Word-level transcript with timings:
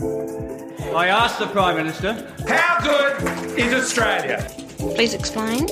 I 0.00 1.06
asked 1.08 1.38
the 1.38 1.46
Prime 1.46 1.76
Minister, 1.76 2.12
how 2.48 2.80
good 2.80 3.58
is 3.58 3.72
Australia? 3.72 4.44
Please 4.78 5.14
explain. 5.14 5.66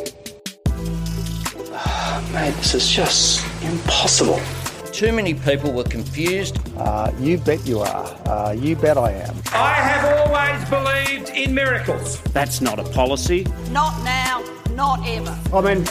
Mate, 2.33 2.55
this 2.57 2.75
is 2.75 2.89
just 2.89 3.45
impossible. 3.63 4.41
Too 4.93 5.13
many 5.13 5.35
people 5.35 5.73
were 5.73 5.85
confused. 5.85 6.59
Uh, 6.77 7.13
you 7.19 7.39
bet 7.39 7.67
you 7.67 7.81
are. 7.81 8.07
Uh, 8.27 8.53
you 8.53 8.77
bet 8.77 8.97
I 8.97 9.13
am. 9.13 9.35
I 9.53 9.75
have 9.75 10.29
always 10.29 10.69
believed 10.71 11.31
in 11.37 11.55
miracles. 11.55 12.21
That's 12.33 12.61
not 12.61 12.79
a 12.79 12.85
policy. 12.85 13.47
Not 13.71 14.03
now, 14.05 14.45
not 14.75 15.07
ever. 15.07 15.39
I 15.53 15.61
mean, 15.61 15.85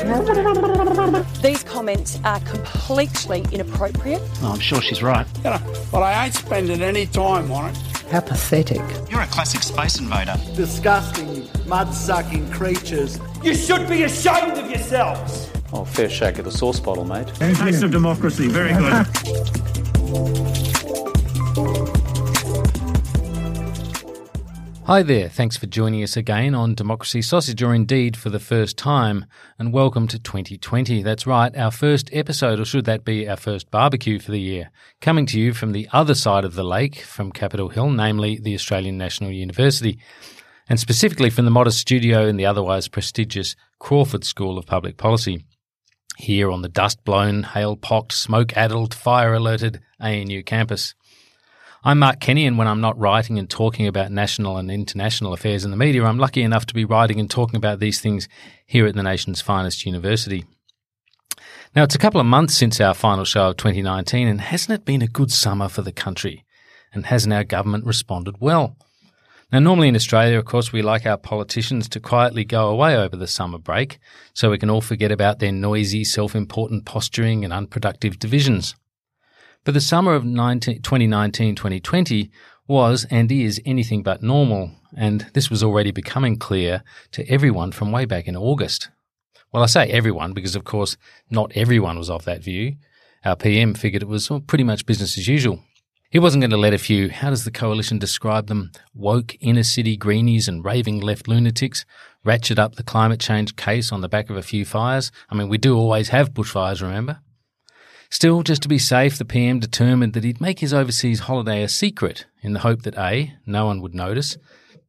These 1.41 1.63
comments 1.63 2.19
are 2.23 2.39
completely 2.41 3.45
inappropriate. 3.51 4.21
Oh, 4.41 4.51
I'm 4.53 4.59
sure 4.59 4.81
she's 4.81 5.03
right. 5.03 5.27
You 5.37 5.51
know, 5.51 5.73
but 5.91 6.01
I 6.03 6.25
ain't 6.25 6.33
spending 6.35 6.81
any 6.81 7.05
time 7.07 7.51
on 7.51 7.69
it. 7.71 7.77
How 8.11 8.19
pathetic. 8.19 8.81
You're 9.09 9.21
a 9.21 9.27
classic 9.27 9.63
space 9.63 9.99
invader. 9.99 10.35
Disgusting, 10.55 11.47
mud-sucking 11.67 12.51
creatures. 12.51 13.19
You 13.43 13.55
should 13.55 13.87
be 13.87 14.03
ashamed 14.03 14.57
of 14.57 14.69
yourselves. 14.69 15.49
Oh, 15.73 15.85
fair 15.85 16.09
shake 16.09 16.37
of 16.37 16.45
the 16.45 16.51
sauce 16.51 16.79
bottle, 16.79 17.05
mate. 17.05 17.27
Taste 17.35 17.83
of 17.83 17.91
democracy. 17.91 18.47
Very 18.47 18.73
good. 18.73 19.07
Hi 24.85 25.03
there, 25.03 25.29
thanks 25.29 25.55
for 25.57 25.67
joining 25.67 26.01
us 26.01 26.17
again 26.17 26.55
on 26.55 26.73
Democracy 26.73 27.21
Sausage, 27.21 27.61
or 27.61 27.73
indeed 27.73 28.17
for 28.17 28.31
the 28.31 28.39
first 28.39 28.77
time, 28.77 29.25
and 29.59 29.71
welcome 29.71 30.07
to 30.07 30.17
2020. 30.17 31.03
That's 31.03 31.27
right, 31.27 31.55
our 31.55 31.69
first 31.69 32.09
episode, 32.11 32.59
or 32.59 32.65
should 32.65 32.85
that 32.85 33.05
be 33.05 33.29
our 33.29 33.37
first 33.37 33.69
barbecue 33.69 34.17
for 34.17 34.31
the 34.31 34.41
year, 34.41 34.71
coming 34.99 35.27
to 35.27 35.39
you 35.39 35.53
from 35.53 35.71
the 35.71 35.87
other 35.93 36.15
side 36.15 36.43
of 36.43 36.55
the 36.55 36.63
lake, 36.63 37.01
from 37.01 37.31
Capital 37.31 37.69
Hill, 37.69 37.91
namely 37.91 38.39
the 38.41 38.55
Australian 38.55 38.97
National 38.97 39.29
University, 39.29 39.99
and 40.67 40.79
specifically 40.79 41.29
from 41.29 41.45
the 41.45 41.51
modest 41.51 41.77
studio 41.77 42.25
in 42.25 42.35
the 42.35 42.47
otherwise 42.47 42.87
prestigious 42.87 43.55
Crawford 43.77 44.23
School 44.23 44.57
of 44.57 44.65
Public 44.65 44.97
Policy. 44.97 45.45
Here 46.17 46.51
on 46.51 46.63
the 46.63 46.69
dust 46.69 47.03
blown, 47.05 47.43
hail 47.43 47.75
pocked, 47.75 48.13
smoke 48.13 48.57
addled, 48.57 48.95
fire 48.95 49.35
alerted 49.35 49.79
ANU 49.99 50.41
campus. 50.43 50.95
I'm 51.83 51.97
Mark 51.97 52.19
Kenny, 52.19 52.45
and 52.45 52.59
when 52.59 52.67
I'm 52.67 52.79
not 52.79 52.99
writing 52.99 53.39
and 53.39 53.49
talking 53.49 53.87
about 53.87 54.11
national 54.11 54.57
and 54.57 54.69
international 54.69 55.33
affairs 55.33 55.65
in 55.65 55.71
the 55.71 55.77
media, 55.77 56.03
I'm 56.03 56.19
lucky 56.19 56.43
enough 56.43 56.67
to 56.67 56.75
be 56.75 56.85
writing 56.85 57.19
and 57.19 57.27
talking 57.27 57.55
about 57.55 57.79
these 57.79 57.99
things 57.99 58.29
here 58.67 58.85
at 58.85 58.93
the 58.93 59.01
nation's 59.01 59.41
finest 59.41 59.83
university. 59.83 60.45
Now, 61.75 61.81
it's 61.81 61.95
a 61.95 61.97
couple 61.97 62.21
of 62.21 62.27
months 62.27 62.55
since 62.55 62.79
our 62.79 62.93
final 62.93 63.25
show 63.25 63.49
of 63.49 63.57
2019, 63.57 64.27
and 64.27 64.41
hasn't 64.41 64.79
it 64.79 64.85
been 64.85 65.01
a 65.01 65.07
good 65.07 65.31
summer 65.31 65.67
for 65.67 65.81
the 65.81 65.91
country? 65.91 66.45
And 66.93 67.07
hasn't 67.07 67.33
our 67.33 67.43
government 67.43 67.87
responded 67.87 68.35
well? 68.39 68.77
Now, 69.51 69.57
normally 69.57 69.87
in 69.87 69.95
Australia, 69.95 70.37
of 70.37 70.45
course, 70.45 70.71
we 70.71 70.83
like 70.83 71.07
our 71.07 71.17
politicians 71.17 71.89
to 71.89 71.99
quietly 71.99 72.45
go 72.45 72.69
away 72.69 72.95
over 72.95 73.15
the 73.15 73.25
summer 73.25 73.57
break 73.57 73.97
so 74.35 74.51
we 74.51 74.59
can 74.59 74.69
all 74.69 74.81
forget 74.81 75.11
about 75.11 75.39
their 75.39 75.51
noisy, 75.51 76.03
self 76.03 76.35
important 76.35 76.85
posturing 76.85 77.43
and 77.43 77.51
unproductive 77.51 78.19
divisions. 78.19 78.75
But 79.63 79.75
the 79.75 79.81
summer 79.81 80.15
of 80.15 80.23
2019 80.23 81.55
2020 81.55 82.31
was 82.67 83.05
and 83.11 83.31
is 83.31 83.61
anything 83.65 84.01
but 84.01 84.23
normal, 84.23 84.71
and 84.97 85.27
this 85.33 85.49
was 85.49 85.61
already 85.61 85.91
becoming 85.91 86.37
clear 86.37 86.83
to 87.11 87.27
everyone 87.29 87.71
from 87.71 87.91
way 87.91 88.05
back 88.05 88.27
in 88.27 88.35
August. 88.35 88.89
Well, 89.51 89.61
I 89.61 89.67
say 89.67 89.91
everyone 89.91 90.33
because, 90.33 90.55
of 90.55 90.63
course, 90.63 90.97
not 91.29 91.51
everyone 91.53 91.97
was 91.97 92.09
of 92.09 92.25
that 92.25 92.41
view. 92.41 92.77
Our 93.23 93.35
PM 93.35 93.75
figured 93.75 94.01
it 94.01 94.07
was 94.07 94.31
pretty 94.47 94.63
much 94.63 94.85
business 94.85 95.17
as 95.17 95.27
usual. 95.27 95.59
He 96.09 96.19
wasn't 96.19 96.41
going 96.41 96.51
to 96.51 96.57
let 96.57 96.73
a 96.73 96.77
few, 96.77 97.09
how 97.09 97.29
does 97.29 97.45
the 97.45 97.51
coalition 97.51 97.99
describe 97.99 98.47
them, 98.47 98.71
woke 98.93 99.37
inner 99.41 99.63
city 99.63 99.95
greenies 99.95 100.47
and 100.47 100.65
raving 100.65 101.01
left 101.01 101.27
lunatics 101.27 101.85
ratchet 102.23 102.57
up 102.57 102.75
the 102.75 102.83
climate 102.83 103.19
change 103.19 103.55
case 103.55 103.91
on 103.91 104.01
the 104.01 104.09
back 104.09 104.29
of 104.29 104.37
a 104.37 104.41
few 104.41 104.65
fires. 104.65 105.11
I 105.29 105.35
mean, 105.35 105.49
we 105.49 105.57
do 105.57 105.77
always 105.77 106.09
have 106.09 106.33
bushfires, 106.33 106.81
remember? 106.81 107.19
Still, 108.11 108.43
just 108.43 108.61
to 108.63 108.67
be 108.67 108.77
safe, 108.77 109.17
the 109.17 109.23
PM 109.23 109.61
determined 109.61 110.13
that 110.13 110.25
he'd 110.25 110.41
make 110.41 110.59
his 110.59 110.73
overseas 110.73 111.21
holiday 111.21 111.63
a 111.63 111.69
secret 111.69 112.25
in 112.43 112.51
the 112.51 112.59
hope 112.59 112.81
that 112.81 112.97
A, 112.97 113.33
no 113.45 113.65
one 113.65 113.81
would 113.81 113.95
notice, 113.95 114.37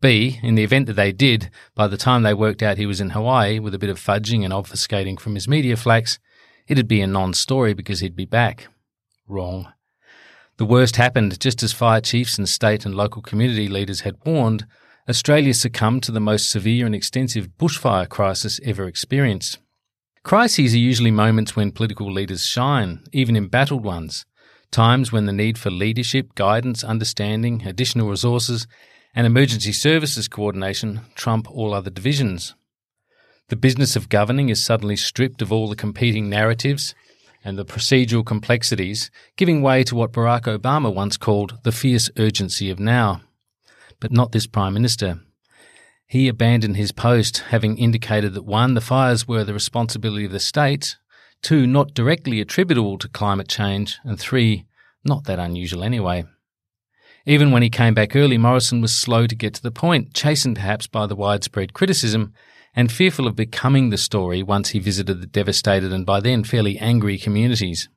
B, 0.00 0.40
in 0.42 0.56
the 0.56 0.64
event 0.64 0.86
that 0.88 0.94
they 0.94 1.12
did, 1.12 1.48
by 1.76 1.86
the 1.86 1.96
time 1.96 2.24
they 2.24 2.34
worked 2.34 2.64
out 2.64 2.78
he 2.78 2.86
was 2.86 3.00
in 3.00 3.10
Hawaii 3.10 3.60
with 3.60 3.74
a 3.74 3.78
bit 3.78 3.90
of 3.90 4.00
fudging 4.00 4.44
and 4.44 4.52
obfuscating 4.52 5.20
from 5.20 5.36
his 5.36 5.46
media 5.46 5.76
flax, 5.76 6.18
it'd 6.66 6.88
be 6.88 7.00
a 7.00 7.06
non 7.06 7.32
story 7.32 7.72
because 7.72 8.00
he'd 8.00 8.16
be 8.16 8.24
back. 8.24 8.66
Wrong. 9.28 9.72
The 10.56 10.64
worst 10.64 10.96
happened 10.96 11.38
just 11.38 11.62
as 11.62 11.72
fire 11.72 12.00
chiefs 12.00 12.36
and 12.36 12.48
state 12.48 12.84
and 12.84 12.96
local 12.96 13.22
community 13.22 13.68
leaders 13.68 14.00
had 14.00 14.16
warned. 14.26 14.66
Australia 15.08 15.54
succumbed 15.54 16.02
to 16.02 16.12
the 16.12 16.20
most 16.20 16.50
severe 16.50 16.86
and 16.86 16.94
extensive 16.94 17.50
bushfire 17.56 18.08
crisis 18.08 18.58
ever 18.64 18.88
experienced. 18.88 19.60
Crises 20.24 20.72
are 20.72 20.78
usually 20.78 21.10
moments 21.10 21.56
when 21.56 21.72
political 21.72 22.10
leaders 22.10 22.46
shine, 22.46 23.02
even 23.12 23.36
embattled 23.36 23.82
ones, 23.82 24.24
times 24.70 25.10
when 25.10 25.26
the 25.26 25.32
need 25.32 25.58
for 25.58 25.70
leadership, 25.70 26.36
guidance, 26.36 26.84
understanding, 26.84 27.66
additional 27.66 28.08
resources, 28.08 28.68
and 29.14 29.26
emergency 29.26 29.72
services 29.72 30.28
coordination 30.28 31.00
trump 31.16 31.50
all 31.50 31.74
other 31.74 31.90
divisions. 31.90 32.54
The 33.48 33.56
business 33.56 33.96
of 33.96 34.08
governing 34.08 34.48
is 34.48 34.64
suddenly 34.64 34.96
stripped 34.96 35.42
of 35.42 35.52
all 35.52 35.68
the 35.68 35.76
competing 35.76 36.30
narratives 36.30 36.94
and 37.44 37.58
the 37.58 37.64
procedural 37.64 38.24
complexities, 38.24 39.10
giving 39.36 39.60
way 39.60 39.82
to 39.84 39.96
what 39.96 40.12
Barack 40.12 40.42
Obama 40.42 40.94
once 40.94 41.16
called 41.16 41.58
the 41.64 41.72
fierce 41.72 42.08
urgency 42.16 42.70
of 42.70 42.78
now. 42.78 43.22
But 43.98 44.12
not 44.12 44.30
this 44.30 44.46
Prime 44.46 44.72
Minister. 44.72 45.20
He 46.12 46.28
abandoned 46.28 46.76
his 46.76 46.92
post, 46.92 47.38
having 47.38 47.78
indicated 47.78 48.34
that 48.34 48.44
one, 48.44 48.74
the 48.74 48.82
fires 48.82 49.26
were 49.26 49.44
the 49.44 49.54
responsibility 49.54 50.26
of 50.26 50.32
the 50.32 50.40
states, 50.40 50.98
two, 51.40 51.66
not 51.66 51.94
directly 51.94 52.38
attributable 52.38 52.98
to 52.98 53.08
climate 53.08 53.48
change, 53.48 53.98
and 54.04 54.20
three, 54.20 54.66
not 55.06 55.24
that 55.24 55.38
unusual 55.38 55.82
anyway. 55.82 56.24
Even 57.24 57.50
when 57.50 57.62
he 57.62 57.70
came 57.70 57.94
back 57.94 58.14
early, 58.14 58.36
Morrison 58.36 58.82
was 58.82 58.94
slow 58.94 59.26
to 59.26 59.34
get 59.34 59.54
to 59.54 59.62
the 59.62 59.70
point, 59.70 60.12
chastened 60.12 60.56
perhaps 60.56 60.86
by 60.86 61.06
the 61.06 61.16
widespread 61.16 61.72
criticism, 61.72 62.34
and 62.76 62.92
fearful 62.92 63.26
of 63.26 63.34
becoming 63.34 63.88
the 63.88 63.96
story 63.96 64.42
once 64.42 64.68
he 64.68 64.78
visited 64.80 65.22
the 65.22 65.26
devastated 65.26 65.94
and 65.94 66.04
by 66.04 66.20
then 66.20 66.44
fairly 66.44 66.78
angry 66.78 67.16
communities. 67.16 67.88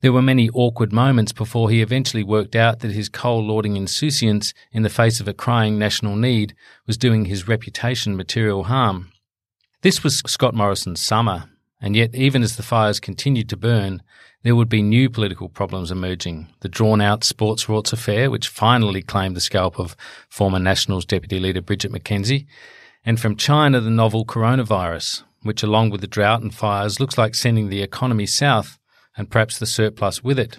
There 0.00 0.12
were 0.12 0.22
many 0.22 0.48
awkward 0.50 0.92
moments 0.92 1.32
before 1.32 1.70
he 1.70 1.82
eventually 1.82 2.22
worked 2.22 2.54
out 2.54 2.80
that 2.80 2.92
his 2.92 3.08
coal 3.08 3.44
lording 3.44 3.76
insouciance 3.76 4.54
in 4.70 4.84
the 4.84 4.90
face 4.90 5.18
of 5.18 5.26
a 5.26 5.34
crying 5.34 5.76
national 5.76 6.14
need 6.14 6.54
was 6.86 6.96
doing 6.96 7.24
his 7.24 7.48
reputation 7.48 8.16
material 8.16 8.64
harm. 8.64 9.10
This 9.82 10.04
was 10.04 10.18
Scott 10.18 10.54
Morrison's 10.54 11.02
summer, 11.02 11.50
and 11.80 11.96
yet 11.96 12.14
even 12.14 12.44
as 12.44 12.56
the 12.56 12.62
fires 12.62 13.00
continued 13.00 13.48
to 13.48 13.56
burn, 13.56 14.02
there 14.44 14.54
would 14.54 14.68
be 14.68 14.82
new 14.82 15.10
political 15.10 15.48
problems 15.48 15.90
emerging. 15.90 16.46
The 16.60 16.68
drawn 16.68 17.00
out 17.00 17.24
sports 17.24 17.64
rorts 17.64 17.92
affair, 17.92 18.30
which 18.30 18.46
finally 18.46 19.02
claimed 19.02 19.34
the 19.34 19.40
scalp 19.40 19.80
of 19.80 19.96
former 20.28 20.60
Nationals 20.60 21.06
Deputy 21.06 21.40
Leader 21.40 21.60
Bridget 21.60 21.90
McKenzie, 21.90 22.46
and 23.04 23.18
from 23.18 23.34
China 23.34 23.80
the 23.80 23.90
novel 23.90 24.24
coronavirus, 24.24 25.24
which 25.42 25.64
along 25.64 25.90
with 25.90 26.02
the 26.02 26.06
drought 26.06 26.40
and 26.40 26.54
fires 26.54 27.00
looks 27.00 27.18
like 27.18 27.34
sending 27.34 27.68
the 27.68 27.82
economy 27.82 28.26
south 28.26 28.77
and 29.18 29.28
perhaps 29.28 29.58
the 29.58 29.66
surplus 29.66 30.22
with 30.22 30.38
it. 30.38 30.58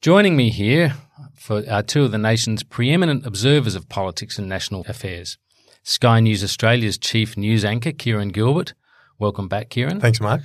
Joining 0.00 0.34
me 0.36 0.50
here 0.50 0.94
for 1.36 1.62
are 1.70 1.82
two 1.82 2.04
of 2.04 2.10
the 2.10 2.18
nation's 2.18 2.64
preeminent 2.64 3.24
observers 3.24 3.76
of 3.76 3.88
politics 3.88 4.38
and 4.38 4.48
national 4.48 4.80
affairs. 4.88 5.38
Sky 5.84 6.18
News 6.18 6.42
Australia's 6.42 6.98
chief 6.98 7.36
news 7.36 7.64
anchor, 7.64 7.92
Kieran 7.92 8.30
Gilbert. 8.30 8.74
Welcome 9.18 9.46
back, 9.46 9.68
Kieran. 9.68 10.00
Thanks, 10.00 10.20
Mark. 10.20 10.40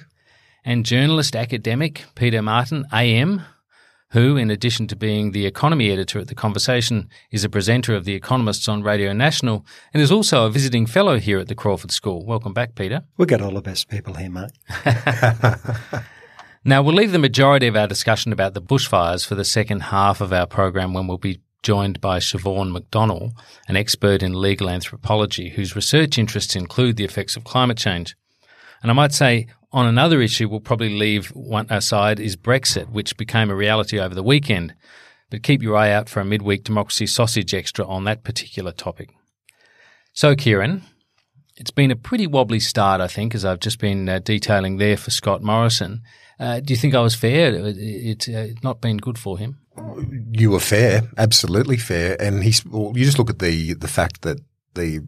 And 0.66 0.86
journalist 0.86 1.36
academic 1.36 2.04
Peter 2.16 2.42
Martin, 2.42 2.86
AM, 2.92 3.42
who, 4.12 4.36
in 4.36 4.52
addition 4.52 4.88
to 4.88 4.96
being 4.96 5.32
the 5.32 5.46
economy 5.46 5.92
editor 5.92 6.20
at 6.20 6.28
The 6.28 6.36
Conversation, 6.36 7.10
is 7.32 7.44
a 7.44 7.50
presenter 7.50 7.96
of 7.96 8.06
The 8.06 8.14
Economists 8.14 8.68
on 8.68 8.84
Radio 8.84 9.14
National 9.14 9.66
and 9.94 10.02
is 10.02 10.12
also 10.12 10.46
a 10.46 10.50
visiting 10.50 10.86
fellow 10.86 11.20
here 11.20 11.40
at 11.40 11.48
the 11.48 11.56
Crawford 11.56 11.92
School. 11.92 12.26
Welcome 12.26 12.54
back, 12.54 12.76
Peter. 12.76 13.04
We 13.18 13.26
get 13.26 13.42
all 13.42 13.52
the 13.52 13.62
best 13.62 13.90
people 13.90 14.16
here, 14.16 14.30
Mark. 14.30 14.52
Now, 16.64 16.82
we'll 16.82 16.96
leave 16.96 17.12
the 17.12 17.20
majority 17.20 17.68
of 17.68 17.76
our 17.76 17.88
discussion 17.88 18.34
about 18.34 18.54
the 18.54 18.62
bushfires 18.62 19.26
for 19.26 19.36
the 19.36 19.46
second 19.46 19.82
half 19.82 20.22
of 20.22 20.34
our 20.34 20.48
program 20.48 20.94
when 20.94 21.08
we'll 21.08 21.18
be 21.18 21.40
joined 21.64 22.00
by 22.02 22.20
Siobhan 22.20 22.76
McDonnell, 22.78 23.32
an 23.68 23.76
expert 23.76 24.24
in 24.24 24.40
legal 24.40 24.70
anthropology 24.70 25.50
whose 25.50 25.76
research 25.76 26.18
interests 26.18 26.56
include 26.56 26.98
the 26.98 27.04
effects 27.04 27.36
of 27.36 27.44
climate 27.44 27.78
change. 27.78 28.16
And 28.82 28.92
I 28.92 28.94
might 28.94 29.14
say 29.14 29.48
on 29.72 29.86
another 29.86 30.22
issue 30.22 30.48
we'll 30.48 30.60
probably 30.60 30.98
leave 30.98 31.28
one 31.28 31.68
aside 31.70 32.20
is 32.20 32.38
Brexit, 32.38 32.90
which 32.90 33.18
became 33.18 33.50
a 33.50 33.56
reality 33.56 34.00
over 34.00 34.16
the 34.16 34.24
weekend. 34.24 34.74
But 35.30 35.44
keep 35.44 35.62
your 35.62 35.76
eye 35.76 35.92
out 35.92 36.08
for 36.08 36.22
a 36.22 36.26
midweek 36.26 36.64
Democracy 36.64 37.06
Sausage 37.06 37.54
Extra 37.54 37.86
on 37.86 38.06
that 38.06 38.24
particular 38.24 38.72
topic. 38.72 39.10
So, 40.14 40.36
Kieran, 40.36 40.84
it's 41.58 41.72
been 41.72 41.92
a 41.92 41.98
pretty 41.98 42.28
wobbly 42.28 42.62
start, 42.62 43.02
I 43.02 43.08
think, 43.08 43.36
as 43.36 43.44
I've 43.44 43.60
just 43.60 43.80
been 43.80 44.08
uh, 44.08 44.20
detailing 44.20 44.78
there 44.78 44.96
for 44.96 45.12
Scott 45.12 45.44
Morrison. 45.44 46.02
Uh, 46.40 46.60
do 46.60 46.74
you 46.74 46.78
think 46.78 46.94
I 46.94 47.02
was 47.02 47.16
fair? 47.16 47.54
It's 47.56 48.28
uh, 48.30 48.50
not 48.64 48.82
been 48.82 48.98
good 48.98 49.18
for 49.18 49.38
him. 49.38 49.58
You 50.32 50.52
were 50.52 50.60
fair, 50.60 51.04
absolutely 51.18 51.78
fair, 51.78 52.20
and 52.22 52.44
he's. 52.44 52.66
Well, 52.66 52.94
you 52.96 53.06
just 53.06 53.20
look 53.20 53.30
at 53.30 53.40
the 53.40 53.74
the 53.74 53.88
fact 53.88 54.22
that 54.22 54.40
the 54.76 55.02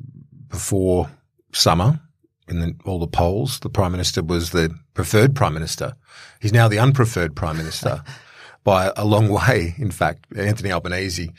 before 0.48 1.10
summer 1.54 2.00
in 2.48 2.60
the, 2.60 2.76
all 2.86 3.00
the 3.00 3.08
polls, 3.08 3.60
the 3.60 3.70
prime 3.70 3.92
minister 3.92 4.24
was 4.24 4.52
the 4.52 4.76
preferred 4.94 5.36
prime 5.36 5.54
minister. 5.54 5.96
He's 6.40 6.54
now 6.54 6.68
the 6.68 6.78
unpreferred 6.78 7.36
prime 7.36 7.58
minister. 7.58 8.04
by 8.64 8.92
a 8.98 9.06
long 9.06 9.30
way. 9.30 9.74
In 9.78 9.90
fact, 9.90 10.26
Anthony 10.36 10.72
Albanese, 10.72 11.32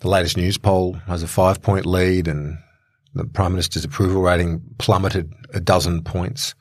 the 0.00 0.08
latest 0.08 0.36
Newspoll 0.36 0.94
has 1.06 1.22
a 1.22 1.28
five 1.28 1.62
point 1.62 1.86
lead 1.86 2.28
and 2.28 2.58
the 3.14 3.24
prime 3.24 3.52
minister's 3.52 3.84
approval 3.84 4.22
rating 4.22 4.60
plummeted 4.78 5.32
a 5.52 5.60
dozen 5.60 6.02
points. 6.02 6.54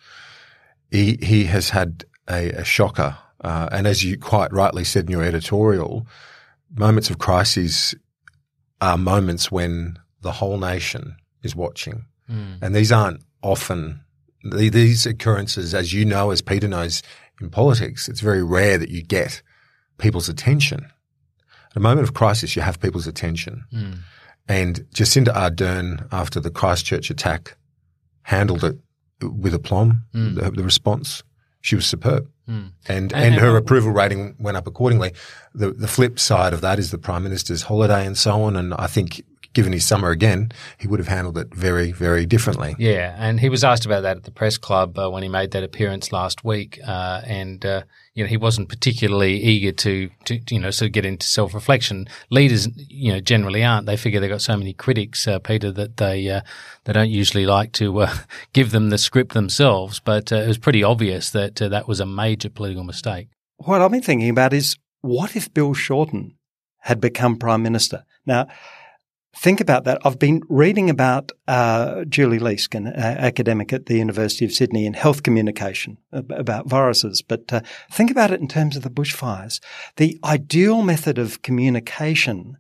He, 0.92 1.18
he 1.22 1.46
has 1.46 1.70
had 1.70 2.06
a, 2.30 2.50
a 2.52 2.64
shocker. 2.64 3.18
Uh, 3.42 3.70
and 3.72 3.88
as 3.88 4.04
you 4.04 4.18
quite 4.18 4.52
rightly 4.54 4.84
said 4.84 5.06
in 5.06 5.12
your 5.12 5.24
editorial, 5.24 6.08
moments 6.76 7.10
of 7.10 7.18
crises 7.18 7.94
are 8.82 8.98
moments 8.98 9.52
when 9.52 9.98
the 10.22 10.32
whole 10.32 10.58
nation 10.58 11.16
is 11.42 11.56
watching. 11.56 12.06
Mm. 12.30 12.60
And 12.62 12.76
these 12.76 12.92
aren't 12.92 13.22
often, 13.42 14.02
these 14.44 15.06
occurrences, 15.06 15.74
as 15.74 15.94
you 15.94 16.06
know, 16.06 16.32
as 16.32 16.42
Peter 16.42 16.68
knows 16.68 17.04
in 17.42 17.50
politics, 17.50 18.08
it's 18.08 18.22
very 18.22 18.44
rare 18.44 18.78
that 18.78 18.90
you 18.90 19.04
get 19.04 19.42
people's 19.98 20.30
attention. 20.30 20.86
At 21.72 21.78
a 21.78 21.80
moment 21.80 22.08
of 22.08 22.14
crisis, 22.14 22.56
you 22.56 22.62
have 22.62 22.80
people's 22.80 23.08
attention. 23.08 23.64
Mm. 23.74 23.98
And 24.48 24.76
Jacinda 24.94 25.34
Ardern, 25.34 26.08
after 26.12 26.40
the 26.40 26.52
Christchurch 26.52 27.10
attack, 27.10 27.58
handled 28.24 28.64
it 28.64 28.78
with 29.22 29.54
aplomb, 29.54 30.04
mm. 30.14 30.36
the, 30.36 30.52
the, 30.52 30.64
response. 30.64 31.24
She 31.64 31.76
was 31.76 31.86
superb. 31.86 32.30
Mm. 32.48 32.74
And, 32.88 33.14
and, 33.14 33.14
and, 33.14 33.36
her 33.36 33.56
approval 33.56 33.92
rating 33.92 34.36
went 34.38 34.58
up 34.58 34.68
accordingly. 34.68 35.14
The, 35.56 35.72
the 35.72 35.88
flip 35.88 36.20
side 36.20 36.52
of 36.52 36.60
that 36.60 36.78
is 36.78 36.92
the 36.92 36.98
Prime 36.98 37.24
Minister's 37.24 37.64
holiday 37.64 38.06
and 38.06 38.18
so 38.18 38.44
on. 38.44 38.58
And 38.58 38.74
I 38.74 38.88
think 38.88 39.24
given 39.54 39.72
his 39.72 39.86
summer 39.86 40.10
again, 40.10 40.52
he 40.78 40.88
would 40.88 41.00
have 41.00 41.08
handled 41.08 41.38
it 41.38 41.54
very, 41.54 41.92
very 41.92 42.26
differently. 42.26 42.76
Yeah, 42.80 43.16
and 43.18 43.40
he 43.40 43.50
was 43.50 43.64
asked 43.64 43.86
about 43.86 44.02
that 44.02 44.18
at 44.18 44.24
the 44.24 44.32
press 44.32 44.58
club 44.58 44.98
uh, 44.98 45.10
when 45.10 45.24
he 45.24 45.30
made 45.30 45.52
that 45.52 45.64
appearance 45.64 46.12
last 46.12 46.44
week, 46.44 46.80
uh, 46.86 47.22
and 47.26 47.64
uh, 47.66 47.84
you 48.14 48.24
know 48.24 48.28
he 48.28 48.38
wasn't 48.38 48.70
particularly 48.70 49.40
eager 49.40 49.72
to, 49.72 50.10
to 50.26 50.40
you 50.50 50.60
know 50.60 50.72
sort 50.72 50.88
of 50.88 50.94
get 50.94 51.06
into 51.06 51.26
self 51.28 51.54
reflection. 51.54 52.08
Leaders, 52.32 52.68
you 52.90 53.14
know, 53.14 53.20
generally 53.20 53.64
aren't. 53.64 53.86
They 53.86 53.98
figure 53.98 54.20
they've 54.20 54.30
got 54.30 54.42
so 54.42 54.58
many 54.58 54.74
critics, 54.74 55.28
uh, 55.28 55.40
Peter, 55.40 55.72
that 55.72 55.98
they 55.98 56.28
uh, 56.30 56.42
they 56.86 56.94
don't 56.94 57.12
usually 57.12 57.46
like 57.46 57.72
to 57.74 58.02
uh, 58.02 58.16
give 58.54 58.72
them 58.72 58.90
the 58.90 58.98
script 58.98 59.34
themselves. 59.34 60.00
But 60.00 60.32
it 60.32 60.48
was 60.48 60.58
pretty 60.58 60.84
obvious 60.84 61.30
that 61.30 61.56
that 61.56 61.88
was 61.88 62.00
a 62.00 62.06
major 62.06 62.50
political 62.50 62.84
mistake. 62.84 63.30
What 63.58 63.82
I've 63.82 63.92
been 63.92 64.02
thinking 64.02 64.30
about 64.30 64.54
is 64.54 64.78
what 65.02 65.36
if 65.36 65.54
Bill 65.54 65.74
Shorten 65.74 66.38
had 66.80 67.00
become 67.00 67.38
prime 67.38 67.62
minister? 67.62 68.04
Now 68.26 68.48
think 69.36 69.60
about 69.60 69.84
that. 69.86 70.00
I've 70.06 70.20
been 70.20 70.42
reading 70.50 70.90
about 70.90 71.32
uh, 71.48 72.06
Julie 72.06 72.40
Leask, 72.40 72.74
an 72.76 72.88
uh, 72.88 72.92
academic 72.96 73.74
at 73.74 73.88
the 73.88 73.98
University 73.98 74.46
of 74.46 74.52
Sydney 74.52 74.86
in 74.86 74.94
health 74.94 75.24
communication 75.24 75.98
about 76.12 76.68
viruses. 76.68 77.22
But 77.22 77.52
uh, 77.52 77.62
think 77.92 78.12
about 78.12 78.32
it 78.32 78.40
in 78.40 78.48
terms 78.48 78.76
of 78.76 78.84
the 78.84 78.90
bushfires. 78.90 79.60
The 79.98 80.20
ideal 80.24 80.82
method 80.82 81.18
of 81.18 81.42
communication 81.42 82.58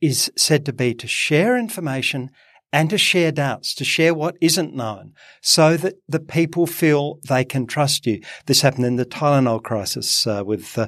is 0.00 0.32
said 0.36 0.64
to 0.66 0.72
be 0.72 0.94
to 0.94 1.06
share 1.06 1.58
information 1.58 2.30
and 2.72 2.88
to 2.90 2.98
share 2.98 3.32
doubts, 3.32 3.74
to 3.74 3.84
share 3.84 4.14
what 4.14 4.36
isn't 4.40 4.74
known 4.74 5.12
so 5.42 5.76
that 5.76 5.94
the 6.08 6.20
people 6.20 6.66
feel 6.66 7.18
they 7.28 7.44
can 7.44 7.66
trust 7.66 8.06
you. 8.06 8.20
This 8.46 8.60
happened 8.60 8.86
in 8.86 8.96
the 8.96 9.04
Tylenol 9.04 9.62
crisis 9.62 10.26
uh, 10.26 10.44
with 10.46 10.78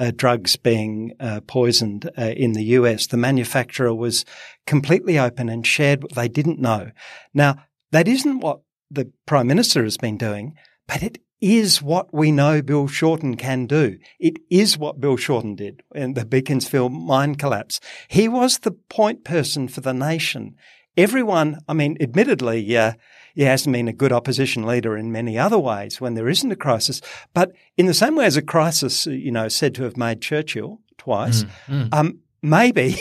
uh, 0.00 0.10
drugs 0.16 0.56
being 0.56 1.12
uh, 1.20 1.40
poisoned 1.46 2.10
uh, 2.18 2.32
in 2.36 2.52
the 2.52 2.64
US. 2.64 3.06
The 3.06 3.18
manufacturer 3.18 3.94
was 3.94 4.24
completely 4.66 5.18
open 5.18 5.48
and 5.48 5.64
shared 5.64 6.02
what 6.02 6.14
they 6.14 6.26
didn't 6.26 6.58
know. 6.58 6.90
Now, 7.34 7.62
that 7.92 8.08
isn't 8.08 8.40
what 8.40 8.60
the 8.90 9.12
Prime 9.26 9.46
Minister 9.46 9.84
has 9.84 9.98
been 9.98 10.16
doing, 10.16 10.54
but 10.88 11.02
it 11.02 11.18
is 11.40 11.82
what 11.82 12.12
we 12.12 12.32
know 12.32 12.62
Bill 12.62 12.86
Shorten 12.86 13.36
can 13.36 13.66
do. 13.66 13.98
It 14.18 14.38
is 14.50 14.78
what 14.78 15.00
Bill 15.00 15.16
Shorten 15.16 15.54
did 15.54 15.82
in 15.94 16.14
the 16.14 16.24
Beaconsfield 16.24 16.92
mine 16.92 17.34
collapse. 17.34 17.78
He 18.08 18.26
was 18.26 18.58
the 18.58 18.72
point 18.72 19.24
person 19.24 19.68
for 19.68 19.82
the 19.82 19.94
nation 19.94 20.56
everyone, 21.00 21.58
I 21.68 21.74
mean, 21.74 21.96
admittedly, 22.00 22.76
uh, 22.76 22.92
he 23.34 23.42
hasn't 23.42 23.72
been 23.72 23.88
a 23.88 23.92
good 23.92 24.12
opposition 24.12 24.66
leader 24.66 24.96
in 24.96 25.12
many 25.12 25.38
other 25.38 25.58
ways 25.58 26.00
when 26.00 26.14
there 26.14 26.28
isn't 26.28 26.50
a 26.50 26.56
crisis. 26.56 27.00
But 27.32 27.52
in 27.76 27.86
the 27.86 27.94
same 27.94 28.16
way 28.16 28.26
as 28.26 28.36
a 28.36 28.42
crisis, 28.42 29.06
uh, 29.06 29.10
you 29.10 29.30
know, 29.30 29.48
said 29.48 29.74
to 29.76 29.84
have 29.84 29.96
made 29.96 30.20
Churchill 30.20 30.80
twice, 30.98 31.44
mm, 31.44 31.88
mm. 31.88 31.94
Um, 31.94 32.18
maybe, 32.42 32.96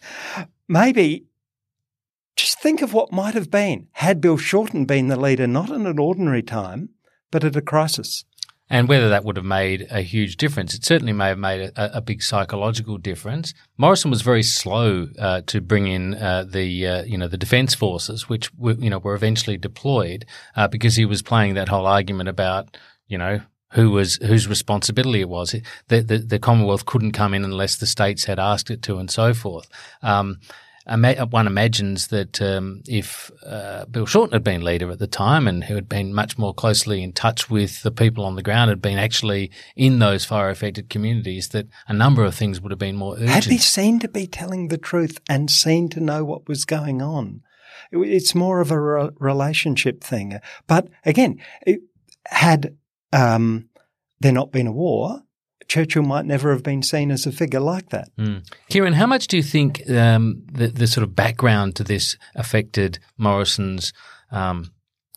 maybe 0.68 1.24
just 2.36 2.60
think 2.60 2.82
of 2.82 2.92
what 2.92 3.12
might 3.12 3.34
have 3.34 3.50
been 3.50 3.88
had 3.92 4.20
Bill 4.20 4.36
Shorten 4.36 4.84
been 4.84 5.08
the 5.08 5.18
leader, 5.18 5.46
not 5.46 5.70
in 5.70 5.86
an 5.86 5.98
ordinary 5.98 6.42
time, 6.42 6.90
but 7.30 7.44
at 7.44 7.56
a 7.56 7.62
crisis 7.62 8.24
and 8.70 8.88
whether 8.88 9.08
that 9.08 9.24
would 9.24 9.36
have 9.36 9.44
made 9.44 9.86
a 9.90 10.00
huge 10.00 10.36
difference. 10.36 10.74
It 10.74 10.84
certainly 10.84 11.12
may 11.12 11.28
have 11.28 11.38
made 11.38 11.72
a, 11.76 11.98
a 11.98 12.00
big 12.00 12.22
psychological 12.22 12.98
difference. 12.98 13.52
Morrison 13.76 14.10
was 14.10 14.22
very 14.22 14.42
slow 14.42 15.08
uh, 15.18 15.42
to 15.46 15.60
bring 15.60 15.86
in 15.86 16.14
uh, 16.14 16.44
the 16.44 16.86
uh, 16.86 17.02
you 17.04 17.18
know 17.18 17.28
the 17.28 17.36
defence 17.38 17.74
forces, 17.74 18.28
which 18.28 18.52
were, 18.54 18.72
you 18.72 18.90
know 18.90 18.98
were 18.98 19.14
eventually 19.14 19.56
deployed 19.56 20.24
uh, 20.56 20.68
because 20.68 20.96
he 20.96 21.04
was 21.04 21.22
playing 21.22 21.54
that 21.54 21.68
whole 21.68 21.86
argument 21.86 22.28
about 22.28 22.76
you 23.06 23.18
know 23.18 23.40
who 23.72 23.90
was 23.90 24.16
whose 24.16 24.48
responsibility 24.48 25.20
it 25.20 25.28
was. 25.28 25.54
The, 25.88 26.00
the, 26.00 26.18
the 26.18 26.38
Commonwealth 26.38 26.86
couldn't 26.86 27.12
come 27.12 27.34
in 27.34 27.44
unless 27.44 27.76
the 27.76 27.86
states 27.86 28.24
had 28.24 28.38
asked 28.38 28.70
it 28.70 28.82
to, 28.82 28.98
and 28.98 29.10
so 29.10 29.34
forth. 29.34 29.68
Um, 30.00 30.38
one 30.86 31.46
imagines 31.46 32.08
that 32.08 32.42
um, 32.42 32.82
if 32.86 33.30
uh, 33.44 33.86
Bill 33.86 34.06
Shorten 34.06 34.32
had 34.32 34.44
been 34.44 34.62
leader 34.62 34.90
at 34.90 34.98
the 34.98 35.06
time 35.06 35.48
and 35.48 35.64
who 35.64 35.74
had 35.74 35.88
been 35.88 36.12
much 36.12 36.36
more 36.36 36.52
closely 36.52 37.02
in 37.02 37.12
touch 37.12 37.48
with 37.48 37.82
the 37.82 37.90
people 37.90 38.24
on 38.24 38.36
the 38.36 38.42
ground, 38.42 38.68
had 38.68 38.82
been 38.82 38.98
actually 38.98 39.50
in 39.76 39.98
those 39.98 40.24
fire 40.24 40.50
affected 40.50 40.90
communities, 40.90 41.48
that 41.48 41.68
a 41.88 41.92
number 41.94 42.24
of 42.24 42.34
things 42.34 42.60
would 42.60 42.70
have 42.70 42.78
been 42.78 42.96
more 42.96 43.14
urgent. 43.14 43.30
Had 43.30 43.44
he 43.44 43.58
seen 43.58 43.98
to 44.00 44.08
be 44.08 44.26
telling 44.26 44.68
the 44.68 44.78
truth 44.78 45.20
and 45.28 45.50
seen 45.50 45.88
to 45.90 46.00
know 46.00 46.24
what 46.24 46.48
was 46.48 46.64
going 46.64 47.00
on? 47.00 47.42
It's 47.90 48.34
more 48.34 48.60
of 48.60 48.70
a 48.70 48.80
re- 48.80 49.10
relationship 49.18 50.02
thing. 50.02 50.38
But 50.66 50.88
again, 51.04 51.40
had 52.26 52.76
um, 53.12 53.68
there 54.20 54.32
not 54.32 54.52
been 54.52 54.66
a 54.66 54.72
war, 54.72 55.22
Churchill 55.68 56.02
might 56.02 56.26
never 56.26 56.52
have 56.52 56.62
been 56.62 56.82
seen 56.82 57.10
as 57.10 57.26
a 57.26 57.32
figure 57.32 57.60
like 57.60 57.90
that. 57.90 58.08
Mm. 58.16 58.48
Kieran, 58.68 58.92
how 58.92 59.06
much 59.06 59.26
do 59.26 59.36
you 59.36 59.42
think 59.42 59.88
um, 59.90 60.42
the, 60.50 60.68
the, 60.68 60.86
sort 60.86 61.02
of 61.02 61.14
background 61.14 61.76
to 61.76 61.84
this 61.84 62.16
affected 62.34 62.98
Morrison's 63.18 63.92
um, 64.30 64.70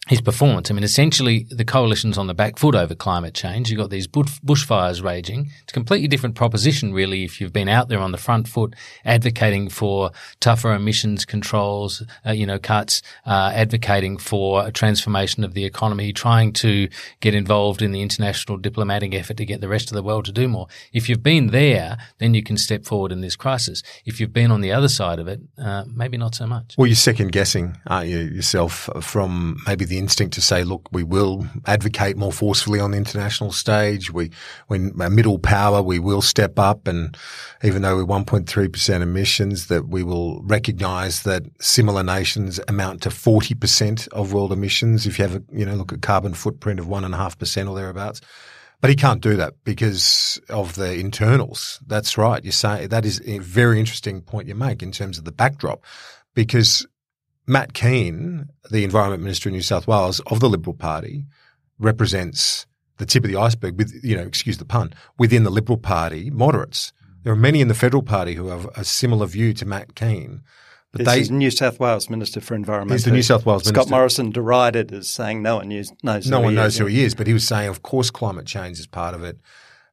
his 0.08 0.22
performance. 0.22 0.72
I 0.72 0.74
mean, 0.74 0.84
essentially, 0.84 1.46
the 1.50 1.66
coalition's 1.66 2.18
on 2.18 2.28
the 2.28 2.34
back 2.34 2.58
foot 2.58 2.76
over 2.76 2.96
climate 2.96 3.34
change. 3.34 3.70
You've 3.70 3.80
got 3.80 3.90
these 3.90 4.08
bushfires 4.08 5.04
raging. 5.04 5.52
It's 5.64 5.72
a 5.72 5.74
completely 5.74 6.08
different 6.08 6.36
proposition, 6.36 6.94
really, 6.94 7.24
if 7.24 7.42
you've 7.42 7.54
been 7.54 7.68
out 7.68 7.90
there 7.90 8.00
on 8.00 8.12
the 8.12 8.18
front 8.18 8.48
foot 8.48 8.76
advocating 9.04 9.70
for 9.70 10.12
tougher 10.40 10.74
emissions 10.74 11.26
controls, 11.26 12.04
uh, 12.26 12.32
you 12.32 12.46
know, 12.46 12.58
cuts, 12.58 13.02
uh, 13.26 13.52
advocating 13.54 14.18
for 14.18 14.66
a 14.66 14.72
transformation 14.72 15.44
of 15.44 15.54
the 15.54 15.66
economy, 15.66 16.14
trying 16.14 16.54
to 16.54 16.88
get 17.20 17.36
involved 17.36 17.82
in 17.82 17.92
the 17.92 18.02
international 18.02 18.58
diplomatic 18.58 19.14
effort 19.14 19.38
to 19.38 19.46
get 19.46 19.60
the 19.60 19.68
rest 19.68 19.92
of 19.92 19.96
the 19.96 20.04
world 20.04 20.26
to 20.26 20.32
do 20.32 20.48
more. 20.48 20.68
If 20.94 21.10
you've 21.10 21.24
been 21.24 21.48
there, 21.48 21.98
then 22.20 22.34
you 22.34 22.44
can 22.44 22.58
step 22.58 22.86
forward 22.86 23.12
in 23.12 23.22
this 23.22 23.36
crisis. 23.36 23.84
If 24.06 24.20
you've 24.20 24.34
been 24.34 24.52
on 24.52 24.62
the 24.62 24.72
other 24.72 24.88
side 24.88 25.20
of 25.20 25.28
it, 25.28 25.42
uh, 25.58 25.84
maybe 25.94 26.18
not 26.18 26.34
so 26.34 26.48
much. 26.48 26.76
Well, 26.78 26.88
you're 26.88 26.96
second 26.96 27.34
guessing, 27.34 27.78
aren't 27.88 28.10
you, 28.10 28.20
yourself, 28.20 28.90
from 29.02 29.58
maybe 29.68 29.84
the 29.86 29.97
instinct 29.98 30.34
to 30.36 30.42
say, 30.42 30.64
look, 30.64 30.88
we 30.92 31.04
will 31.04 31.48
advocate 31.66 32.18
more 32.18 32.32
forcefully 32.32 32.80
on 32.80 32.92
the 32.92 32.98
international 32.98 33.52
stage. 33.52 34.12
We, 34.12 34.32
when 34.68 34.94
a 35.00 35.10
middle 35.10 35.40
power, 35.40 35.82
we 35.82 36.00
will 36.00 36.22
step 36.22 36.60
up. 36.60 36.88
And 36.88 37.18
even 37.64 37.82
though 37.82 37.98
we're 37.98 38.06
1.3% 38.06 39.02
emissions, 39.02 39.68
that 39.68 39.88
we 39.88 40.04
will 40.04 40.42
recognize 40.44 41.24
that 41.24 41.44
similar 41.62 42.04
nations 42.04 42.60
amount 42.68 43.02
to 43.04 43.10
40% 43.10 44.08
of 44.10 44.34
world 44.34 44.52
emissions. 44.52 45.06
If 45.08 45.20
you 45.20 45.26
have 45.28 45.36
a, 45.36 45.44
you 45.52 45.66
know, 45.66 45.76
look 45.76 45.94
at 45.94 46.02
carbon 46.02 46.34
footprint 46.34 46.80
of 46.80 46.88
one 46.88 47.04
and 47.04 47.14
a 47.14 47.18
half 47.18 47.38
percent 47.38 47.70
or 47.70 47.76
thereabouts. 47.76 48.22
But 48.80 48.92
he 48.92 48.96
can't 48.96 49.22
do 49.22 49.36
that 49.38 49.56
because 49.64 50.40
of 50.50 50.76
the 50.76 50.94
internals. 50.94 51.80
That's 51.88 52.18
right. 52.18 52.46
You 52.46 52.52
say 52.52 52.86
that 52.86 53.06
is 53.06 53.22
a 53.26 53.40
very 53.40 53.80
interesting 53.80 54.22
point 54.22 54.48
you 54.48 54.54
make 54.54 54.84
in 54.84 54.92
terms 54.92 55.18
of 55.18 55.26
the 55.26 55.32
backdrop, 55.32 55.84
because 56.36 56.86
Matt 57.48 57.74
Kean, 57.74 58.50
the 58.70 58.84
Environment 58.84 59.24
Minister 59.24 59.50
in 59.50 59.56
New 59.56 59.62
South 59.62 59.88
Wales 59.88 60.20
of 60.28 60.42
the 60.42 60.50
Liberal 60.50 60.76
Party, 60.76 61.26
represents 61.80 62.66
the 62.98 63.06
tip 63.06 63.24
of 63.24 63.30
the 63.30 63.38
iceberg 63.38 63.78
with, 63.78 63.94
you 64.04 64.18
know, 64.18 64.24
excuse 64.24 64.58
the 64.58 64.66
pun, 64.66 64.94
within 65.18 65.44
the 65.44 65.50
Liberal 65.50 65.78
Party 65.78 66.30
moderates. 66.30 66.92
There 67.24 67.32
are 67.32 67.38
many 67.38 67.62
in 67.62 67.68
the 67.68 67.74
Federal 67.74 68.04
Party 68.04 68.34
who 68.34 68.48
have 68.48 68.68
a 68.76 68.84
similar 68.84 69.26
view 69.26 69.54
to 69.54 69.66
Matt 69.66 69.96
Kean. 69.96 70.42
But 70.92 71.00
this 71.00 71.08
they, 71.08 71.22
is 71.22 71.32
New 71.32 71.52
South 71.52 71.80
Wales 71.80 72.10
Minister 72.10 72.42
for 72.42 72.56
Environment. 72.56 72.92
He's 72.92 73.06
the 73.06 73.12
New 73.12 73.22
South 73.22 73.46
Wales 73.46 73.64
Scott 73.64 73.76
Minister. 73.76 73.92
Morrison 73.92 74.32
derided 74.32 74.92
as 74.92 75.10
saying 75.10 75.42
no 75.42 75.58
one 75.58 75.70
knows. 75.70 76.30
No 76.30 76.40
one 76.40 76.56
knows 76.56 76.74
is, 76.74 76.80
who 76.80 76.86
he 76.86 77.04
is, 77.04 77.16
but 77.16 77.28
he 77.28 77.34
was 77.34 77.48
saying, 77.48 77.70
of 77.70 77.84
course, 77.84 78.10
climate 78.10 78.46
change 78.46 78.80
is 78.80 78.88
part 78.88 79.14
of 79.14 79.24
it. 79.24 79.38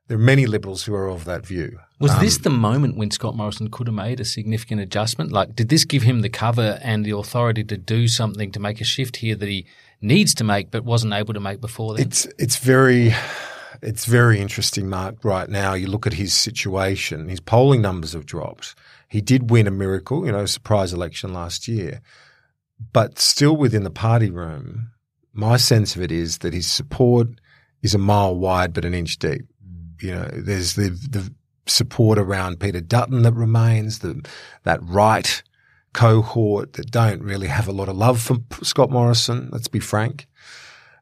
There 0.07 0.19
are 0.19 0.21
many 0.21 0.47
Liberals 0.47 0.85
who 0.85 0.95
are 0.95 1.09
of 1.09 1.25
that 1.25 1.47
view. 1.47 1.79
Was 1.99 2.13
um, 2.13 2.21
this 2.21 2.39
the 2.39 2.51
moment 2.51 2.97
when 2.97 3.11
Scott 3.11 3.35
Morrison 3.35 3.71
could 3.71 3.87
have 3.87 3.95
made 3.95 4.21
a 4.21 4.25
significant 4.25 4.81
adjustment? 4.83 5.33
Like, 5.33 5.57
did 5.57 5.71
this 5.71 5.87
give 5.87 6.03
him 6.03 6.21
the 6.21 6.29
cover 6.29 6.79
and 6.83 7.07
the 7.07 7.13
authority 7.13 7.65
to 7.65 7.79
do 7.79 8.07
something 8.07 8.53
to 8.53 8.61
make 8.61 8.81
a 8.81 8.85
shift 8.85 9.17
here 9.17 9.35
that 9.35 9.49
he 9.49 9.67
needs 10.03 10.35
to 10.35 10.45
make 10.45 10.71
but 10.71 10.85
wasn't 10.85 11.15
able 11.15 11.33
to 11.33 11.41
make 11.41 11.61
before 11.61 11.95
then? 11.95 12.07
It's 12.07 12.27
it's 12.39 12.57
very 12.57 13.15
it's 13.81 14.05
very 14.05 14.41
interesting, 14.41 14.89
Mark. 14.89 15.25
Right 15.25 15.49
now, 15.49 15.73
you 15.75 15.87
look 15.87 16.07
at 16.07 16.15
his 16.15 16.35
situation. 16.35 17.29
His 17.29 17.41
polling 17.41 17.81
numbers 17.81 18.13
have 18.13 18.27
dropped. 18.27 18.75
He 19.09 19.21
did 19.21 19.51
win 19.51 19.67
a 19.67 19.71
miracle, 19.71 20.27
you 20.27 20.33
know, 20.33 20.45
surprise 20.45 20.93
election 20.93 21.33
last 21.33 21.67
year, 21.67 22.03
but 22.93 23.19
still 23.19 23.57
within 23.57 23.85
the 23.85 23.91
party 23.91 24.31
room. 24.31 24.91
My 25.33 25.57
sense 25.57 25.97
of 25.97 26.03
it 26.03 26.13
is 26.13 26.39
that 26.39 26.53
his 26.53 26.71
support 26.71 27.29
is 27.83 27.95
a 27.95 27.99
mile 27.99 28.35
wide 28.35 28.73
but 28.73 28.85
an 28.85 28.95
inch 28.95 29.19
deep. 29.19 29.47
You 30.01 30.13
know, 30.13 30.29
there's 30.33 30.75
the 30.75 30.91
the 30.91 31.33
support 31.67 32.19
around 32.19 32.61
Peter 32.61 32.81
Dutton 32.81 33.23
that 33.23 33.35
remains, 33.35 34.01
the 34.01 34.27
that 34.65 34.81
right 34.83 35.43
cohort 35.93 36.75
that 36.75 36.91
don't 36.91 37.23
really 37.23 37.47
have 37.47 37.69
a 37.69 37.73
lot 37.73 37.89
of 37.89 37.97
love 37.97 38.21
for 38.21 38.37
Scott 38.63 38.91
Morrison. 38.91 39.49
Let's 39.53 39.69
be 39.69 39.81
frank. 39.81 40.27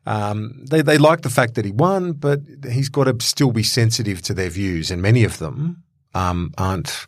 Um, 0.04 0.64
they 0.68 0.82
they 0.82 0.98
like 0.98 1.22
the 1.22 1.30
fact 1.30 1.54
that 1.54 1.64
he 1.64 1.70
won, 1.72 2.12
but 2.12 2.40
he's 2.68 2.88
got 2.88 3.04
to 3.04 3.24
still 3.24 3.52
be 3.52 3.62
sensitive 3.62 4.22
to 4.22 4.34
their 4.34 4.50
views, 4.50 4.90
and 4.90 5.00
many 5.00 5.24
of 5.24 5.38
them 5.38 5.82
um, 6.14 6.52
aren't 6.58 7.06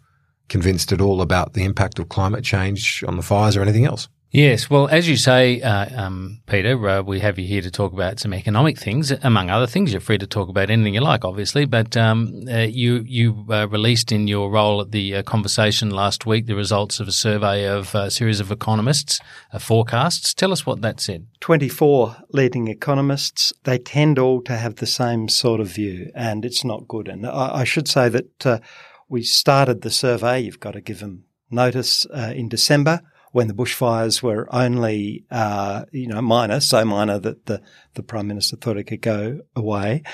convinced 0.48 0.92
at 0.92 1.00
all 1.00 1.20
about 1.20 1.54
the 1.54 1.64
impact 1.64 1.98
of 1.98 2.08
climate 2.08 2.44
change 2.44 3.02
on 3.06 3.16
the 3.16 3.22
fires 3.22 3.56
or 3.56 3.62
anything 3.62 3.84
else. 3.84 4.08
Yes, 4.34 4.68
well, 4.68 4.88
as 4.88 5.08
you 5.08 5.16
say, 5.16 5.60
uh, 5.60 6.06
um, 6.06 6.40
Peter, 6.46 6.88
uh, 6.88 7.02
we 7.02 7.20
have 7.20 7.38
you 7.38 7.46
here 7.46 7.62
to 7.62 7.70
talk 7.70 7.92
about 7.92 8.18
some 8.18 8.34
economic 8.34 8.76
things, 8.76 9.12
among 9.22 9.48
other 9.48 9.68
things. 9.68 9.92
You're 9.92 10.00
free 10.00 10.18
to 10.18 10.26
talk 10.26 10.48
about 10.48 10.70
anything 10.70 10.94
you 10.94 11.02
like, 11.02 11.24
obviously. 11.24 11.66
But 11.66 11.96
um, 11.96 12.42
uh, 12.50 12.62
you 12.62 13.04
you 13.06 13.46
uh, 13.48 13.68
released 13.68 14.10
in 14.10 14.26
your 14.26 14.50
role 14.50 14.80
at 14.80 14.90
the 14.90 15.14
uh, 15.14 15.22
conversation 15.22 15.90
last 15.90 16.26
week 16.26 16.46
the 16.46 16.56
results 16.56 16.98
of 16.98 17.06
a 17.06 17.12
survey 17.12 17.68
of 17.68 17.94
a 17.94 18.10
series 18.10 18.40
of 18.40 18.50
economists' 18.50 19.20
uh, 19.52 19.60
forecasts. 19.60 20.34
Tell 20.34 20.50
us 20.50 20.66
what 20.66 20.82
that 20.82 20.98
said. 20.98 21.28
Twenty 21.38 21.68
four 21.68 22.16
leading 22.32 22.66
economists. 22.66 23.52
They 23.62 23.78
tend 23.78 24.18
all 24.18 24.42
to 24.42 24.56
have 24.56 24.74
the 24.74 24.86
same 24.86 25.28
sort 25.28 25.60
of 25.60 25.68
view, 25.68 26.10
and 26.12 26.44
it's 26.44 26.64
not 26.64 26.88
good. 26.88 27.06
And 27.06 27.24
I, 27.24 27.60
I 27.60 27.64
should 27.64 27.86
say 27.86 28.08
that 28.08 28.60
we 29.08 29.22
started 29.22 29.82
the 29.82 29.92
survey. 29.92 30.40
You've 30.40 30.58
got 30.58 30.72
to 30.72 30.80
give 30.80 30.98
them 30.98 31.22
notice 31.52 32.04
in 32.12 32.48
December 32.48 33.00
when 33.34 33.48
the 33.48 33.54
bushfires 33.54 34.22
were 34.22 34.46
only, 34.54 35.24
uh, 35.28 35.84
you 35.90 36.06
know, 36.06 36.22
minor, 36.22 36.60
so 36.60 36.84
minor 36.84 37.18
that 37.18 37.46
the, 37.46 37.60
the 37.94 38.02
Prime 38.04 38.28
Minister 38.28 38.54
thought 38.54 38.76
it 38.76 38.84
could 38.84 39.00
go 39.00 39.40
away. 39.56 40.04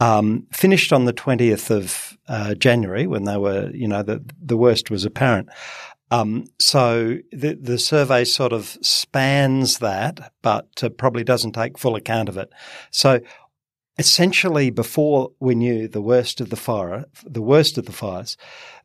Um, 0.00 0.46
finished 0.50 0.90
on 0.90 1.04
the 1.04 1.12
20th 1.12 1.70
of 1.70 2.16
uh, 2.26 2.54
January 2.54 3.06
when 3.06 3.24
they 3.24 3.36
were, 3.36 3.70
you 3.74 3.86
know, 3.86 4.02
the, 4.02 4.24
the 4.42 4.56
worst 4.56 4.90
was 4.90 5.04
apparent. 5.04 5.50
Um, 6.10 6.46
so 6.58 7.18
the, 7.32 7.52
the 7.60 7.76
survey 7.76 8.24
sort 8.24 8.54
of 8.54 8.78
spans 8.80 9.80
that, 9.80 10.32
but 10.40 10.82
uh, 10.82 10.88
probably 10.88 11.22
doesn't 11.22 11.52
take 11.52 11.76
full 11.76 11.96
account 11.96 12.30
of 12.30 12.38
it. 12.38 12.50
So 12.90 13.20
essentially, 13.98 14.70
before 14.70 15.32
we 15.38 15.54
knew 15.54 15.86
the 15.86 16.00
worst 16.00 16.40
of 16.40 16.48
the 16.48 16.56
fire, 16.56 17.04
the 17.26 17.42
worst 17.42 17.76
of 17.76 17.84
the 17.84 17.92
fires, 17.92 18.38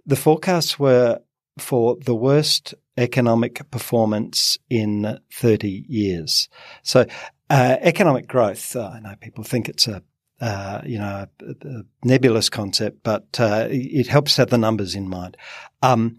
the 0.05 0.17
forecasts 0.17 0.77
were 0.77 1.21
for 1.57 1.95
the 2.01 2.13
worst 2.13 2.73
economic 2.97 3.69
performance 3.71 4.57
in 4.69 5.19
30 5.33 5.85
years. 5.87 6.49
So, 6.83 7.05
uh, 7.49 7.77
economic 7.81 8.27
growth, 8.27 8.75
uh, 8.75 8.91
I 8.93 8.99
know 8.99 9.15
people 9.19 9.43
think 9.43 9.69
it's 9.69 9.87
a 9.87 10.01
uh, 10.41 10.81
you 10.85 10.97
know, 10.97 11.25
a, 11.41 11.67
a 11.67 11.83
nebulous 12.03 12.49
concept, 12.49 13.03
but 13.03 13.39
uh, 13.39 13.67
it 13.69 14.07
helps 14.07 14.35
have 14.35 14.49
the 14.49 14.57
numbers 14.57 14.93
in 14.93 15.07
mind. 15.07 15.37
Um, 15.81 16.17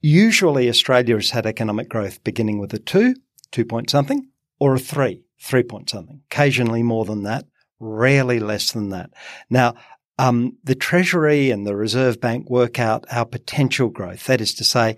usually, 0.00 0.68
Australia 0.68 1.14
has 1.14 1.30
had 1.30 1.46
economic 1.46 1.88
growth 1.88 2.24
beginning 2.24 2.58
with 2.58 2.74
a 2.74 2.80
two, 2.80 3.14
two 3.52 3.64
point 3.64 3.88
something, 3.88 4.28
or 4.58 4.74
a 4.74 4.80
three, 4.80 5.22
three 5.40 5.62
point 5.62 5.90
something. 5.90 6.20
Occasionally 6.30 6.82
more 6.82 7.04
than 7.04 7.22
that, 7.22 7.46
rarely 7.78 8.40
less 8.40 8.72
than 8.72 8.88
that. 8.88 9.10
Now, 9.48 9.74
um, 10.18 10.58
the 10.64 10.74
Treasury 10.74 11.50
and 11.50 11.66
the 11.66 11.76
Reserve 11.76 12.20
Bank 12.20 12.50
work 12.50 12.78
out 12.78 13.04
our 13.10 13.24
potential 13.24 13.88
growth. 13.88 14.24
That 14.24 14.40
is 14.40 14.54
to 14.54 14.64
say, 14.64 14.96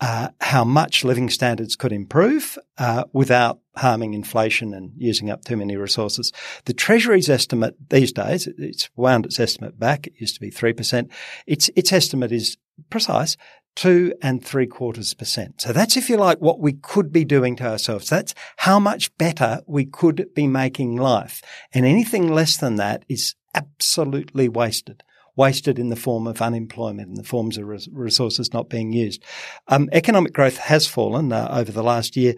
uh, 0.00 0.28
how 0.40 0.64
much 0.64 1.04
living 1.04 1.30
standards 1.30 1.76
could 1.76 1.92
improve 1.92 2.58
uh, 2.78 3.04
without 3.12 3.60
harming 3.76 4.14
inflation 4.14 4.74
and 4.74 4.92
using 4.96 5.30
up 5.30 5.44
too 5.44 5.56
many 5.56 5.76
resources. 5.76 6.32
The 6.64 6.74
Treasury's 6.74 7.30
estimate 7.30 7.76
these 7.90 8.12
days, 8.12 8.48
it's 8.58 8.90
wound 8.96 9.26
its 9.26 9.38
estimate 9.38 9.78
back. 9.78 10.06
It 10.06 10.14
used 10.18 10.34
to 10.34 10.40
be 10.40 10.50
3%. 10.50 11.10
Its, 11.46 11.70
its 11.76 11.92
estimate 11.92 12.32
is 12.32 12.56
precise, 12.90 13.36
two 13.74 14.12
and 14.22 14.44
three 14.44 14.66
quarters 14.66 15.14
percent. 15.14 15.60
So 15.60 15.72
that's, 15.72 15.96
if 15.96 16.08
you 16.08 16.16
like, 16.16 16.38
what 16.38 16.60
we 16.60 16.72
could 16.72 17.12
be 17.12 17.24
doing 17.24 17.56
to 17.56 17.66
ourselves. 17.66 18.08
That's 18.08 18.34
how 18.58 18.78
much 18.78 19.16
better 19.16 19.62
we 19.66 19.84
could 19.84 20.28
be 20.34 20.46
making 20.46 20.96
life. 20.96 21.42
And 21.72 21.84
anything 21.84 22.32
less 22.32 22.56
than 22.56 22.76
that 22.76 23.04
is 23.08 23.34
absolutely 23.54 24.48
wasted. 24.48 25.02
Wasted 25.36 25.78
in 25.78 25.88
the 25.88 25.96
form 25.96 26.26
of 26.26 26.40
unemployment, 26.40 27.08
in 27.08 27.14
the 27.14 27.24
forms 27.24 27.58
of 27.58 27.66
resources 27.66 28.52
not 28.52 28.68
being 28.68 28.92
used. 28.92 29.22
Um, 29.68 29.88
economic 29.92 30.32
growth 30.32 30.58
has 30.58 30.86
fallen 30.86 31.32
uh, 31.32 31.48
over 31.50 31.72
the 31.72 31.82
last 31.82 32.16
year 32.16 32.34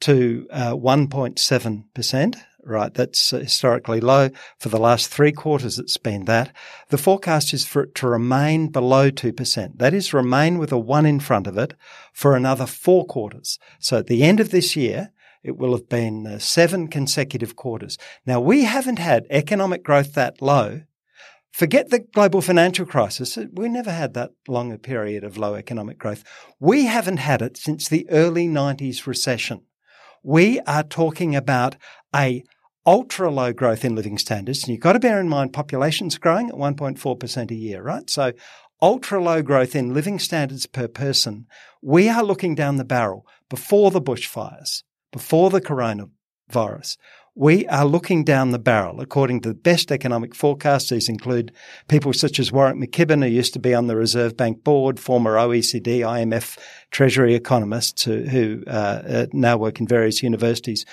to 0.00 0.46
uh, 0.50 0.72
1.7%. 0.72 2.36
Right, 2.62 2.92
that's 2.92 3.30
historically 3.30 4.00
low. 4.00 4.28
For 4.58 4.68
the 4.68 4.78
last 4.78 5.08
three 5.08 5.32
quarters, 5.32 5.78
it's 5.78 5.96
been 5.96 6.26
that. 6.26 6.54
The 6.90 6.98
forecast 6.98 7.54
is 7.54 7.64
for 7.64 7.84
it 7.84 7.94
to 7.96 8.08
remain 8.08 8.68
below 8.68 9.10
2%. 9.10 9.78
That 9.78 9.94
is, 9.94 10.12
remain 10.12 10.58
with 10.58 10.70
a 10.70 10.78
one 10.78 11.06
in 11.06 11.20
front 11.20 11.46
of 11.46 11.56
it 11.56 11.72
for 12.12 12.36
another 12.36 12.66
four 12.66 13.06
quarters. 13.06 13.58
So 13.78 13.96
at 13.96 14.08
the 14.08 14.22
end 14.24 14.40
of 14.40 14.50
this 14.50 14.76
year, 14.76 15.10
it 15.42 15.56
will 15.56 15.72
have 15.72 15.88
been 15.88 16.26
uh, 16.26 16.38
seven 16.38 16.88
consecutive 16.88 17.56
quarters. 17.56 17.96
Now, 18.26 18.40
we 18.40 18.64
haven't 18.64 18.98
had 18.98 19.26
economic 19.30 19.82
growth 19.82 20.12
that 20.14 20.42
low. 20.42 20.82
Forget 21.52 21.90
the 21.90 21.98
global 21.98 22.40
financial 22.40 22.86
crisis. 22.86 23.38
We 23.52 23.68
never 23.68 23.90
had 23.90 24.14
that 24.14 24.30
long 24.48 24.72
a 24.72 24.78
period 24.78 25.24
of 25.24 25.36
low 25.36 25.54
economic 25.54 25.98
growth. 25.98 26.24
We 26.58 26.86
haven't 26.86 27.18
had 27.18 27.42
it 27.42 27.56
since 27.56 27.88
the 27.88 28.08
early 28.10 28.46
90s 28.46 29.06
recession. 29.06 29.62
We 30.22 30.60
are 30.60 30.82
talking 30.82 31.34
about 31.34 31.76
a 32.14 32.44
ultra 32.86 33.30
low 33.30 33.52
growth 33.52 33.84
in 33.84 33.94
living 33.94 34.18
standards. 34.18 34.62
And 34.62 34.70
you've 34.70 34.80
got 34.80 34.92
to 34.94 35.00
bear 35.00 35.20
in 35.20 35.28
mind 35.28 35.52
population's 35.52 36.18
growing 36.18 36.48
at 36.48 36.54
1.4% 36.54 37.50
a 37.50 37.54
year, 37.54 37.82
right? 37.82 38.08
So 38.08 38.32
ultra 38.80 39.22
low 39.22 39.42
growth 39.42 39.74
in 39.74 39.92
living 39.92 40.18
standards 40.18 40.66
per 40.66 40.88
person. 40.88 41.46
We 41.82 42.08
are 42.08 42.24
looking 42.24 42.54
down 42.54 42.76
the 42.76 42.84
barrel 42.84 43.26
before 43.48 43.90
the 43.90 44.00
bushfires 44.00 44.82
before 45.12 45.50
the 45.50 45.60
coronavirus, 45.60 46.96
we 47.40 47.66
are 47.68 47.86
looking 47.86 48.22
down 48.22 48.50
the 48.50 48.58
barrel. 48.58 49.00
According 49.00 49.40
to 49.40 49.48
the 49.48 49.54
best 49.54 49.90
economic 49.90 50.34
forecasts, 50.34 50.90
these 50.90 51.08
include 51.08 51.52
people 51.88 52.12
such 52.12 52.38
as 52.38 52.52
Warwick 52.52 52.76
McKibbin, 52.76 53.24
who 53.24 53.30
used 53.30 53.54
to 53.54 53.58
be 53.58 53.72
on 53.72 53.86
the 53.86 53.96
Reserve 53.96 54.36
Bank 54.36 54.62
board, 54.62 55.00
former 55.00 55.36
OECD, 55.36 56.00
IMF 56.00 56.58
Treasury 56.90 57.34
economists 57.34 58.04
who, 58.04 58.24
who 58.24 58.62
uh, 58.66 58.70
uh, 58.70 59.26
now 59.32 59.56
work 59.56 59.80
in 59.80 59.88
various 59.88 60.22
universities. 60.22 60.84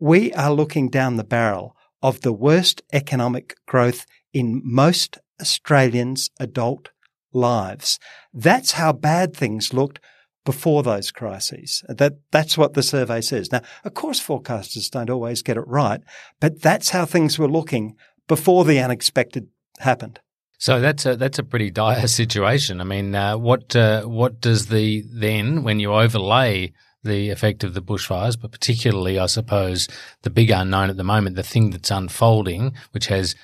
We 0.00 0.32
are 0.32 0.52
looking 0.52 0.88
down 0.88 1.16
the 1.16 1.22
barrel 1.22 1.76
of 2.02 2.22
the 2.22 2.32
worst 2.32 2.82
economic 2.92 3.54
growth 3.64 4.04
in 4.32 4.62
most 4.64 5.18
Australians' 5.40 6.28
adult 6.40 6.90
lives. 7.32 8.00
That's 8.32 8.72
how 8.72 8.94
bad 8.94 9.36
things 9.36 9.72
looked 9.72 10.00
before 10.44 10.82
those 10.82 11.10
crises. 11.10 11.82
That, 11.88 12.18
that's 12.30 12.58
what 12.58 12.74
the 12.74 12.82
survey 12.82 13.20
says. 13.20 13.50
Now, 13.50 13.62
of 13.84 13.94
course, 13.94 14.24
forecasters 14.24 14.90
don't 14.90 15.10
always 15.10 15.42
get 15.42 15.56
it 15.56 15.66
right, 15.66 16.00
but 16.40 16.60
that's 16.60 16.90
how 16.90 17.04
things 17.04 17.38
were 17.38 17.48
looking 17.48 17.96
before 18.28 18.64
the 18.64 18.78
unexpected 18.80 19.48
happened. 19.80 20.20
So 20.58 20.80
that's 20.80 21.04
a 21.04 21.16
that's 21.16 21.38
a 21.38 21.42
pretty 21.42 21.70
dire 21.70 22.06
situation. 22.06 22.80
I 22.80 22.84
mean, 22.84 23.14
uh, 23.14 23.36
what 23.36 23.74
uh, 23.74 24.02
what 24.04 24.40
does 24.40 24.66
the 24.66 25.04
then 25.12 25.62
when 25.62 25.80
you 25.80 25.92
overlay 25.92 26.72
the 27.02 27.30
effect 27.30 27.62
of 27.64 27.74
the 27.74 27.82
bushfires, 27.82 28.40
but 28.40 28.50
particularly, 28.50 29.18
I 29.18 29.26
suppose, 29.26 29.88
the 30.22 30.30
big 30.30 30.50
unknown 30.50 30.88
at 30.88 30.96
the 30.96 31.04
moment, 31.04 31.36
the 31.36 31.42
thing 31.42 31.70
that's 31.70 31.90
unfolding, 31.90 32.72
which 32.92 33.08
has 33.08 33.34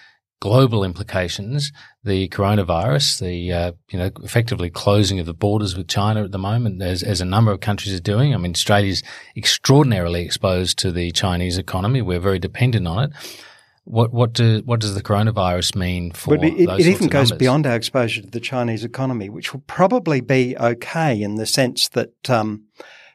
global 0.40 0.82
implications, 0.82 1.70
the 2.02 2.28
coronavirus, 2.28 3.20
the 3.20 3.52
uh, 3.52 3.72
you 3.90 3.98
know 3.98 4.10
effectively 4.22 4.70
closing 4.70 5.20
of 5.20 5.26
the 5.26 5.34
borders 5.34 5.76
with 5.76 5.86
China 5.86 6.24
at 6.24 6.32
the 6.32 6.38
moment, 6.38 6.82
as, 6.82 7.02
as 7.02 7.20
a 7.20 7.24
number 7.24 7.52
of 7.52 7.60
countries 7.60 7.94
are 7.94 8.02
doing. 8.02 8.34
I 8.34 8.38
mean, 8.38 8.52
Australia's 8.52 9.02
extraordinarily 9.36 10.22
exposed 10.22 10.78
to 10.78 10.90
the 10.90 11.12
Chinese 11.12 11.58
economy. 11.58 12.02
We're 12.02 12.20
very 12.20 12.38
dependent 12.38 12.88
on 12.88 13.04
it. 13.04 13.10
What 13.84 14.12
what 14.12 14.32
do 14.32 14.62
what 14.64 14.80
does 14.80 14.94
the 14.94 15.02
coronavirus 15.02 15.76
mean 15.76 16.12
for? 16.12 16.36
But 16.36 16.44
it, 16.44 16.60
it 16.60 16.86
even 16.86 17.08
goes 17.08 17.32
beyond 17.32 17.66
our 17.66 17.76
exposure 17.76 18.22
to 18.22 18.30
the 18.30 18.40
Chinese 18.40 18.84
economy, 18.84 19.28
which 19.28 19.52
will 19.52 19.64
probably 19.66 20.20
be 20.20 20.56
okay 20.58 21.20
in 21.20 21.36
the 21.36 21.46
sense 21.46 21.88
that. 21.90 22.30
Um, 22.30 22.64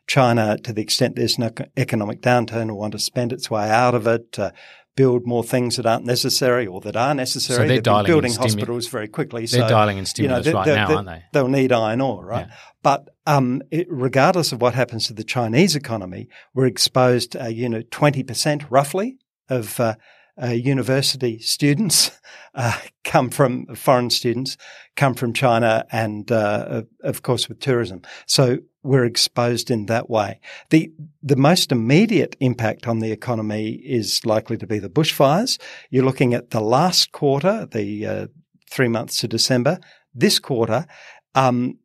China, 0.08 0.56
to 0.60 0.72
the 0.72 0.84
extent 0.84 1.16
there's 1.16 1.40
an 1.40 1.52
economic 1.78 2.22
downturn, 2.22 2.70
will 2.70 2.78
want 2.78 2.92
to 2.92 3.00
spend 3.00 3.34
its 3.34 3.50
way 3.50 3.72
out 3.72 3.96
of 3.96 4.06
it, 4.06 4.38
uh, 4.38 4.52
build 4.96 5.26
more 5.26 5.44
things 5.44 5.76
that 5.76 5.86
aren't 5.86 6.06
necessary 6.06 6.66
or 6.66 6.80
that 6.82 6.96
are 6.96 7.14
necessary. 7.14 7.64
So 7.64 7.68
they're 7.68 7.82
dialing 7.82 8.06
building 8.06 8.32
in 8.32 8.38
stimu- 8.38 8.44
hospitals 8.44 8.88
very 8.88 9.08
quickly. 9.08 9.46
They're 9.46 9.62
so, 9.62 9.68
dialing 9.68 9.98
in 9.98 10.06
stimulus 10.06 10.46
you 10.46 10.54
know, 10.54 10.60
right 10.60 10.68
now, 10.68 10.96
aren't 10.96 11.08
they? 11.08 11.24
They'll 11.34 11.48
need 11.48 11.72
iron 11.72 12.02
ore, 12.02 12.26
right? 12.26 12.48
Yeah. 12.48 12.56
But 12.82 13.10
um, 13.26 13.62
it, 13.72 13.88
regardless 13.90 14.52
of 14.52 14.62
what 14.62 14.74
happens 14.74 15.08
to 15.08 15.14
the 15.14 15.24
Chinese 15.24 15.76
economy, 15.76 16.30
we're 16.54 16.68
exposed, 16.68 17.36
uh, 17.36 17.48
you 17.48 17.68
know, 17.68 17.82
20% 17.82 18.66
roughly 18.70 19.18
of 19.50 19.80
uh, 19.80 19.96
uh, 20.42 20.48
university 20.48 21.40
students 21.40 22.12
uh, 22.56 22.78
come 23.04 23.30
from 23.30 23.74
foreign 23.76 24.10
students 24.10 24.58
come 24.96 25.14
from 25.14 25.34
China 25.34 25.86
and 25.92 26.32
uh, 26.32 26.84
of 27.04 27.22
course 27.22 27.50
with 27.50 27.60
tourism. 27.60 28.02
So 28.26 28.60
we're 28.86 29.06
exposed 29.06 29.72
in 29.72 29.88
that 29.88 30.10
way. 30.10 30.40
The 30.70 30.92
the 31.24 31.36
most 31.36 31.72
immediate 31.72 32.36
impact 32.40 32.88
on 32.88 33.00
the 33.00 33.12
economy 33.12 33.72
is 33.72 34.26
likely 34.26 34.58
to 34.58 34.68
be 34.68 34.80
the 34.80 34.90
bushfires. 34.90 35.60
You're 35.90 36.06
looking 36.06 36.34
at 36.34 36.52
the 36.52 36.62
last 36.62 37.12
quarter, 37.12 37.66
the 37.66 38.06
uh, 38.06 38.28
three 38.70 38.88
months 38.88 39.20
to 39.22 39.28
December. 39.28 39.80
This 40.14 40.40
quarter, 40.40 40.86
um, 41.34 41.80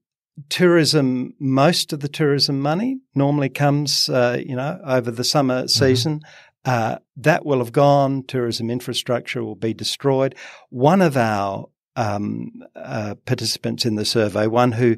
tourism, 0.51 1.35
most 1.41 1.93
of 1.93 2.01
the 2.01 2.09
tourism 2.09 2.61
money 2.61 2.99
normally 3.15 3.49
comes, 3.49 4.09
uh, 4.09 4.39
you 4.47 4.55
know, 4.55 4.79
over 4.85 5.11
the 5.11 5.25
summer 5.25 5.67
season. 5.69 6.21
Mm-hmm. 6.21 6.31
Uh, 6.67 6.97
that 7.17 7.47
will 7.47 7.59
have 7.59 7.73
gone. 7.73 8.23
Tourism 8.27 8.69
infrastructure 8.71 9.43
will 9.43 9.55
be 9.55 9.73
destroyed. 9.73 10.35
One 10.69 11.01
of 11.01 11.17
our 11.17 11.65
um, 11.97 12.51
uh, 12.77 13.15
participants 13.25 13.87
in 13.87 13.95
the 13.95 14.05
survey, 14.05 14.47
one 14.47 14.73
who 14.73 14.97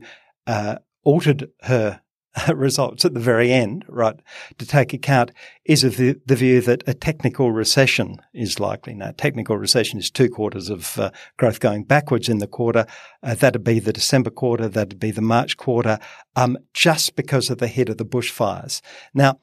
uh, 0.49 0.77
altered 1.05 1.51
her 1.63 2.01
results 2.55 3.05
at 3.05 3.15
the 3.15 3.21
very 3.21 3.53
end, 3.53 3.85
right, 3.89 4.17
to 4.59 4.67
take 4.67 4.93
account, 4.93 5.31
is 5.65 5.85
of 5.85 5.97
the, 5.97 6.19
the, 6.27 6.37
view 6.37 6.61
that 6.63 6.83
a 6.87 6.95
technical 6.95 7.53
recession 7.53 8.17
is 8.33 8.59
likely. 8.59 8.95
Now, 8.95 9.13
technical 9.17 9.57
recession 9.59 9.99
is 9.99 10.11
two 10.11 10.31
quarters 10.31 10.71
of 10.71 10.99
uh, 10.99 11.11
growth 11.37 11.61
going 11.61 11.85
backwards 11.85 12.29
in 12.29 12.39
the 12.39 12.47
quarter. 12.47 12.87
Uh, 13.23 13.35
that'd 13.35 13.65
be 13.65 13.81
the 13.81 13.93
December 13.93 14.31
quarter. 14.31 14.69
That'd 14.69 14.99
be 14.99 15.11
the 15.11 15.21
March 15.21 15.57
quarter, 15.57 15.99
um, 16.37 16.57
just 16.73 17.17
because 17.17 17.51
of 17.51 17.59
the 17.59 17.69
hit 17.69 17.89
of 17.89 17.99
the 17.99 18.07
bushfires. 18.07 18.81
Now, 19.13 19.39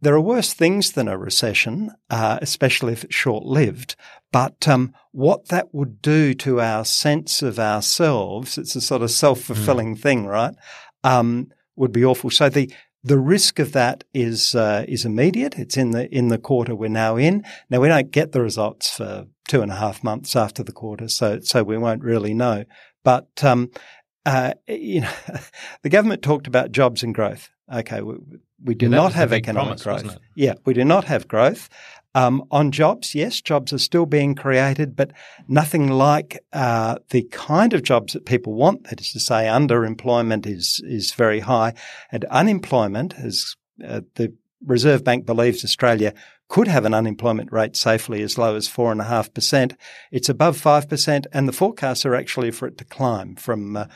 there 0.00 0.14
are 0.14 0.20
worse 0.20 0.52
things 0.52 0.92
than 0.92 1.08
a 1.08 1.16
recession, 1.16 1.90
uh, 2.10 2.38
especially 2.42 2.92
if 2.92 3.04
it's 3.04 3.14
short 3.14 3.44
lived. 3.44 3.96
But 4.32 4.68
um, 4.68 4.92
what 5.12 5.48
that 5.48 5.72
would 5.72 6.02
do 6.02 6.34
to 6.34 6.60
our 6.60 6.84
sense 6.84 7.40
of 7.40 7.58
ourselves, 7.58 8.58
it's 8.58 8.76
a 8.76 8.80
sort 8.80 9.02
of 9.02 9.10
self 9.10 9.40
fulfilling 9.40 9.96
mm. 9.96 10.00
thing, 10.00 10.26
right? 10.26 10.54
Um, 11.04 11.52
would 11.76 11.92
be 11.92 12.04
awful. 12.04 12.30
So 12.30 12.48
the 12.48 12.72
the 13.02 13.18
risk 13.18 13.58
of 13.58 13.72
that 13.72 14.02
is 14.14 14.54
uh, 14.54 14.84
is 14.88 15.04
immediate. 15.04 15.58
It's 15.58 15.76
in 15.76 15.90
the 15.90 16.12
in 16.12 16.28
the 16.28 16.38
quarter 16.38 16.74
we're 16.74 16.88
now 16.88 17.16
in. 17.16 17.44
Now 17.70 17.80
we 17.80 17.88
don't 17.88 18.10
get 18.10 18.32
the 18.32 18.40
results 18.40 18.96
for 18.96 19.26
two 19.46 19.60
and 19.60 19.70
a 19.70 19.76
half 19.76 20.02
months 20.02 20.34
after 20.34 20.62
the 20.62 20.72
quarter, 20.72 21.08
so 21.08 21.40
so 21.40 21.62
we 21.62 21.76
won't 21.76 22.02
really 22.02 22.34
know. 22.34 22.64
But 23.04 23.44
um, 23.44 23.70
uh, 24.26 24.54
you 24.66 25.02
know, 25.02 25.12
the 25.82 25.90
government 25.90 26.22
talked 26.22 26.46
about 26.46 26.72
jobs 26.72 27.02
and 27.02 27.14
growth. 27.14 27.50
Okay, 27.72 28.02
we, 28.02 28.14
we 28.62 28.74
do 28.74 28.88
not 28.88 29.12
have 29.14 29.32
economic 29.32 29.80
promise, 29.80 30.02
growth. 30.02 30.18
Yeah, 30.34 30.54
we 30.64 30.74
do 30.74 30.84
not 30.84 31.04
have 31.04 31.28
growth. 31.28 31.68
Um, 32.16 32.44
on 32.52 32.70
jobs, 32.70 33.14
yes, 33.14 33.40
jobs 33.40 33.72
are 33.72 33.78
still 33.78 34.06
being 34.06 34.36
created, 34.36 34.94
but 34.94 35.10
nothing 35.48 35.88
like 35.88 36.38
uh, 36.52 36.96
the 37.10 37.22
kind 37.32 37.72
of 37.72 37.82
jobs 37.82 38.12
that 38.12 38.24
people 38.24 38.54
want. 38.54 38.84
That 38.84 39.00
is 39.00 39.10
to 39.12 39.20
say, 39.20 39.46
underemployment 39.46 40.46
is 40.46 40.80
is 40.84 41.12
very 41.12 41.40
high, 41.40 41.74
and 42.12 42.24
unemployment, 42.26 43.14
as 43.18 43.56
uh, 43.84 44.02
the 44.14 44.32
Reserve 44.64 45.04
Bank 45.04 45.26
believes 45.26 45.64
Australia 45.64 46.14
could 46.48 46.68
have 46.68 46.84
an 46.84 46.94
unemployment 46.94 47.50
rate 47.50 47.76
safely 47.76 48.22
as 48.22 48.38
low 48.38 48.54
as 48.54 48.68
four 48.68 48.92
and 48.92 49.00
a 49.00 49.04
half 49.04 49.32
percent. 49.32 49.74
It's 50.12 50.28
above 50.28 50.56
five 50.56 50.88
percent, 50.88 51.26
and 51.32 51.48
the 51.48 51.52
forecasts 51.52 52.04
are 52.04 52.14
actually 52.14 52.50
for 52.50 52.68
it 52.68 52.78
to 52.78 52.84
climb 52.84 53.36
from 53.36 53.76
uh, 53.76 53.86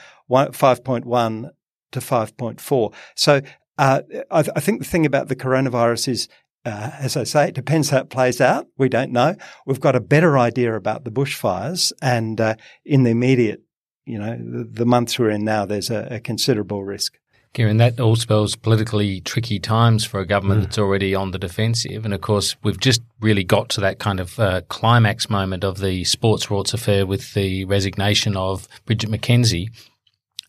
five 0.53 0.83
point 0.83 1.05
one 1.05 1.51
to 1.93 2.01
5.4. 2.01 2.93
So 3.15 3.41
uh, 3.77 4.03
I, 4.31 4.43
th- 4.43 4.53
I, 4.57 4.61
think 4.61 4.81
the 4.81 4.89
thing 4.89 5.07
about 5.07 5.29
the 5.29 5.37
coronavirus 5.37 6.09
is, 6.09 6.29
uh, 6.65 6.91
as 6.99 7.17
I 7.17 7.25
say, 7.25 7.49
it 7.49 7.55
depends 7.55 7.91
how 7.91 7.99
it 7.99 8.11
plays 8.11 8.41
out. 8.41 8.67
We 8.77 8.89
don't 8.89 9.13
know. 9.13 9.37
We've 9.67 9.81
got 9.81 9.97
a 9.97 10.01
better 10.01 10.39
idea 10.39 10.75
about 10.75 11.05
the 11.05 11.11
bushfires, 11.11 11.93
and 12.03 12.41
uh, 12.41 12.57
in 12.85 13.05
the 13.05 13.11
immediate, 13.11 13.63
you 14.05 14.19
know, 14.19 14.37
the, 14.37 14.65
the, 14.65 14.87
months 14.87 15.19
we're 15.19 15.31
in 15.31 15.45
now, 15.45 15.65
there's 15.65 15.91
a, 15.91 16.09
a 16.11 16.21
considerable 16.21 16.85
risk. 16.85 17.19
Kieran, 17.55 17.79
that 17.79 17.99
all 17.99 18.17
spells 18.17 18.55
politically 18.55 19.21
tricky 19.21 19.59
times 19.59 20.05
for 20.05 20.21
a 20.21 20.27
government 20.27 20.61
mm. 20.61 20.65
that's 20.65 20.79
already 20.79 21.15
on 21.15 21.31
the 21.31 21.39
defensive. 21.39 22.05
And 22.05 22.15
of 22.15 22.21
course, 22.21 22.57
we've 22.63 22.79
just 22.79 23.03
really 23.21 23.45
got 23.45 23.69
to 23.71 23.81
that 23.81 23.99
kind 23.99 24.21
of 24.21 24.39
uh, 24.39 24.61
climax 24.69 25.29
moment 25.29 25.65
of 25.65 25.79
the 25.79 26.05
sports 26.05 26.47
rorts 26.47 26.75
affair 26.75 27.07
with 27.07 27.35
the 27.35 27.65
resignation 27.65 28.37
of 28.37 28.69
Bridget 28.87 29.11
McKenzie. 29.11 29.71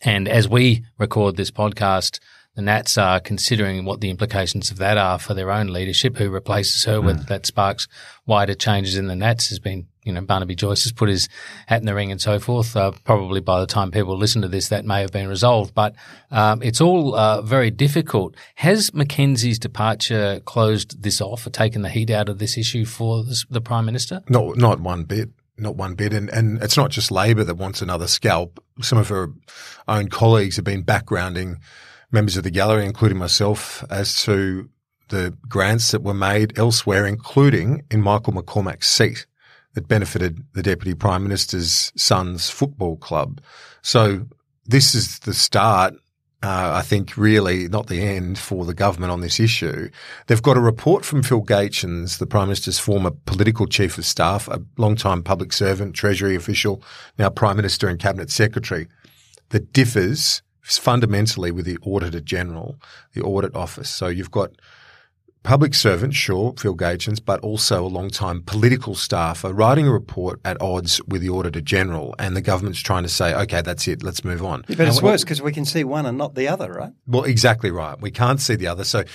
And 0.03 0.27
as 0.27 0.47
we 0.47 0.85
record 0.97 1.35
this 1.35 1.51
podcast, 1.51 2.19
the 2.55 2.61
Nats 2.61 2.97
are 2.97 3.19
considering 3.19 3.85
what 3.85 4.01
the 4.01 4.09
implications 4.09 4.71
of 4.71 4.77
that 4.77 4.97
are 4.97 5.19
for 5.19 5.33
their 5.33 5.51
own 5.51 5.67
leadership, 5.67 6.17
who 6.17 6.29
replaces 6.29 6.83
her, 6.85 6.99
mm. 6.99 7.05
whether 7.05 7.23
that 7.23 7.45
sparks 7.45 7.87
wider 8.25 8.53
changes 8.53 8.97
in 8.97 9.07
the 9.07 9.15
Nats 9.15 9.49
has 9.49 9.59
been, 9.59 9.87
you 10.03 10.11
know, 10.11 10.21
Barnaby 10.21 10.55
Joyce 10.55 10.83
has 10.83 10.91
put 10.91 11.09
his 11.09 11.29
hat 11.67 11.79
in 11.79 11.85
the 11.85 11.95
ring 11.95 12.11
and 12.11 12.21
so 12.21 12.39
forth. 12.39 12.75
Uh, 12.75 12.91
probably 13.03 13.39
by 13.39 13.59
the 13.59 13.67
time 13.67 13.91
people 13.91 14.17
listen 14.17 14.41
to 14.41 14.47
this, 14.47 14.69
that 14.69 14.83
may 14.83 15.01
have 15.01 15.11
been 15.11 15.27
resolved, 15.27 15.73
but 15.73 15.95
um, 16.31 16.61
it's 16.61 16.81
all 16.81 17.15
uh, 17.15 17.41
very 17.41 17.71
difficult. 17.71 18.35
Has 18.55 18.91
McKenzie's 18.91 19.59
departure 19.59 20.41
closed 20.45 21.01
this 21.01 21.21
off 21.21 21.45
or 21.45 21.51
taken 21.51 21.81
the 21.81 21.89
heat 21.89 22.09
out 22.09 22.29
of 22.29 22.39
this 22.39 22.57
issue 22.57 22.83
for 22.83 23.23
this, 23.23 23.45
the 23.49 23.61
Prime 23.61 23.85
Minister? 23.85 24.21
No, 24.27 24.51
not 24.53 24.79
one 24.79 25.03
bit 25.03 25.29
not 25.61 25.75
one 25.75 25.93
bit. 25.93 26.13
And, 26.13 26.29
and 26.29 26.63
it's 26.63 26.77
not 26.77 26.89
just 26.89 27.11
Labor 27.11 27.43
that 27.43 27.55
wants 27.55 27.81
another 27.81 28.07
scalp. 28.07 28.63
Some 28.81 28.97
of 28.97 29.09
her 29.09 29.33
own 29.89 30.07
colleagues 30.07 30.55
have 30.55 30.63
been 30.63 30.85
backgrounding 30.85 31.57
members 32.11 32.37
of 32.37 32.43
the 32.43 32.51
gallery, 32.51 32.85
including 32.85 33.17
myself, 33.17 33.83
as 33.89 34.23
to 34.23 34.69
the 35.09 35.35
grants 35.47 35.91
that 35.91 36.03
were 36.03 36.13
made 36.13 36.57
elsewhere, 36.57 37.05
including 37.05 37.83
in 37.89 38.01
Michael 38.01 38.33
McCormack's 38.33 38.87
seat 38.87 39.25
that 39.73 39.87
benefited 39.87 40.43
the 40.53 40.63
Deputy 40.63 40.93
Prime 40.93 41.23
Minister's 41.23 41.91
son's 41.95 42.49
football 42.49 42.97
club. 42.97 43.41
So 43.81 44.25
this 44.65 44.95
is 44.95 45.19
the 45.19 45.33
start 45.33 45.95
uh, 46.41 46.71
I 46.75 46.83
think 46.83 47.17
really 47.17 47.67
not 47.67 47.87
the 47.87 48.01
end 48.01 48.37
for 48.37 48.63
the 48.63 48.73
government 48.73 49.11
on 49.11 49.19
this 49.19 49.39
issue. 49.39 49.89
They've 50.27 50.41
got 50.41 50.55
a 50.55 50.61
report 50.61 51.03
from 51.03 51.21
Phil 51.21 51.41
Gaetjens, 51.41 52.17
the 52.17 52.25
Prime 52.25 52.47
Minister's 52.47 52.79
former 52.79 53.11
political 53.11 53.67
chief 53.67 53.97
of 53.97 54.05
staff, 54.05 54.47
a 54.47 54.61
long-time 54.77 55.21
public 55.21 55.51
servant, 55.51 55.95
Treasury 55.95 56.35
official, 56.35 56.81
now 57.17 57.29
Prime 57.29 57.57
Minister 57.57 57.89
and 57.89 57.99
Cabinet 57.99 58.29
Secretary, 58.29 58.87
that 59.49 59.73
differs 59.73 60.41
fundamentally 60.77 61.51
with 61.51 61.65
the 61.65 61.77
Auditor 61.81 62.21
General, 62.21 62.79
the 63.13 63.21
Audit 63.21 63.55
Office. 63.55 63.89
So 63.89 64.07
you've 64.07 64.31
got 64.31 64.51
public 65.43 65.73
servants, 65.73 66.17
sure, 66.17 66.53
Phil 66.57 66.75
Gaetjens, 66.75 67.23
but 67.23 67.39
also 67.39 67.85
a 67.85 67.87
long-time 67.87 68.43
political 68.43 68.93
staffer 68.93 69.53
writing 69.53 69.87
a 69.87 69.91
report 69.91 70.39
at 70.43 70.61
odds 70.61 71.01
with 71.07 71.21
the 71.21 71.29
Auditor 71.29 71.61
General, 71.61 72.13
and 72.19 72.35
the 72.35 72.41
government's 72.41 72.81
trying 72.81 73.03
to 73.03 73.09
say, 73.09 73.33
okay, 73.33 73.61
that's 73.61 73.87
it, 73.87 74.03
let's 74.03 74.23
move 74.23 74.43
on. 74.43 74.63
But 74.67 74.81
it's 74.81 75.01
worse 75.01 75.23
because 75.23 75.41
we 75.41 75.53
can 75.53 75.65
see 75.65 75.83
one 75.83 76.05
and 76.05 76.17
not 76.17 76.35
the 76.35 76.47
other, 76.49 76.71
right? 76.71 76.91
Well, 77.07 77.23
exactly 77.23 77.71
right. 77.71 77.99
We 77.99 78.11
can't 78.11 78.41
see 78.41 78.55
the 78.55 78.67
other. 78.67 78.83
So 78.83 79.05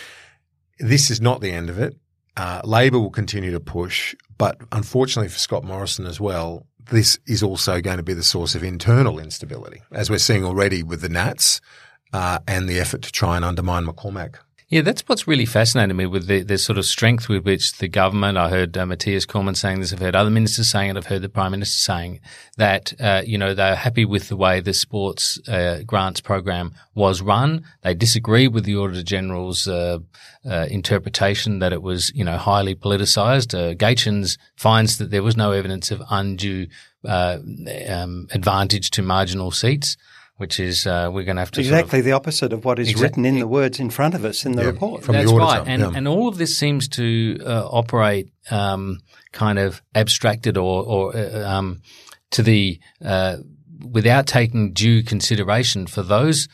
this 0.78 1.10
is 1.10 1.20
not 1.20 1.40
the 1.40 1.52
end 1.52 1.68
of 1.68 1.78
it. 1.78 1.94
Uh, 2.36 2.60
Labor 2.64 2.98
will 2.98 3.10
continue 3.10 3.52
to 3.52 3.60
push, 3.60 4.16
but 4.36 4.60
unfortunately 4.72 5.28
for 5.28 5.38
Scott 5.38 5.62
Morrison 5.62 6.06
as 6.06 6.20
well, 6.20 6.66
this 6.90 7.18
is 7.26 7.42
also 7.42 7.80
going 7.80 7.96
to 7.96 8.02
be 8.02 8.14
the 8.14 8.22
source 8.22 8.54
of 8.54 8.62
internal 8.62 9.18
instability, 9.18 9.82
as 9.90 10.10
we're 10.10 10.18
seeing 10.18 10.44
already 10.44 10.82
with 10.82 11.00
the 11.00 11.08
Nats 11.08 11.60
uh, 12.12 12.38
and 12.46 12.68
the 12.68 12.78
effort 12.78 13.02
to 13.02 13.12
try 13.12 13.36
and 13.36 13.44
undermine 13.44 13.86
McCormack. 13.86 14.36
Yeah, 14.68 14.80
that's 14.80 15.02
what's 15.06 15.28
really 15.28 15.44
fascinated 15.44 15.94
me 15.94 16.06
with 16.06 16.26
the, 16.26 16.42
the 16.42 16.56
sort 16.56 16.78
of 16.78 16.86
strength 16.86 17.28
with 17.28 17.44
which 17.44 17.76
the 17.78 17.88
government. 17.88 18.38
I 18.38 18.48
heard 18.48 18.76
uh, 18.78 18.86
Matthias 18.86 19.26
Cormann 19.26 19.54
saying 19.54 19.80
this. 19.80 19.92
I've 19.92 19.98
heard 19.98 20.16
other 20.16 20.30
ministers 20.30 20.70
saying 20.70 20.90
it. 20.90 20.96
I've 20.96 21.06
heard 21.06 21.20
the 21.20 21.28
prime 21.28 21.50
minister 21.50 21.78
saying 21.78 22.20
that 22.56 22.94
uh, 22.98 23.22
you 23.26 23.36
know 23.36 23.52
they're 23.52 23.76
happy 23.76 24.06
with 24.06 24.28
the 24.28 24.36
way 24.36 24.60
the 24.60 24.72
sports 24.72 25.38
uh, 25.48 25.82
grants 25.86 26.22
program 26.22 26.72
was 26.94 27.20
run. 27.20 27.64
They 27.82 27.92
disagree 27.92 28.48
with 28.48 28.64
the 28.64 28.76
Auditor 28.76 29.02
General's 29.02 29.68
uh, 29.68 29.98
uh, 30.48 30.66
interpretation 30.70 31.58
that 31.58 31.74
it 31.74 31.82
was 31.82 32.10
you 32.14 32.24
know 32.24 32.38
highly 32.38 32.74
politicised. 32.74 33.52
Uh, 33.52 33.74
Gaetjens 33.74 34.38
finds 34.56 34.96
that 34.96 35.10
there 35.10 35.22
was 35.22 35.36
no 35.36 35.52
evidence 35.52 35.90
of 35.90 36.02
undue 36.08 36.68
um, 37.04 38.28
advantage 38.32 38.90
to 38.92 39.02
marginal 39.02 39.50
seats 39.50 39.98
which 40.36 40.58
is 40.58 40.86
uh, 40.86 41.10
we're 41.12 41.24
going 41.24 41.36
to 41.36 41.42
have 41.42 41.50
to 41.52 41.60
exactly 41.60 41.90
sort 41.90 41.98
of, 42.00 42.04
the 42.04 42.12
opposite 42.12 42.52
of 42.52 42.64
what 42.64 42.78
is 42.78 42.92
exa- 42.92 43.02
written 43.02 43.24
in 43.24 43.38
the 43.38 43.46
words 43.46 43.78
in 43.78 43.90
front 43.90 44.14
of 44.14 44.24
us 44.24 44.44
in 44.44 44.52
the 44.52 44.62
yeah, 44.62 44.68
report. 44.68 45.04
From 45.04 45.14
That's 45.14 45.30
the 45.30 45.36
right, 45.36 45.62
and 45.66 45.82
yeah. 45.82 45.92
and 45.94 46.08
all 46.08 46.28
of 46.28 46.38
this 46.38 46.56
seems 46.56 46.88
to 46.88 47.38
uh, 47.44 47.66
operate 47.68 48.30
um, 48.50 49.00
kind 49.32 49.58
of 49.58 49.82
abstracted 49.94 50.56
or 50.56 50.84
or 50.84 51.16
uh, 51.16 51.48
um, 51.48 51.82
to 52.32 52.42
the 52.42 52.80
uh, 53.04 53.36
without 53.90 54.26
taking 54.26 54.72
due 54.72 55.02
consideration 55.02 55.86
for 55.86 56.02
those 56.02 56.48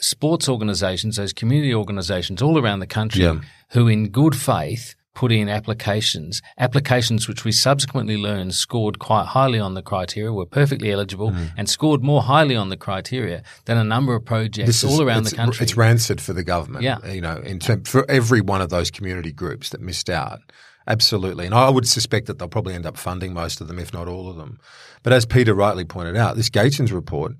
sports 0.00 0.48
organisations, 0.48 1.16
those 1.16 1.32
community 1.32 1.74
organisations 1.74 2.42
all 2.42 2.58
around 2.58 2.80
the 2.80 2.86
country 2.86 3.22
Yeah. 3.22 3.40
who, 3.70 3.88
in 3.88 4.08
good 4.08 4.36
faith. 4.36 4.94
Put 5.14 5.30
in 5.30 5.48
applications, 5.48 6.42
applications 6.58 7.28
which 7.28 7.44
we 7.44 7.52
subsequently 7.52 8.16
learned 8.16 8.52
scored 8.54 8.98
quite 8.98 9.26
highly 9.26 9.60
on 9.60 9.74
the 9.74 9.82
criteria, 9.82 10.32
were 10.32 10.44
perfectly 10.44 10.90
eligible, 10.90 11.30
Mm. 11.30 11.52
and 11.56 11.68
scored 11.70 12.02
more 12.02 12.22
highly 12.22 12.56
on 12.56 12.68
the 12.68 12.76
criteria 12.76 13.44
than 13.66 13.78
a 13.78 13.84
number 13.84 14.16
of 14.16 14.24
projects 14.24 14.66
This 14.66 14.82
is- 14.82 14.90
all 14.90 15.00
around 15.02 15.24
the 15.24 15.36
country. 15.36 15.62
It's 15.62 15.76
rancid 15.76 16.20
for 16.20 16.32
the 16.32 16.42
government. 16.42 16.82
Yeah. 16.82 16.98
You 17.06 17.20
know, 17.20 17.36
in 17.36 17.60
term, 17.60 17.84
for 17.84 18.04
every 18.10 18.40
one 18.40 18.60
of 18.60 18.70
those 18.70 18.90
community 18.90 19.30
groups 19.32 19.68
that 19.70 19.80
missed 19.80 20.10
out. 20.10 20.40
Absolutely. 20.86 21.46
And 21.46 21.54
I 21.54 21.70
would 21.70 21.88
suspect 21.88 22.26
that 22.26 22.38
they'll 22.38 22.48
probably 22.48 22.74
end 22.74 22.84
up 22.84 22.96
funding 22.96 23.32
most 23.32 23.60
of 23.60 23.68
them, 23.68 23.78
if 23.78 23.92
not 23.92 24.06
all 24.06 24.28
of 24.28 24.36
them. 24.36 24.58
But 25.02 25.12
as 25.12 25.24
Peter 25.24 25.54
rightly 25.54 25.84
pointed 25.84 26.16
out, 26.16 26.36
this 26.36 26.50
Gaetjens 26.50 26.92
report, 26.92 27.32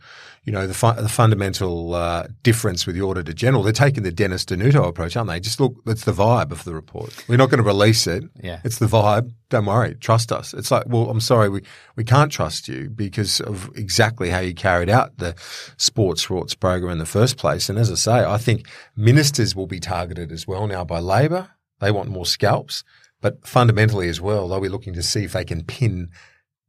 you 0.44 0.52
know, 0.52 0.66
the, 0.66 0.74
fu- 0.74 0.94
the 0.94 1.08
fundamental 1.08 1.94
uh, 1.94 2.26
difference 2.42 2.86
with 2.86 2.94
the 2.94 3.02
Auditor 3.02 3.32
General, 3.32 3.62
they're 3.62 3.72
taking 3.72 4.02
the 4.02 4.12
Dennis 4.12 4.44
Denuto 4.44 4.86
approach, 4.86 5.16
aren't 5.16 5.28
they? 5.30 5.40
Just 5.40 5.60
look, 5.60 5.74
it's 5.86 6.04
the 6.04 6.12
vibe 6.12 6.52
of 6.52 6.64
the 6.64 6.74
report. 6.74 7.24
We're 7.28 7.36
not 7.36 7.50
going 7.50 7.62
to 7.62 7.66
release 7.66 8.06
it. 8.06 8.24
Yeah. 8.42 8.60
It's 8.64 8.78
the 8.78 8.86
vibe. 8.86 9.32
Don't 9.50 9.66
worry. 9.66 9.94
Trust 9.94 10.32
us. 10.32 10.54
It's 10.54 10.70
like, 10.70 10.84
well, 10.86 11.10
I'm 11.10 11.20
sorry, 11.20 11.48
we, 11.48 11.62
we 11.96 12.04
can't 12.04 12.32
trust 12.32 12.68
you 12.68 12.90
because 12.90 13.40
of 13.40 13.70
exactly 13.76 14.30
how 14.30 14.40
you 14.40 14.54
carried 14.54 14.88
out 14.88 15.16
the 15.18 15.34
sports 15.76 16.22
sports 16.22 16.54
program 16.54 16.92
in 16.92 16.98
the 16.98 17.06
first 17.06 17.36
place. 17.36 17.68
And 17.68 17.78
as 17.78 17.90
I 17.90 17.94
say, 17.94 18.24
I 18.24 18.38
think 18.38 18.68
ministers 18.96 19.54
will 19.54 19.66
be 19.66 19.80
targeted 19.80 20.32
as 20.32 20.46
well 20.46 20.66
now 20.66 20.84
by 20.84 20.98
Labor. 20.98 21.50
They 21.80 21.90
want 21.90 22.08
more 22.08 22.26
scalps, 22.26 22.84
but 23.24 23.46
fundamentally 23.46 24.10
as 24.10 24.20
well, 24.20 24.46
they'll 24.46 24.60
be 24.60 24.68
looking 24.68 24.92
to 24.92 25.02
see 25.02 25.24
if 25.24 25.32
they 25.32 25.46
can 25.46 25.64
pin 25.64 26.10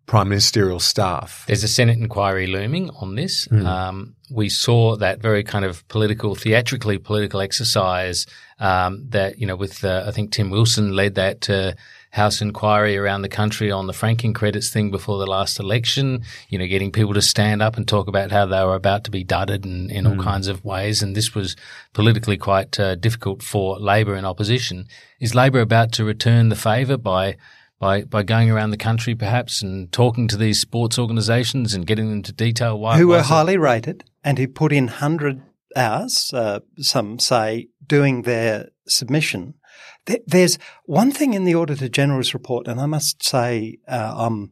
prime 0.06 0.30
ministerial 0.30 0.80
staff. 0.80 1.44
There's 1.48 1.66
a 1.66 1.68
Senate 1.68 1.98
inquiry 1.98 2.48
looming 2.48 2.92
on 2.92 3.16
this. 3.16 3.46
Mm. 3.50 3.66
Um, 3.66 4.16
we 4.32 4.48
saw 4.48 4.96
that 4.96 5.20
very 5.20 5.44
kind 5.44 5.66
of 5.66 5.86
political, 5.90 6.34
theatrically 6.34 6.98
political 6.98 7.42
exercise 7.42 8.26
um, 8.58 9.06
that, 9.10 9.38
you 9.38 9.46
know, 9.46 9.58
with, 9.58 9.84
uh, 9.84 10.06
I 10.08 10.12
think 10.12 10.32
Tim 10.32 10.50
Wilson 10.50 10.94
led 10.96 11.16
that 11.16 11.50
uh, 11.50 11.74
House 12.16 12.42
inquiry 12.42 12.98
around 12.98 13.24
the 13.24 13.30
country 13.30 13.70
on 13.70 13.88
the 13.88 13.94
franking 13.94 14.34
credits 14.34 14.70
thing 14.70 14.90
before 14.90 15.20
the 15.20 15.28
last 15.28 15.60
election, 15.60 16.24
you 16.48 16.58
know, 16.58 16.66
getting 16.66 16.90
people 16.90 17.14
to 17.14 17.22
stand 17.22 17.62
up 17.62 17.76
and 17.76 17.86
talk 17.86 18.08
about 18.08 18.32
how 18.32 18.46
they 18.46 18.64
were 18.64 18.76
about 18.76 19.04
to 19.04 19.12
be 19.12 19.26
dudded 19.26 19.66
in, 19.66 19.90
in 19.92 20.08
all 20.08 20.16
kinds 20.24 20.48
of 20.48 20.64
ways. 20.64 21.04
And 21.04 21.14
this 21.14 21.36
was 21.36 21.58
politically 21.92 22.38
quite 22.38 22.80
uh, 22.80 22.96
difficult 22.96 23.44
for 23.44 23.78
Labor 23.80 24.16
in 24.16 24.24
opposition. 24.24 24.88
Is 25.20 25.36
Labor 25.36 25.60
about 25.60 25.92
to 25.94 26.06
return 26.06 26.48
the 26.48 26.56
favour 26.56 26.96
by 26.96 27.36
by 27.80 28.04
by 28.04 28.24
going 28.24 28.50
around 28.50 28.72
the 28.72 28.78
country 28.78 29.14
perhaps 29.14 29.62
and 29.62 29.92
talking 29.92 30.30
to 30.30 30.38
these 30.38 30.62
sports 30.62 30.98
organisations 30.98 31.74
and 31.74 31.86
getting 31.86 32.10
them 32.10 32.24
to 32.24 32.32
detail 32.32 32.80
why 32.80 32.98
who 32.98 33.10
were 33.10 33.24
highly 33.24 33.58
rated 33.58 34.06
and 34.24 34.38
who 34.38 34.48
put 34.48 34.72
in 34.72 34.86
100 34.86 35.42
hours, 35.76 36.32
uh, 36.34 36.62
some 36.78 37.20
say, 37.20 37.68
doing 37.86 38.22
their 38.22 38.70
submission. 38.88 39.56
There- 40.06 40.20
There's 40.28 40.58
one 40.86 41.12
thing 41.12 41.34
in 41.34 41.44
the 41.46 41.56
Auditor 41.56 41.88
General's 41.90 42.34
report, 42.34 42.68
and 42.68 42.80
I 42.80 42.86
must 42.86 43.24
say 43.24 43.78
uh, 43.88 44.14
I'm 44.18 44.52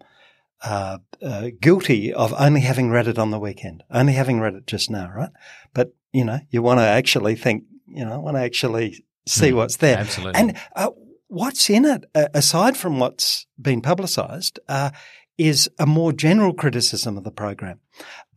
uh, 0.64 1.00
uh, 1.22 1.50
guilty 1.60 2.14
of 2.14 2.34
only 2.38 2.62
having 2.62 2.90
read 2.90 3.08
it 3.08 3.18
on 3.20 3.32
the 3.32 3.40
weekend, 3.40 3.84
only 3.92 4.14
having 4.14 4.40
read 4.40 4.56
it 4.56 4.66
just 4.66 4.90
now, 4.90 5.12
right? 5.14 5.32
But, 5.74 5.94
you 6.14 6.24
know, 6.24 6.40
you 6.52 6.62
want 6.62 6.80
to 6.80 6.84
actually 6.86 7.36
think, 7.36 7.64
you 7.86 8.06
know, 8.06 8.14
I 8.14 8.18
want 8.18 8.38
to 8.38 8.42
actually 8.44 9.04
see 9.28 9.52
Mm, 9.52 9.56
what's 9.58 9.78
there. 9.78 9.98
absolutely. 9.98 10.40
And 10.40 10.58
uh, 10.76 10.90
what's 11.28 11.70
in 11.70 11.84
it, 11.86 12.06
uh, 12.16 12.28
aside 12.34 12.78
from 12.78 12.98
what's 13.00 13.46
been 13.62 13.82
publicised, 13.82 14.58
uh, 14.70 14.92
is 15.38 15.70
a 15.80 15.86
more 15.86 16.14
general 16.14 16.54
criticism 16.54 17.18
of 17.18 17.24
the 17.24 17.32
program, 17.32 17.80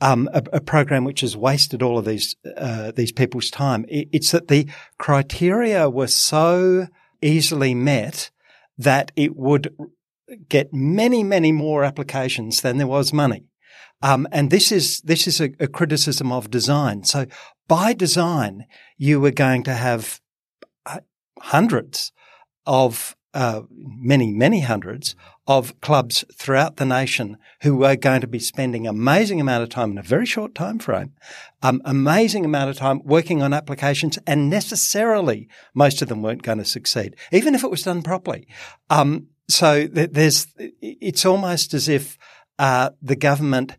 um, 0.00 0.28
a, 0.32 0.42
a 0.54 0.60
program 0.60 1.04
which 1.04 1.20
has 1.20 1.36
wasted 1.36 1.82
all 1.82 1.98
of 1.98 2.04
these 2.04 2.36
uh, 2.56 2.92
these 2.92 3.12
people's 3.12 3.50
time. 3.50 3.84
It, 3.88 4.08
it's 4.12 4.30
that 4.32 4.48
the 4.48 4.68
criteria 4.98 5.90
were 5.90 6.06
so 6.06 6.86
easily 7.22 7.74
met 7.74 8.30
that 8.78 9.12
it 9.16 9.36
would 9.36 9.74
get 10.48 10.72
many, 10.72 11.22
many 11.22 11.52
more 11.52 11.84
applications 11.84 12.60
than 12.60 12.78
there 12.78 12.86
was 12.86 13.12
money. 13.12 13.44
Um, 14.02 14.28
and 14.30 14.50
this 14.50 14.70
is 14.72 15.00
this 15.02 15.26
is 15.26 15.40
a, 15.40 15.50
a 15.58 15.66
criticism 15.66 16.30
of 16.30 16.50
design. 16.50 17.04
So 17.04 17.26
by 17.68 17.92
design, 17.92 18.66
you 18.96 19.20
were 19.20 19.30
going 19.30 19.62
to 19.64 19.74
have 19.74 20.20
uh, 20.84 21.00
hundreds 21.40 22.12
of 22.66 23.15
uh, 23.36 23.60
many, 23.70 24.32
many 24.32 24.60
hundreds 24.60 25.14
of 25.46 25.78
clubs 25.82 26.24
throughout 26.34 26.76
the 26.76 26.86
nation 26.86 27.36
who 27.60 27.84
are 27.84 27.94
going 27.94 28.22
to 28.22 28.26
be 28.26 28.38
spending 28.38 28.86
amazing 28.86 29.42
amount 29.42 29.62
of 29.62 29.68
time 29.68 29.90
in 29.90 29.98
a 29.98 30.02
very 30.02 30.24
short 30.24 30.54
time 30.54 30.78
frame, 30.78 31.12
um, 31.62 31.82
amazing 31.84 32.46
amount 32.46 32.70
of 32.70 32.76
time 32.76 33.02
working 33.04 33.42
on 33.42 33.52
applications, 33.52 34.18
and 34.26 34.48
necessarily 34.48 35.48
most 35.74 36.00
of 36.00 36.08
them 36.08 36.22
weren't 36.22 36.42
going 36.42 36.56
to 36.56 36.64
succeed, 36.64 37.14
even 37.30 37.54
if 37.54 37.62
it 37.62 37.70
was 37.70 37.82
done 37.82 38.00
properly. 38.00 38.48
Um, 38.88 39.26
so 39.50 39.86
th- 39.86 40.12
there's, 40.12 40.46
it's 40.80 41.26
almost 41.26 41.74
as 41.74 41.90
if 41.90 42.16
uh, 42.58 42.88
the 43.02 43.16
government 43.16 43.76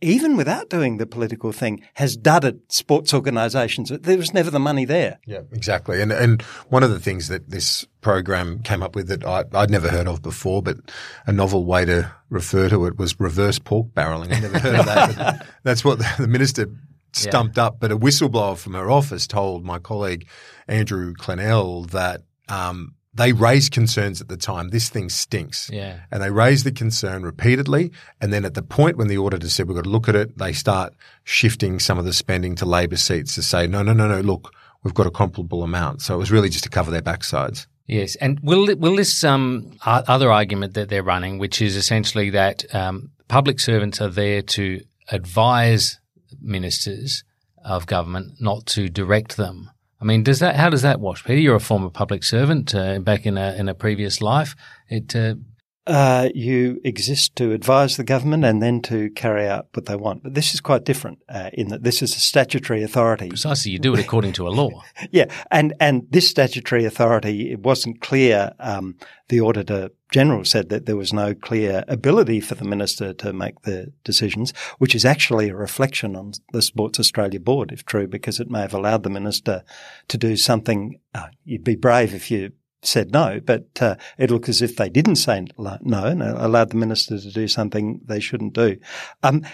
even 0.00 0.36
without 0.36 0.70
doing 0.70 0.96
the 0.96 1.06
political 1.06 1.52
thing, 1.52 1.82
has 1.94 2.16
dudded 2.16 2.60
sports 2.72 3.12
organisations. 3.12 3.90
There 3.90 4.16
was 4.16 4.32
never 4.32 4.50
the 4.50 4.58
money 4.58 4.84
there. 4.84 5.18
Yeah, 5.26 5.40
exactly. 5.52 6.00
And 6.00 6.12
and 6.12 6.42
one 6.68 6.82
of 6.82 6.90
the 6.90 7.00
things 7.00 7.28
that 7.28 7.50
this 7.50 7.86
program 8.00 8.60
came 8.60 8.82
up 8.82 8.94
with 8.94 9.08
that 9.08 9.24
I, 9.24 9.44
I'd 9.52 9.70
never 9.70 9.88
heard 9.88 10.08
of 10.08 10.22
before, 10.22 10.62
but 10.62 10.78
a 11.26 11.32
novel 11.32 11.64
way 11.64 11.84
to 11.84 12.12
refer 12.30 12.68
to 12.68 12.86
it 12.86 12.96
was 12.96 13.18
reverse 13.20 13.58
pork 13.58 13.88
barreling. 13.94 14.32
I'd 14.32 14.42
never 14.42 14.58
heard 14.58 14.80
of 14.80 14.86
that. 14.86 15.46
that's 15.62 15.84
what 15.84 15.98
the, 15.98 16.14
the 16.18 16.28
minister 16.28 16.66
stumped 17.12 17.58
up. 17.58 17.80
But 17.80 17.92
a 17.92 17.98
whistleblower 17.98 18.56
from 18.56 18.74
her 18.74 18.90
office 18.90 19.26
told 19.26 19.64
my 19.64 19.78
colleague 19.78 20.28
Andrew 20.68 21.14
Clennell 21.14 21.90
that 21.90 22.22
um, 22.48 22.94
they 23.12 23.32
raised 23.32 23.72
concerns 23.72 24.20
at 24.20 24.28
the 24.28 24.36
time. 24.36 24.68
This 24.68 24.88
thing 24.88 25.08
stinks. 25.08 25.68
Yeah. 25.72 26.00
And 26.10 26.22
they 26.22 26.30
raised 26.30 26.64
the 26.64 26.72
concern 26.72 27.22
repeatedly. 27.22 27.90
And 28.20 28.32
then 28.32 28.44
at 28.44 28.54
the 28.54 28.62
point 28.62 28.96
when 28.96 29.08
the 29.08 29.18
auditor 29.18 29.48
said, 29.48 29.66
we've 29.66 29.76
got 29.76 29.84
to 29.84 29.90
look 29.90 30.08
at 30.08 30.14
it, 30.14 30.38
they 30.38 30.52
start 30.52 30.94
shifting 31.24 31.80
some 31.80 31.98
of 31.98 32.04
the 32.04 32.12
spending 32.12 32.54
to 32.56 32.66
Labor 32.66 32.96
seats 32.96 33.34
to 33.34 33.42
say, 33.42 33.66
no, 33.66 33.82
no, 33.82 33.92
no, 33.92 34.06
no, 34.06 34.20
look, 34.20 34.52
we've 34.82 34.94
got 34.94 35.06
a 35.06 35.10
comparable 35.10 35.62
amount. 35.62 36.02
So 36.02 36.14
it 36.14 36.18
was 36.18 36.30
really 36.30 36.48
just 36.48 36.64
to 36.64 36.70
cover 36.70 36.90
their 36.90 37.02
backsides. 37.02 37.66
Yes, 37.86 38.14
and 38.16 38.38
will 38.40 38.72
will 38.76 38.94
this 38.94 39.24
um, 39.24 39.76
other 39.84 40.30
argument 40.30 40.74
that 40.74 40.90
they're 40.90 41.02
running, 41.02 41.38
which 41.38 41.60
is 41.60 41.74
essentially 41.74 42.30
that 42.30 42.72
um, 42.72 43.10
public 43.26 43.58
servants 43.58 44.00
are 44.00 44.08
there 44.08 44.42
to 44.42 44.80
advise 45.10 45.98
ministers 46.40 47.24
of 47.64 47.86
government, 47.86 48.34
not 48.40 48.66
to 48.66 48.88
direct 48.88 49.36
them. 49.36 49.70
I 50.00 50.04
mean, 50.04 50.22
does 50.22 50.38
that 50.38 50.56
how 50.56 50.70
does 50.70 50.82
that 50.82 51.00
wash, 51.00 51.24
Peter? 51.24 51.40
You're 51.40 51.56
a 51.56 51.60
former 51.60 51.90
public 51.90 52.24
servant 52.24 52.74
uh, 52.74 52.98
back 53.00 53.26
in 53.26 53.36
a 53.36 53.54
in 53.54 53.68
a 53.68 53.74
previous 53.74 54.22
life. 54.22 54.56
It 54.88 55.14
uh, 55.14 55.34
Uh, 55.90 56.28
you 56.36 56.80
exist 56.84 57.34
to 57.34 57.50
advise 57.50 57.96
the 57.96 58.04
government 58.04 58.44
and 58.44 58.62
then 58.62 58.80
to 58.80 59.10
carry 59.10 59.48
out 59.48 59.66
what 59.74 59.86
they 59.86 59.96
want. 59.96 60.22
But 60.22 60.34
this 60.34 60.54
is 60.54 60.60
quite 60.60 60.84
different 60.84 61.18
uh, 61.28 61.50
in 61.52 61.66
that 61.70 61.82
this 61.82 62.00
is 62.00 62.14
a 62.14 62.20
statutory 62.20 62.84
authority. 62.84 63.28
precisely 63.28 63.72
you 63.72 63.80
do 63.80 63.94
it 63.94 63.98
according 63.98 64.34
to 64.34 64.46
a 64.46 64.50
law. 64.50 64.70
Yeah, 65.10 65.24
and 65.50 65.74
and 65.80 66.06
this 66.10 66.28
statutory 66.28 66.84
authority, 66.84 67.50
it 67.50 67.60
wasn't 67.60 68.00
clear. 68.00 68.52
Um, 68.60 68.96
the 69.28 69.40
auditor 69.40 69.90
general 70.12 70.44
said 70.44 70.68
that 70.68 70.86
there 70.86 70.96
was 70.96 71.12
no 71.12 71.34
clear 71.34 71.84
ability 71.88 72.40
for 72.40 72.54
the 72.54 72.64
minister 72.64 73.12
to 73.14 73.32
make 73.32 73.62
the 73.62 73.92
decisions, 74.04 74.52
which 74.78 74.94
is 74.94 75.04
actually 75.04 75.48
a 75.48 75.56
reflection 75.56 76.14
on 76.14 76.32
the 76.52 76.62
Sports 76.62 77.00
Australia 77.00 77.40
board, 77.40 77.72
if 77.72 77.84
true, 77.84 78.06
because 78.06 78.38
it 78.38 78.50
may 78.50 78.60
have 78.60 78.74
allowed 78.74 79.02
the 79.02 79.10
minister 79.10 79.64
to 80.06 80.18
do 80.18 80.36
something. 80.36 81.00
Uh, 81.14 81.28
you'd 81.44 81.64
be 81.64 81.76
brave 81.76 82.14
if 82.14 82.30
you 82.30 82.52
said 82.82 83.12
no, 83.12 83.40
but 83.44 83.66
uh, 83.80 83.96
it 84.18 84.30
looked 84.30 84.48
as 84.48 84.62
if 84.62 84.76
they 84.76 84.88
didn't 84.88 85.16
say 85.16 85.44
no 85.58 86.04
and 86.04 86.22
allowed 86.22 86.70
the 86.70 86.76
minister 86.76 87.18
to 87.18 87.30
do 87.30 87.46
something 87.46 88.00
they 88.04 88.20
shouldn't 88.20 88.54
do. 88.54 88.76
Um, 89.22 89.44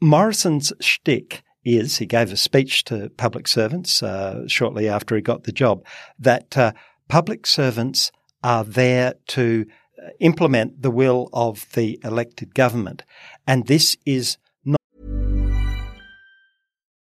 Morrison's 0.00 0.72
shtick 0.80 1.42
is, 1.64 1.98
he 1.98 2.06
gave 2.06 2.32
a 2.32 2.36
speech 2.36 2.84
to 2.84 3.10
public 3.10 3.46
servants 3.46 4.02
uh, 4.02 4.46
shortly 4.46 4.88
after 4.88 5.14
he 5.14 5.22
got 5.22 5.44
the 5.44 5.52
job, 5.52 5.84
that 6.18 6.56
uh, 6.56 6.72
public 7.08 7.46
servants 7.46 8.10
are 8.42 8.64
there 8.64 9.14
to 9.28 9.66
uh, 10.02 10.10
implement 10.20 10.82
the 10.82 10.90
will 10.90 11.28
of 11.32 11.66
the 11.74 12.00
elected 12.04 12.54
government. 12.54 13.04
And 13.46 13.66
this 13.66 13.96
is. 14.04 14.38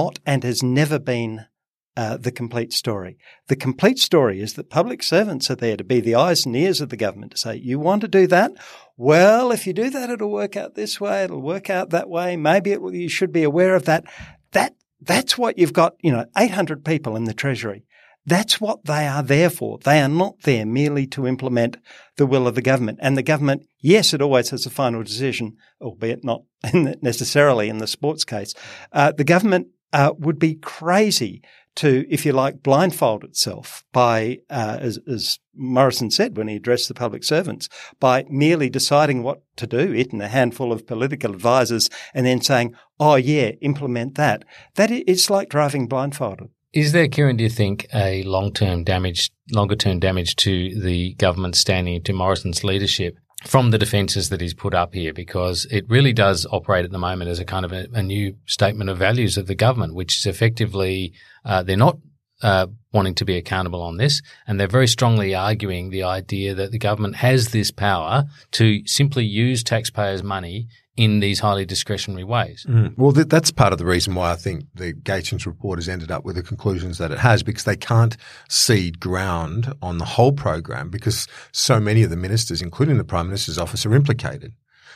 Not 0.00 0.18
and 0.24 0.44
has 0.44 0.62
never 0.62 0.98
been 0.98 1.46
uh, 1.96 2.16
the 2.16 2.32
complete 2.32 2.72
story. 2.72 3.18
The 3.48 3.56
complete 3.56 3.98
story 3.98 4.40
is 4.40 4.54
that 4.54 4.70
public 4.70 5.02
servants 5.02 5.50
are 5.50 5.56
there 5.56 5.76
to 5.76 5.84
be 5.84 6.00
the 6.00 6.14
eyes 6.14 6.46
and 6.46 6.56
ears 6.56 6.80
of 6.80 6.88
the 6.88 6.96
government 6.96 7.32
to 7.32 7.38
say, 7.38 7.56
you 7.56 7.78
want 7.78 8.00
to 8.02 8.08
do 8.08 8.26
that? 8.28 8.52
Well, 8.96 9.50
if 9.52 9.66
you 9.66 9.72
do 9.72 9.90
that, 9.90 10.08
it'll 10.08 10.30
work 10.30 10.56
out 10.56 10.74
this 10.74 11.00
way. 11.00 11.24
It'll 11.24 11.42
work 11.42 11.68
out 11.68 11.90
that 11.90 12.08
way. 12.08 12.36
Maybe 12.36 12.74
will, 12.76 12.94
you 12.94 13.08
should 13.08 13.32
be 13.32 13.42
aware 13.42 13.74
of 13.74 13.84
that. 13.84 14.04
That, 14.52 14.74
that's 15.00 15.36
what 15.36 15.58
you've 15.58 15.74
got, 15.74 15.96
you 16.00 16.12
know, 16.12 16.24
800 16.38 16.84
people 16.84 17.16
in 17.16 17.24
the 17.24 17.34
treasury. 17.34 17.84
That's 18.24 18.60
what 18.60 18.84
they 18.84 19.06
are 19.06 19.22
there 19.22 19.50
for. 19.50 19.78
They 19.78 20.00
are 20.00 20.08
not 20.08 20.42
there 20.42 20.64
merely 20.64 21.06
to 21.08 21.26
implement 21.26 21.78
the 22.16 22.26
will 22.26 22.46
of 22.46 22.54
the 22.54 22.62
government. 22.62 22.98
And 23.02 23.16
the 23.16 23.22
government, 23.22 23.66
yes, 23.80 24.14
it 24.14 24.22
always 24.22 24.50
has 24.50 24.64
a 24.64 24.70
final 24.70 25.02
decision, 25.02 25.56
albeit 25.80 26.22
not 26.22 26.42
necessarily 26.74 27.68
in 27.68 27.78
the 27.78 27.86
sports 27.86 28.24
case. 28.24 28.54
Uh, 28.92 29.12
the 29.12 29.24
government 29.24 29.68
uh, 29.92 30.12
would 30.18 30.38
be 30.38 30.54
crazy 30.54 31.42
to, 31.76 32.04
if 32.10 32.26
you 32.26 32.32
like, 32.32 32.62
blindfold 32.62 33.24
itself 33.24 33.84
by, 33.92 34.38
uh, 34.50 34.78
as, 34.80 34.98
as, 35.06 35.38
Morrison 35.54 36.10
said 36.10 36.36
when 36.36 36.48
he 36.48 36.56
addressed 36.56 36.88
the 36.88 36.94
public 36.94 37.22
servants, 37.22 37.68
by 37.98 38.24
merely 38.28 38.68
deciding 38.70 39.22
what 39.22 39.42
to 39.56 39.66
do, 39.66 39.92
it 39.92 40.12
and 40.12 40.22
a 40.22 40.28
handful 40.28 40.72
of 40.72 40.86
political 40.86 41.32
advisors, 41.32 41.90
and 42.14 42.24
then 42.24 42.40
saying, 42.40 42.74
"Oh 42.98 43.16
yeah, 43.16 43.50
implement 43.60 44.14
that." 44.14 44.44
That 44.76 44.90
it's 44.90 45.28
like 45.28 45.50
driving 45.50 45.86
blindfolded. 45.86 46.48
Is 46.72 46.92
there, 46.92 47.08
Kieran, 47.08 47.36
do 47.36 47.44
you 47.44 47.50
think, 47.50 47.86
a 47.92 48.22
long 48.22 48.52
term 48.52 48.84
damage, 48.84 49.30
longer 49.52 49.76
term 49.76 49.98
damage 49.98 50.36
to 50.36 50.80
the 50.80 51.14
government 51.14 51.56
standing 51.56 52.02
to 52.04 52.12
Morrison's 52.12 52.64
leadership 52.64 53.18
from 53.44 53.70
the 53.70 53.78
defences 53.78 54.28
that 54.28 54.40
he's 54.40 54.54
put 54.54 54.74
up 54.74 54.94
here? 54.94 55.12
Because 55.12 55.66
it 55.70 55.88
really 55.88 56.12
does 56.12 56.46
operate 56.50 56.84
at 56.84 56.90
the 56.90 56.98
moment 56.98 57.30
as 57.30 57.38
a 57.38 57.44
kind 57.44 57.64
of 57.64 57.72
a, 57.72 57.86
a 57.92 58.02
new 58.02 58.36
statement 58.46 58.90
of 58.90 58.98
values 58.98 59.36
of 59.36 59.46
the 59.46 59.54
government, 59.54 59.94
which 59.94 60.18
is 60.18 60.26
effectively, 60.26 61.12
uh, 61.44 61.62
they're 61.62 61.76
not 61.76 61.98
uh, 62.42 62.66
wanting 62.92 63.14
to 63.14 63.24
be 63.24 63.36
accountable 63.36 63.82
on 63.82 63.96
this, 63.96 64.22
and 64.46 64.58
they're 64.58 64.66
very 64.66 64.88
strongly 64.88 65.34
arguing 65.34 65.90
the 65.90 66.02
idea 66.02 66.54
that 66.54 66.72
the 66.72 66.78
government 66.78 67.16
has 67.16 67.48
this 67.48 67.70
power 67.70 68.24
to 68.52 68.86
simply 68.86 69.24
use 69.24 69.62
taxpayers' 69.62 70.22
money 70.22 70.68
in 70.96 71.20
these 71.20 71.40
highly 71.40 71.64
discretionary 71.64 72.24
ways. 72.24 72.66
Mm. 72.68 72.94
Well, 72.96 73.12
th- 73.12 73.28
that's 73.28 73.50
part 73.50 73.72
of 73.72 73.78
the 73.78 73.86
reason 73.86 74.14
why 74.14 74.32
I 74.32 74.36
think 74.36 74.64
the 74.74 74.92
Gaetjens 74.92 75.46
report 75.46 75.78
has 75.78 75.88
ended 75.88 76.10
up 76.10 76.24
with 76.24 76.36
the 76.36 76.42
conclusions 76.42 76.98
that 76.98 77.10
it 77.10 77.18
has, 77.18 77.42
because 77.42 77.64
they 77.64 77.76
can't 77.76 78.16
cede 78.48 79.00
ground 79.00 79.72
on 79.80 79.98
the 79.98 80.04
whole 80.04 80.32
program 80.32 80.90
because 80.90 81.26
so 81.52 81.80
many 81.80 82.02
of 82.02 82.10
the 82.10 82.16
ministers, 82.16 82.60
including 82.60 82.98
the 82.98 83.04
Prime 83.04 83.26
Minister's 83.26 83.58
office, 83.58 83.86
are 83.86 83.94
implicated. 83.94 84.52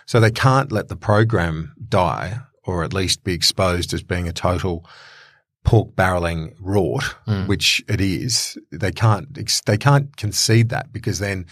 So 0.07 0.21
they 0.21 0.31
can't 0.31 0.73
let 0.73 0.89
the 0.89 0.97
program 0.97 1.75
die 1.89 2.41
or 2.65 2.83
at 2.83 2.93
least 2.93 3.25
be 3.25 3.33
exposed 3.33 3.95
as 3.95 4.03
being 4.03 4.29
a 4.29 4.33
total 4.33 4.87
pork 5.65 5.95
barreling 5.95 6.55
rort, 6.61 7.15
mm. 7.27 7.47
which 7.47 7.83
it 7.89 8.01
is. 8.01 8.59
They 8.71 8.93
can't, 8.93 9.27
they 9.65 9.79
can't 9.79 10.15
concede 10.17 10.69
that 10.69 10.93
because 10.93 11.19
then 11.19 11.47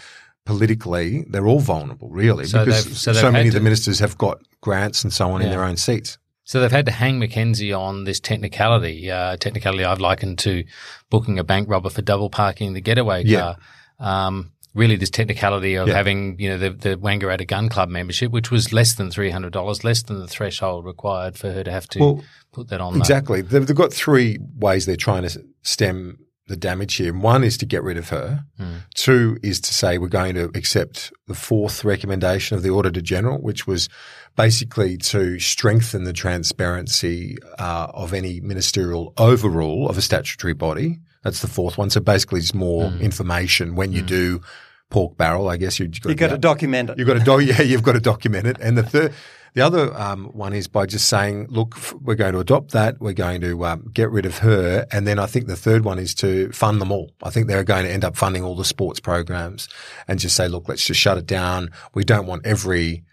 politically, 0.45 1.23
they're 1.29 1.47
all 1.47 1.59
vulnerable, 1.59 2.09
really, 2.09 2.45
so 2.45 2.65
because 2.65 2.99
so, 2.99 3.13
so 3.13 3.31
many 3.31 3.47
of 3.47 3.53
the 3.53 3.61
ministers 3.61 3.99
have 3.99 4.17
got 4.17 4.41
grants 4.61 5.03
and 5.03 5.13
so 5.13 5.31
on 5.31 5.41
yeah. 5.41 5.47
in 5.47 5.51
their 5.51 5.63
own 5.63 5.77
seats. 5.77 6.17
So 6.45 6.59
they've 6.59 6.71
had 6.71 6.85
to 6.87 6.91
hang 6.91 7.19
McKenzie 7.19 7.77
on 7.77 8.03
this 8.03 8.19
technicality. 8.19 9.09
Uh, 9.09 9.37
technicality 9.37 9.85
I've 9.85 10.01
likened 10.01 10.39
to 10.39 10.65
booking 11.09 11.39
a 11.39 11.43
bank 11.43 11.69
robber 11.69 11.89
for 11.89 12.01
double 12.01 12.29
parking 12.29 12.73
the 12.73 12.81
getaway 12.81 13.23
car. 13.23 13.57
Yeah. 13.99 14.25
Um, 14.27 14.51
really, 14.73 14.97
this 14.97 15.09
technicality 15.09 15.75
of 15.75 15.87
yeah. 15.87 15.93
having 15.93 16.37
you 16.39 16.49
know 16.49 16.57
the, 16.57 16.69
the 16.71 16.97
Wangaratta 16.97 17.47
Gun 17.47 17.69
Club 17.69 17.89
membership, 17.89 18.31
which 18.31 18.51
was 18.51 18.73
less 18.73 18.93
than 18.93 19.09
three 19.09 19.29
hundred 19.29 19.53
dollars, 19.53 19.85
less 19.85 20.03
than 20.03 20.19
the 20.19 20.27
threshold 20.27 20.85
required 20.85 21.37
for 21.37 21.51
her 21.51 21.63
to 21.63 21.71
have 21.71 21.87
to 21.89 21.99
well, 21.99 22.23
put 22.51 22.67
that 22.69 22.81
on. 22.81 22.97
Exactly. 22.97 23.41
They've, 23.41 23.65
they've 23.65 23.75
got 23.75 23.93
three 23.93 24.37
ways 24.57 24.85
they're 24.85 24.97
trying 24.97 25.23
to 25.23 25.45
stem 25.61 26.22
the 26.47 26.57
damage 26.57 26.95
here. 26.95 27.13
One 27.13 27.43
is 27.43 27.57
to 27.59 27.65
get 27.65 27.83
rid 27.83 27.97
of 27.97 28.09
her. 28.09 28.43
Mm. 28.59 28.81
Two 28.95 29.37
is 29.41 29.61
to 29.61 29.73
say 29.73 29.97
we're 29.97 30.07
going 30.07 30.35
to 30.35 30.51
accept 30.55 31.11
the 31.27 31.35
fourth 31.35 31.83
recommendation 31.85 32.57
of 32.57 32.63
the 32.63 32.69
Auditor 32.69 33.01
General, 33.01 33.41
which 33.41 33.65
was 33.65 33.87
basically 34.35 34.97
to 34.97 35.39
strengthen 35.39 36.03
the 36.03 36.13
transparency 36.13 37.37
uh, 37.59 37.87
of 37.93 38.13
any 38.13 38.41
ministerial 38.41 39.13
overrule 39.17 39.87
of 39.89 39.97
a 39.97 40.01
statutory 40.01 40.53
body. 40.53 40.99
That's 41.23 41.41
the 41.41 41.47
fourth 41.47 41.77
one. 41.77 41.89
So 41.89 42.01
basically, 42.01 42.39
it's 42.39 42.53
more 42.53 42.89
mm. 42.89 42.99
information 42.99 43.75
when 43.75 43.93
you 43.93 44.03
mm. 44.03 44.07
do 44.07 44.41
pork 44.89 45.15
barrel. 45.17 45.47
I 45.47 45.55
guess 45.57 45.79
you, 45.79 45.85
have 45.85 46.01
got, 46.01 46.09
you 46.09 46.15
got 46.15 46.29
to 46.29 46.37
document 46.37 46.89
it. 46.89 46.97
You've 46.97 47.07
got 47.07 47.13
to 47.13 47.23
do, 47.23 47.39
yeah, 47.39 47.61
you've 47.61 47.83
got 47.83 47.93
to 47.93 48.01
document 48.01 48.47
it. 48.47 48.57
And 48.59 48.77
the 48.77 48.83
third. 48.83 49.13
The 49.53 49.61
other 49.61 49.95
um, 49.95 50.25
one 50.33 50.53
is 50.53 50.67
by 50.67 50.87
just 50.87 51.07
saying, 51.07 51.47
look, 51.49 51.77
we're 52.01 52.15
going 52.15 52.33
to 52.33 52.39
adopt 52.39 52.71
that. 52.71 52.99
We're 52.99 53.13
going 53.13 53.41
to 53.41 53.65
um, 53.65 53.91
get 53.93 54.09
rid 54.09 54.25
of 54.25 54.39
her. 54.39 54.87
And 54.91 55.05
then 55.05 55.19
I 55.19 55.27
think 55.27 55.45
the 55.45 55.55
third 55.55 55.85
one 55.85 55.99
is 55.99 56.15
to 56.15 56.51
fund 56.51 56.81
them 56.81 56.91
all. 56.91 57.11
I 57.21 57.29
think 57.29 57.47
they're 57.47 57.63
going 57.63 57.85
to 57.85 57.91
end 57.91 58.03
up 58.03 58.17
funding 58.17 58.43
all 58.43 58.55
the 58.55 58.65
sports 58.65 58.99
programs 58.99 59.69
and 60.07 60.19
just 60.19 60.35
say, 60.35 60.47
look, 60.47 60.67
let's 60.67 60.83
just 60.83 60.99
shut 60.99 61.19
it 61.19 61.27
down. 61.27 61.69
We 61.93 62.03
don't 62.03 62.25
want 62.25 62.47
every 62.47 63.03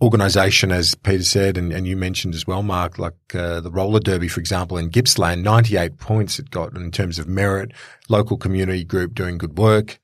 organisation, 0.00 0.70
as 0.70 0.94
Peter 0.94 1.24
said, 1.24 1.58
and, 1.58 1.72
and, 1.72 1.86
you 1.86 1.94
mentioned 1.94 2.34
as 2.34 2.46
well, 2.46 2.62
Mark, 2.62 2.98
like 2.98 3.34
uh, 3.34 3.60
the 3.60 3.70
roller 3.70 4.00
derby, 4.00 4.28
for 4.28 4.40
example, 4.40 4.78
in 4.78 4.88
Gippsland, 4.88 5.42
98 5.42 5.98
points 5.98 6.38
it 6.38 6.50
got 6.50 6.74
in 6.74 6.90
terms 6.90 7.18
of 7.18 7.28
merit, 7.28 7.72
local 8.08 8.38
community 8.38 8.82
group 8.82 9.14
doing 9.14 9.36
good 9.36 9.58
work 9.58 9.98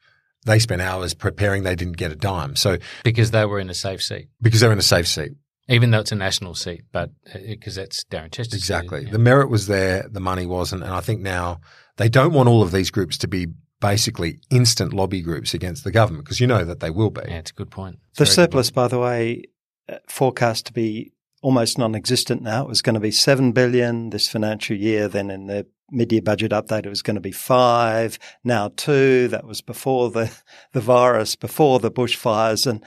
they 0.46 0.58
spent 0.58 0.80
hours 0.80 1.12
preparing. 1.12 1.64
They 1.64 1.74
didn't 1.74 1.96
get 1.96 2.12
a 2.12 2.16
dime. 2.16 2.56
So 2.56 2.78
because 3.04 3.32
they 3.32 3.44
were 3.44 3.60
in 3.60 3.68
a 3.68 3.74
safe 3.74 4.02
seat. 4.02 4.28
Because 4.40 4.60
they 4.60 4.66
were 4.66 4.72
in 4.72 4.78
a 4.78 4.82
safe 4.82 5.08
seat. 5.08 5.32
Even 5.68 5.90
though 5.90 5.98
it's 5.98 6.12
a 6.12 6.16
national 6.16 6.54
seat, 6.54 6.84
but 6.92 7.10
because 7.34 7.74
that's 7.74 8.04
Darren 8.04 8.30
Chester. 8.30 8.56
Exactly. 8.56 9.00
Seat, 9.00 9.06
yeah. 9.06 9.12
The 9.12 9.18
merit 9.18 9.50
was 9.50 9.66
there. 9.66 10.08
The 10.08 10.20
money 10.20 10.46
wasn't. 10.46 10.84
And 10.84 10.92
I 10.92 11.00
think 11.00 11.20
now 11.20 11.60
they 11.96 12.08
don't 12.08 12.32
want 12.32 12.48
all 12.48 12.62
of 12.62 12.70
these 12.70 12.90
groups 12.90 13.18
to 13.18 13.28
be 13.28 13.48
basically 13.80 14.38
instant 14.48 14.92
lobby 14.92 15.20
groups 15.20 15.54
against 15.54 15.82
the 15.82 15.90
government 15.90 16.24
because 16.24 16.40
you 16.40 16.46
know 16.46 16.64
that 16.64 16.80
they 16.80 16.90
will 16.90 17.10
be. 17.10 17.22
Yeah, 17.26 17.38
it's 17.38 17.50
a 17.50 17.54
good 17.54 17.70
point. 17.70 17.98
It's 18.10 18.18
the 18.20 18.26
surplus, 18.26 18.70
by 18.70 18.88
the 18.88 18.98
way, 18.98 19.42
uh, 19.88 19.96
forecast 20.08 20.66
to 20.66 20.72
be 20.72 21.12
almost 21.42 21.78
non-existent 21.78 22.42
now. 22.42 22.62
It 22.62 22.68
was 22.68 22.80
going 22.80 22.94
to 22.94 23.00
be 23.00 23.10
seven 23.10 23.52
billion 23.52 24.10
this 24.10 24.28
financial 24.28 24.76
year. 24.76 25.08
Then 25.08 25.30
in 25.30 25.46
the 25.46 25.66
mid-year 25.90 26.22
budget 26.22 26.52
update, 26.52 26.86
it 26.86 26.90
was 26.90 27.02
going 27.02 27.14
to 27.14 27.20
be 27.20 27.32
five, 27.32 28.18
now 28.44 28.70
two. 28.76 29.28
That 29.28 29.46
was 29.46 29.60
before 29.60 30.10
the, 30.10 30.32
the 30.72 30.80
virus, 30.80 31.36
before 31.36 31.78
the 31.78 31.90
bushfires. 31.90 32.66
And 32.66 32.84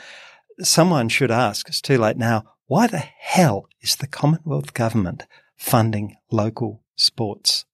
someone 0.62 1.10
should 1.10 1.32
ask, 1.32 1.68
it's 1.68 1.82
too 1.82 1.98
late 1.98 2.18
now, 2.18 2.44
why 2.68 2.88
the 2.88 2.98
hell 2.98 3.68
is 3.82 3.96
the 3.96 4.08
Commonwealth 4.08 4.74
government 4.74 5.26
funding 5.58 6.16
local 6.32 6.84
sports 6.96 7.66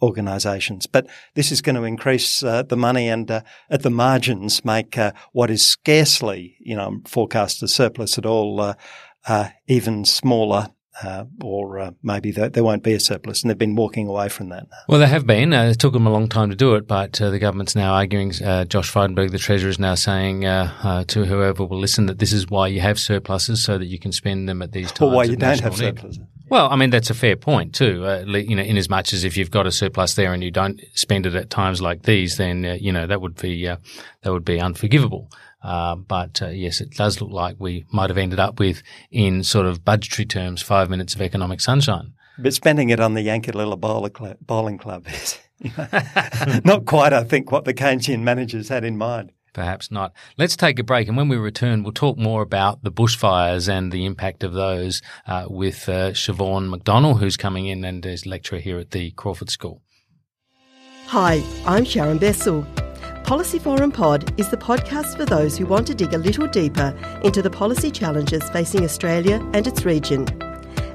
organisations? 0.00 0.86
But 0.86 1.08
this 1.34 1.52
is 1.52 1.62
going 1.62 1.76
to 1.76 1.84
increase 1.84 2.42
uh, 2.42 2.64
the 2.64 2.76
money 2.76 3.08
and 3.08 3.30
uh, 3.30 3.42
at 3.70 3.82
the 3.82 3.90
margins 3.90 4.64
make 4.64 4.98
uh, 4.98 5.12
what 5.32 5.50
is 5.50 5.64
scarcely, 5.64 6.56
you 6.58 6.74
know, 6.74 7.00
forecast 7.06 7.62
a 7.62 7.68
surplus 7.68 8.18
at 8.18 8.26
all, 8.26 8.60
uh, 8.60 8.74
uh, 9.28 9.50
even 9.68 10.04
smaller 10.04 10.68
uh, 11.02 11.24
or 11.42 11.78
uh, 11.78 11.90
maybe 12.02 12.30
there 12.30 12.64
won't 12.64 12.82
be 12.82 12.92
a 12.92 13.00
surplus, 13.00 13.42
and 13.42 13.50
they've 13.50 13.58
been 13.58 13.76
walking 13.76 14.08
away 14.08 14.28
from 14.28 14.50
that. 14.50 14.66
Well, 14.88 15.00
they 15.00 15.06
have 15.06 15.26
been. 15.26 15.52
Uh, 15.52 15.64
it 15.64 15.78
took 15.78 15.92
them 15.92 16.06
a 16.06 16.10
long 16.10 16.28
time 16.28 16.50
to 16.50 16.56
do 16.56 16.74
it, 16.74 16.86
but 16.86 17.20
uh, 17.20 17.30
the 17.30 17.38
government's 17.38 17.74
now 17.74 17.94
arguing. 17.94 18.32
Uh, 18.42 18.64
Josh 18.64 18.92
Frydenberg, 18.92 19.30
the 19.30 19.38
treasurer, 19.38 19.70
is 19.70 19.78
now 19.78 19.94
saying 19.94 20.44
uh, 20.44 21.04
to 21.04 21.24
whoever 21.24 21.64
will 21.64 21.80
listen 21.80 22.06
that 22.06 22.18
this 22.18 22.32
is 22.32 22.48
why 22.48 22.66
you 22.68 22.80
have 22.80 22.98
surpluses, 22.98 23.64
so 23.64 23.78
that 23.78 23.86
you 23.86 23.98
can 23.98 24.12
spend 24.12 24.48
them 24.48 24.60
at 24.62 24.72
these 24.72 24.92
times. 24.92 25.12
Or 25.12 25.16
why 25.16 25.24
you 25.24 25.36
don't 25.36 25.60
have 25.60 25.72
need. 25.72 25.78
surpluses. 25.78 26.24
Well, 26.52 26.68
I 26.70 26.76
mean 26.76 26.90
that's 26.90 27.08
a 27.08 27.14
fair 27.14 27.34
point 27.34 27.74
too. 27.74 28.04
you 28.26 28.54
know, 28.54 28.62
in 28.62 28.76
as 28.76 28.90
much 28.90 29.14
as 29.14 29.24
if 29.24 29.38
you've 29.38 29.50
got 29.50 29.66
a 29.66 29.72
surplus 29.72 30.16
there 30.16 30.34
and 30.34 30.44
you 30.44 30.50
don't 30.50 30.82
spend 30.92 31.24
it 31.24 31.34
at 31.34 31.48
times 31.48 31.80
like 31.80 32.02
these, 32.02 32.36
then 32.36 32.76
you 32.78 32.92
know 32.92 33.06
that 33.06 33.22
would 33.22 33.36
be 33.36 33.64
that 33.64 33.80
would 34.26 34.44
be 34.44 34.60
unforgivable. 34.60 35.30
Uh, 35.62 35.94
but 35.94 36.42
uh, 36.42 36.48
yes, 36.48 36.82
it 36.82 36.90
does 36.90 37.22
look 37.22 37.30
like 37.30 37.56
we 37.58 37.86
might 37.90 38.10
have 38.10 38.18
ended 38.18 38.38
up 38.38 38.60
with, 38.60 38.82
in 39.10 39.42
sort 39.42 39.64
of 39.64 39.82
budgetary 39.82 40.26
terms, 40.26 40.60
five 40.60 40.90
minutes 40.90 41.14
of 41.14 41.22
economic 41.22 41.62
sunshine. 41.62 42.12
But 42.36 42.52
spending 42.52 42.90
it 42.90 43.00
on 43.00 43.14
the 43.14 43.22
Yankee 43.22 43.52
Yankalilla 43.52 44.36
Bowling 44.46 44.76
Club 44.76 45.06
is 45.08 45.38
not 46.66 46.84
quite, 46.84 47.14
I 47.14 47.24
think, 47.24 47.50
what 47.50 47.64
the 47.64 47.72
Keynesian 47.72 48.20
managers 48.20 48.68
had 48.68 48.84
in 48.84 48.98
mind. 48.98 49.32
Perhaps 49.52 49.90
not. 49.90 50.12
Let's 50.38 50.56
take 50.56 50.78
a 50.78 50.82
break, 50.82 51.08
and 51.08 51.16
when 51.16 51.28
we 51.28 51.36
return, 51.36 51.82
we'll 51.82 51.92
talk 51.92 52.16
more 52.16 52.42
about 52.42 52.82
the 52.82 52.92
bushfires 52.92 53.68
and 53.68 53.92
the 53.92 54.06
impact 54.06 54.42
of 54.42 54.54
those 54.54 55.02
uh, 55.26 55.46
with 55.48 55.88
uh, 55.88 56.12
Siobhan 56.12 56.74
McDonnell, 56.74 57.18
who's 57.18 57.36
coming 57.36 57.66
in 57.66 57.84
and 57.84 58.04
is 58.06 58.24
lecturer 58.24 58.58
here 58.58 58.78
at 58.78 58.92
the 58.92 59.10
Crawford 59.12 59.50
School. 59.50 59.82
Hi, 61.06 61.42
I'm 61.66 61.84
Sharon 61.84 62.18
Bessell. 62.18 62.66
Policy 63.24 63.58
Forum 63.58 63.92
Pod 63.92 64.38
is 64.40 64.48
the 64.48 64.56
podcast 64.56 65.16
for 65.16 65.24
those 65.24 65.56
who 65.56 65.66
want 65.66 65.86
to 65.86 65.94
dig 65.94 66.14
a 66.14 66.18
little 66.18 66.46
deeper 66.46 66.96
into 67.22 67.42
the 67.42 67.50
policy 67.50 67.90
challenges 67.90 68.48
facing 68.50 68.84
Australia 68.84 69.38
and 69.52 69.66
its 69.66 69.84
region. 69.84 70.26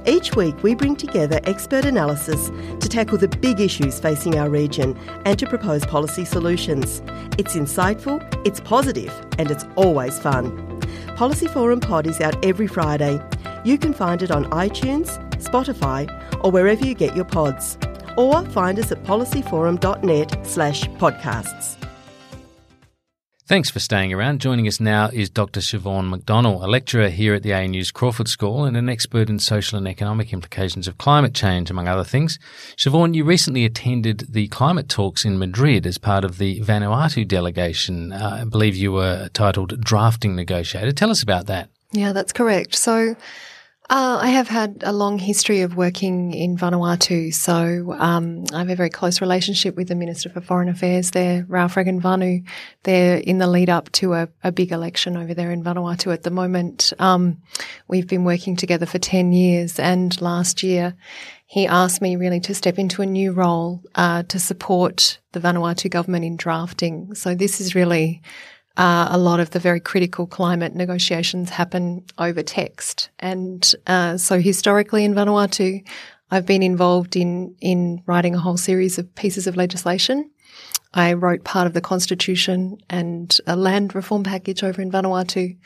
Each 0.07 0.33
week, 0.37 0.63
we 0.63 0.73
bring 0.73 0.95
together 0.95 1.41
expert 1.43 1.83
analysis 1.83 2.49
to 2.79 2.87
tackle 2.87 3.17
the 3.17 3.27
big 3.27 3.59
issues 3.59 3.99
facing 3.99 4.39
our 4.39 4.49
region 4.49 4.97
and 5.25 5.37
to 5.37 5.45
propose 5.45 5.85
policy 5.85 6.23
solutions. 6.23 7.01
It's 7.37 7.57
insightful, 7.57 8.23
it's 8.47 8.61
positive, 8.61 9.13
and 9.37 9.51
it's 9.51 9.65
always 9.75 10.17
fun. 10.17 10.79
Policy 11.17 11.47
Forum 11.47 11.81
Pod 11.81 12.07
is 12.07 12.21
out 12.21 12.43
every 12.45 12.67
Friday. 12.67 13.21
You 13.65 13.77
can 13.77 13.93
find 13.93 14.23
it 14.23 14.31
on 14.31 14.45
iTunes, 14.45 15.19
Spotify, 15.43 16.07
or 16.41 16.51
wherever 16.51 16.85
you 16.85 16.93
get 16.93 17.13
your 17.13 17.25
pods. 17.25 17.77
Or 18.15 18.45
find 18.45 18.79
us 18.79 18.93
at 18.93 19.03
policyforum.net 19.03 20.47
slash 20.47 20.83
podcasts. 20.83 21.76
Thanks 23.47 23.69
for 23.69 23.79
staying 23.79 24.11
around. 24.11 24.41
Joining 24.41 24.67
us 24.67 24.81
now 24.81 25.07
is 25.07 25.29
Dr. 25.29 25.61
Siobhan 25.61 26.13
McDonnell, 26.13 26.61
a 26.61 26.67
lecturer 26.67 27.07
here 27.07 27.33
at 27.33 27.43
the 27.43 27.51
ANU's 27.51 27.91
Crawford 27.91 28.27
School 28.27 28.65
and 28.65 28.75
an 28.75 28.89
expert 28.89 29.29
in 29.29 29.39
social 29.39 29.77
and 29.77 29.87
economic 29.87 30.33
implications 30.33 30.85
of 30.85 30.97
climate 30.97 31.33
change, 31.33 31.71
among 31.71 31.87
other 31.87 32.03
things. 32.03 32.39
Siobhan, 32.75 33.15
you 33.15 33.23
recently 33.23 33.63
attended 33.63 34.25
the 34.27 34.49
climate 34.49 34.89
talks 34.89 35.23
in 35.23 35.39
Madrid 35.39 35.87
as 35.87 35.97
part 35.97 36.25
of 36.25 36.39
the 36.39 36.59
Vanuatu 36.59 37.25
delegation. 37.25 38.11
Uh, 38.11 38.39
I 38.41 38.43
believe 38.43 38.75
you 38.75 38.91
were 38.91 39.29
titled 39.29 39.79
Drafting 39.79 40.35
Negotiator. 40.35 40.91
Tell 40.91 41.09
us 41.09 41.23
about 41.23 41.45
that. 41.45 41.69
Yeah, 41.93 42.11
that's 42.11 42.33
correct. 42.33 42.75
So, 42.75 43.15
uh, 43.89 44.19
I 44.21 44.27
have 44.27 44.49
had 44.49 44.83
a 44.85 44.91
long 44.91 45.17
history 45.17 45.61
of 45.61 45.77
working 45.77 46.33
in 46.33 46.57
Vanuatu, 46.57 47.33
so 47.33 47.95
um, 47.97 48.43
I 48.53 48.59
have 48.59 48.69
a 48.69 48.75
very 48.75 48.89
close 48.89 49.21
relationship 49.21 49.77
with 49.77 49.87
the 49.87 49.95
Minister 49.95 50.27
for 50.27 50.41
Foreign 50.41 50.67
Affairs 50.67 51.11
there, 51.11 51.45
Ralph 51.47 51.75
Regenvanu. 51.75 52.45
They're 52.83 53.17
in 53.17 53.37
the 53.37 53.47
lead 53.47 53.69
up 53.69 53.89
to 53.93 54.13
a, 54.13 54.29
a, 54.43 54.51
big 54.51 54.73
election 54.73 55.15
over 55.15 55.33
there 55.33 55.51
in 55.51 55.63
Vanuatu 55.63 56.11
at 56.11 56.23
the 56.23 56.31
moment. 56.31 56.91
Um, 56.99 57.41
we've 57.87 58.07
been 58.07 58.25
working 58.25 58.57
together 58.57 58.85
for 58.85 58.99
10 58.99 59.31
years, 59.31 59.79
and 59.79 60.19
last 60.19 60.63
year 60.63 60.93
he 61.45 61.65
asked 61.65 62.01
me 62.01 62.17
really 62.17 62.41
to 62.41 62.53
step 62.53 62.77
into 62.77 63.01
a 63.01 63.05
new 63.05 63.31
role 63.31 63.81
uh, 63.95 64.23
to 64.23 64.37
support 64.37 65.17
the 65.31 65.39
Vanuatu 65.39 65.89
government 65.89 66.25
in 66.25 66.35
drafting. 66.35 67.15
So 67.15 67.35
this 67.35 67.61
is 67.61 67.73
really 67.73 68.21
uh, 68.77 69.07
a 69.09 69.17
lot 69.17 69.39
of 69.39 69.49
the 69.49 69.59
very 69.59 69.79
critical 69.79 70.27
climate 70.27 70.75
negotiations 70.75 71.49
happen 71.49 72.05
over 72.19 72.43
text. 72.43 73.09
And 73.19 73.73
uh, 73.87 74.17
so 74.17 74.39
historically 74.39 75.03
in 75.03 75.15
Vanuatu, 75.15 75.83
I've 76.29 76.45
been 76.45 76.61
involved 76.61 77.15
in, 77.15 77.55
in 77.59 78.03
writing 78.05 78.35
a 78.35 78.39
whole 78.39 78.57
series 78.57 78.99
of 78.99 79.13
pieces 79.15 79.47
of 79.47 79.57
legislation. 79.57 80.29
I 80.93 81.13
wrote 81.13 81.43
part 81.43 81.67
of 81.67 81.73
the 81.73 81.81
constitution 81.81 82.77
and 82.89 83.35
a 83.47 83.55
land 83.55 83.95
reform 83.95 84.23
package 84.23 84.63
over 84.63 84.81
in 84.81 84.91
Vanuatu. 84.91 85.57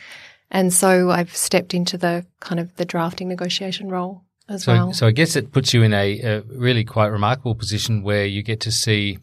And 0.49 0.73
so 0.73 1.11
I've 1.11 1.35
stepped 1.35 1.73
into 1.73 1.97
the 1.97 2.25
kind 2.39 2.59
of 2.59 2.75
the 2.77 2.85
drafting 2.85 3.27
negotiation 3.27 3.89
role 3.89 4.23
as 4.47 4.63
so, 4.63 4.73
well. 4.73 4.93
So 4.93 5.07
I 5.07 5.11
guess 5.11 5.35
it 5.35 5.51
puts 5.51 5.73
you 5.73 5.83
in 5.83 5.93
a, 5.93 6.21
a 6.21 6.41
really 6.41 6.85
quite 6.85 7.07
remarkable 7.07 7.55
position 7.55 8.03
where 8.03 8.25
you 8.25 8.41
get 8.41 8.61
to 8.61 8.71
see 8.71 9.19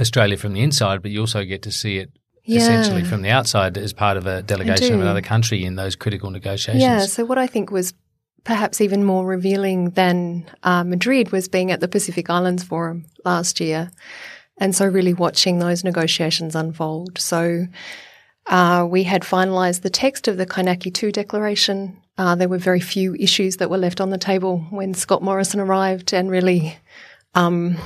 Australia 0.00 0.38
from 0.38 0.54
the 0.54 0.62
inside, 0.62 1.02
but 1.02 1.10
you 1.10 1.20
also 1.20 1.44
get 1.44 1.62
to 1.62 1.70
see 1.70 1.98
it 1.98 2.10
yeah. 2.44 2.60
essentially 2.60 3.04
from 3.04 3.22
the 3.22 3.30
outside 3.30 3.76
as 3.78 3.92
part 3.92 4.16
of 4.16 4.26
a 4.26 4.42
delegation 4.42 4.94
of 4.94 5.00
another 5.00 5.20
country 5.20 5.64
in 5.64 5.76
those 5.76 5.96
critical 5.96 6.30
negotiations. 6.30 6.82
Yeah, 6.82 7.06
so 7.06 7.24
what 7.24 7.38
I 7.38 7.46
think 7.46 7.70
was 7.70 7.94
perhaps 8.44 8.80
even 8.80 9.04
more 9.04 9.24
revealing 9.24 9.90
than 9.90 10.50
uh, 10.62 10.84
Madrid 10.84 11.30
was 11.30 11.48
being 11.48 11.70
at 11.70 11.80
the 11.80 11.88
Pacific 11.88 12.28
Islands 12.28 12.64
Forum 12.64 13.06
last 13.24 13.60
year. 13.60 13.90
And 14.58 14.74
so 14.74 14.86
really 14.86 15.14
watching 15.14 15.58
those 15.58 15.84
negotiations 15.84 16.54
unfold. 16.54 17.18
So 17.18 17.66
uh, 18.46 18.86
we 18.88 19.04
had 19.04 19.22
finalised 19.22 19.82
the 19.82 19.90
text 19.90 20.28
of 20.28 20.36
the 20.36 20.46
Kainaki 20.46 20.92
2 20.92 21.12
declaration. 21.12 22.00
Uh, 22.18 22.34
there 22.34 22.48
were 22.48 22.58
very 22.58 22.80
few 22.80 23.14
issues 23.14 23.56
that 23.56 23.70
were 23.70 23.78
left 23.78 24.00
on 24.00 24.10
the 24.10 24.18
table 24.18 24.58
when 24.70 24.94
Scott 24.94 25.22
Morrison 25.22 25.60
arrived 25.60 26.12
and 26.12 26.30
really 26.30 26.76
um, 27.34 27.76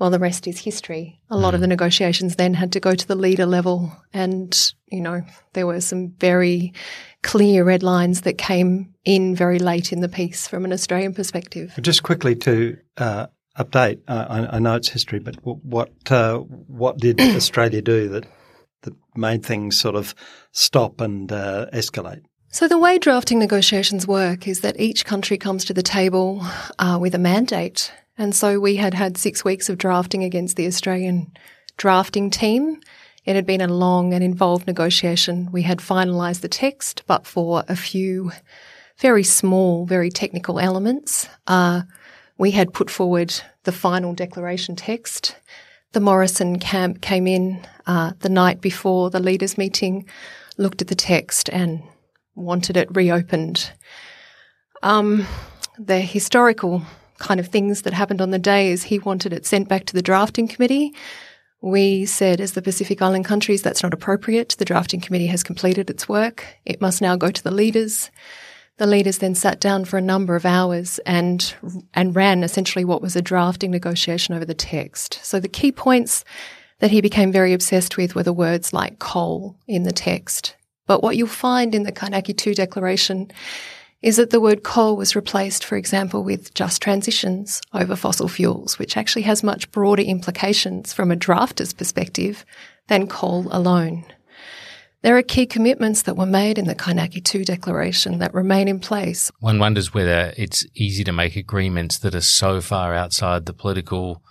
well, 0.00 0.10
the 0.10 0.18
rest 0.18 0.48
is 0.48 0.58
history. 0.58 1.20
A 1.28 1.36
lot 1.36 1.52
mm. 1.52 1.56
of 1.56 1.60
the 1.60 1.66
negotiations 1.66 2.36
then 2.36 2.54
had 2.54 2.72
to 2.72 2.80
go 2.80 2.94
to 2.94 3.06
the 3.06 3.14
leader 3.14 3.44
level. 3.44 3.92
And, 4.14 4.72
you 4.90 5.02
know, 5.02 5.20
there 5.52 5.66
were 5.66 5.82
some 5.82 6.14
very 6.18 6.72
clear 7.22 7.64
red 7.64 7.82
lines 7.82 8.22
that 8.22 8.38
came 8.38 8.94
in 9.04 9.36
very 9.36 9.58
late 9.58 9.92
in 9.92 10.00
the 10.00 10.08
piece 10.08 10.48
from 10.48 10.64
an 10.64 10.72
Australian 10.72 11.12
perspective. 11.12 11.74
Just 11.82 12.02
quickly 12.02 12.34
to 12.36 12.78
uh, 12.96 13.26
update, 13.58 14.00
uh, 14.08 14.26
I, 14.30 14.56
I, 14.56 14.58
know 14.58 14.76
it's 14.76 14.88
history, 14.88 15.18
but 15.18 15.36
what 15.42 15.90
uh, 16.10 16.38
what 16.38 16.96
did 16.96 17.20
Australia 17.36 17.82
do 17.82 18.08
that 18.08 18.26
that 18.82 18.94
made 19.14 19.44
things 19.44 19.78
sort 19.78 19.96
of 19.96 20.14
stop 20.52 21.02
and 21.02 21.30
uh, 21.30 21.66
escalate? 21.74 22.22
So, 22.52 22.66
the 22.66 22.78
way 22.78 22.98
drafting 22.98 23.38
negotiations 23.38 24.08
work 24.08 24.48
is 24.48 24.62
that 24.62 24.80
each 24.80 25.04
country 25.04 25.38
comes 25.38 25.64
to 25.66 25.74
the 25.74 25.82
table 25.82 26.44
uh, 26.78 26.98
with 27.00 27.14
a 27.14 27.18
mandate 27.18 27.92
and 28.20 28.34
so 28.34 28.60
we 28.60 28.76
had 28.76 28.92
had 28.92 29.16
six 29.16 29.46
weeks 29.46 29.70
of 29.70 29.78
drafting 29.78 30.22
against 30.24 30.58
the 30.58 30.66
Australian 30.66 31.32
drafting 31.78 32.28
team. 32.28 32.78
It 33.24 33.34
had 33.34 33.46
been 33.46 33.62
a 33.62 33.66
long 33.66 34.12
and 34.12 34.22
involved 34.22 34.66
negotiation. 34.66 35.48
We 35.50 35.62
had 35.62 35.78
finalised 35.78 36.42
the 36.42 36.48
text, 36.48 37.02
but 37.06 37.26
for 37.26 37.64
a 37.66 37.74
few 37.74 38.30
very 38.98 39.24
small, 39.24 39.86
very 39.86 40.10
technical 40.10 40.60
elements, 40.60 41.30
uh, 41.46 41.80
we 42.36 42.50
had 42.50 42.74
put 42.74 42.90
forward 42.90 43.32
the 43.64 43.72
final 43.72 44.12
declaration 44.12 44.76
text. 44.76 45.36
The 45.92 46.00
Morrison 46.00 46.58
camp 46.58 47.00
came 47.00 47.26
in 47.26 47.66
uh, 47.86 48.12
the 48.20 48.28
night 48.28 48.60
before 48.60 49.08
the 49.08 49.20
leaders' 49.20 49.56
meeting, 49.56 50.06
looked 50.58 50.82
at 50.82 50.88
the 50.88 50.94
text, 50.94 51.48
and 51.48 51.82
wanted 52.34 52.76
it 52.76 52.94
reopened. 52.94 53.72
Um, 54.82 55.26
the 55.78 56.00
historical 56.00 56.82
kind 57.20 57.38
of 57.38 57.46
things 57.46 57.82
that 57.82 57.92
happened 57.92 58.20
on 58.20 58.30
the 58.30 58.38
day 58.38 58.72
is 58.72 58.82
he 58.82 58.98
wanted 58.98 59.32
it 59.32 59.46
sent 59.46 59.68
back 59.68 59.86
to 59.86 59.94
the 59.94 60.02
drafting 60.02 60.48
committee. 60.48 60.92
We 61.62 62.06
said, 62.06 62.40
as 62.40 62.52
the 62.52 62.62
Pacific 62.62 63.00
Island 63.02 63.26
countries, 63.26 63.62
that's 63.62 63.82
not 63.82 63.94
appropriate. 63.94 64.56
The 64.58 64.64
drafting 64.64 65.00
committee 65.00 65.26
has 65.26 65.42
completed 65.42 65.90
its 65.90 66.08
work. 66.08 66.44
It 66.64 66.80
must 66.80 67.02
now 67.02 67.16
go 67.16 67.30
to 67.30 67.44
the 67.44 67.50
leaders. 67.50 68.10
The 68.78 68.86
leaders 68.86 69.18
then 69.18 69.34
sat 69.34 69.60
down 69.60 69.84
for 69.84 69.98
a 69.98 70.02
number 70.02 70.36
of 70.36 70.46
hours 70.46 70.98
and 71.04 71.54
and 71.92 72.16
ran 72.16 72.42
essentially 72.42 72.84
what 72.84 73.02
was 73.02 73.14
a 73.14 73.20
drafting 73.20 73.70
negotiation 73.70 74.34
over 74.34 74.46
the 74.46 74.54
text. 74.54 75.20
So 75.22 75.38
the 75.38 75.48
key 75.48 75.70
points 75.70 76.24
that 76.78 76.90
he 76.90 77.02
became 77.02 77.30
very 77.30 77.52
obsessed 77.52 77.98
with 77.98 78.14
were 78.14 78.22
the 78.22 78.32
words 78.32 78.72
like 78.72 78.98
coal 78.98 79.54
in 79.68 79.82
the 79.82 79.92
text. 79.92 80.56
But 80.86 81.02
what 81.02 81.16
you'll 81.16 81.28
find 81.28 81.74
in 81.74 81.82
the 81.82 81.92
Kainaki 81.92 82.34
2 82.34 82.54
declaration 82.54 83.30
is 84.02 84.16
that 84.16 84.30
the 84.30 84.40
word 84.40 84.62
coal 84.62 84.96
was 84.96 85.14
replaced, 85.14 85.64
for 85.64 85.76
example, 85.76 86.24
with 86.24 86.54
just 86.54 86.80
transitions 86.80 87.60
over 87.74 87.94
fossil 87.94 88.28
fuels, 88.28 88.78
which 88.78 88.96
actually 88.96 89.22
has 89.22 89.42
much 89.42 89.70
broader 89.70 90.02
implications 90.02 90.92
from 90.92 91.10
a 91.10 91.16
drafter's 91.16 91.72
perspective 91.72 92.44
than 92.88 93.06
coal 93.06 93.46
alone. 93.50 94.04
There 95.02 95.16
are 95.16 95.22
key 95.22 95.46
commitments 95.46 96.02
that 96.02 96.16
were 96.16 96.26
made 96.26 96.58
in 96.58 96.66
the 96.66 96.74
Kainaki 96.74 97.24
2 97.24 97.44
declaration 97.44 98.18
that 98.18 98.34
remain 98.34 98.68
in 98.68 98.80
place. 98.80 99.30
One 99.40 99.58
wonders 99.58 99.94
whether 99.94 100.34
it's 100.36 100.66
easy 100.74 101.04
to 101.04 101.12
make 101.12 101.36
agreements 101.36 101.98
that 101.98 102.14
are 102.14 102.20
so 102.20 102.60
far 102.60 102.94
outside 102.94 103.46
the 103.46 103.54
political 103.54 104.22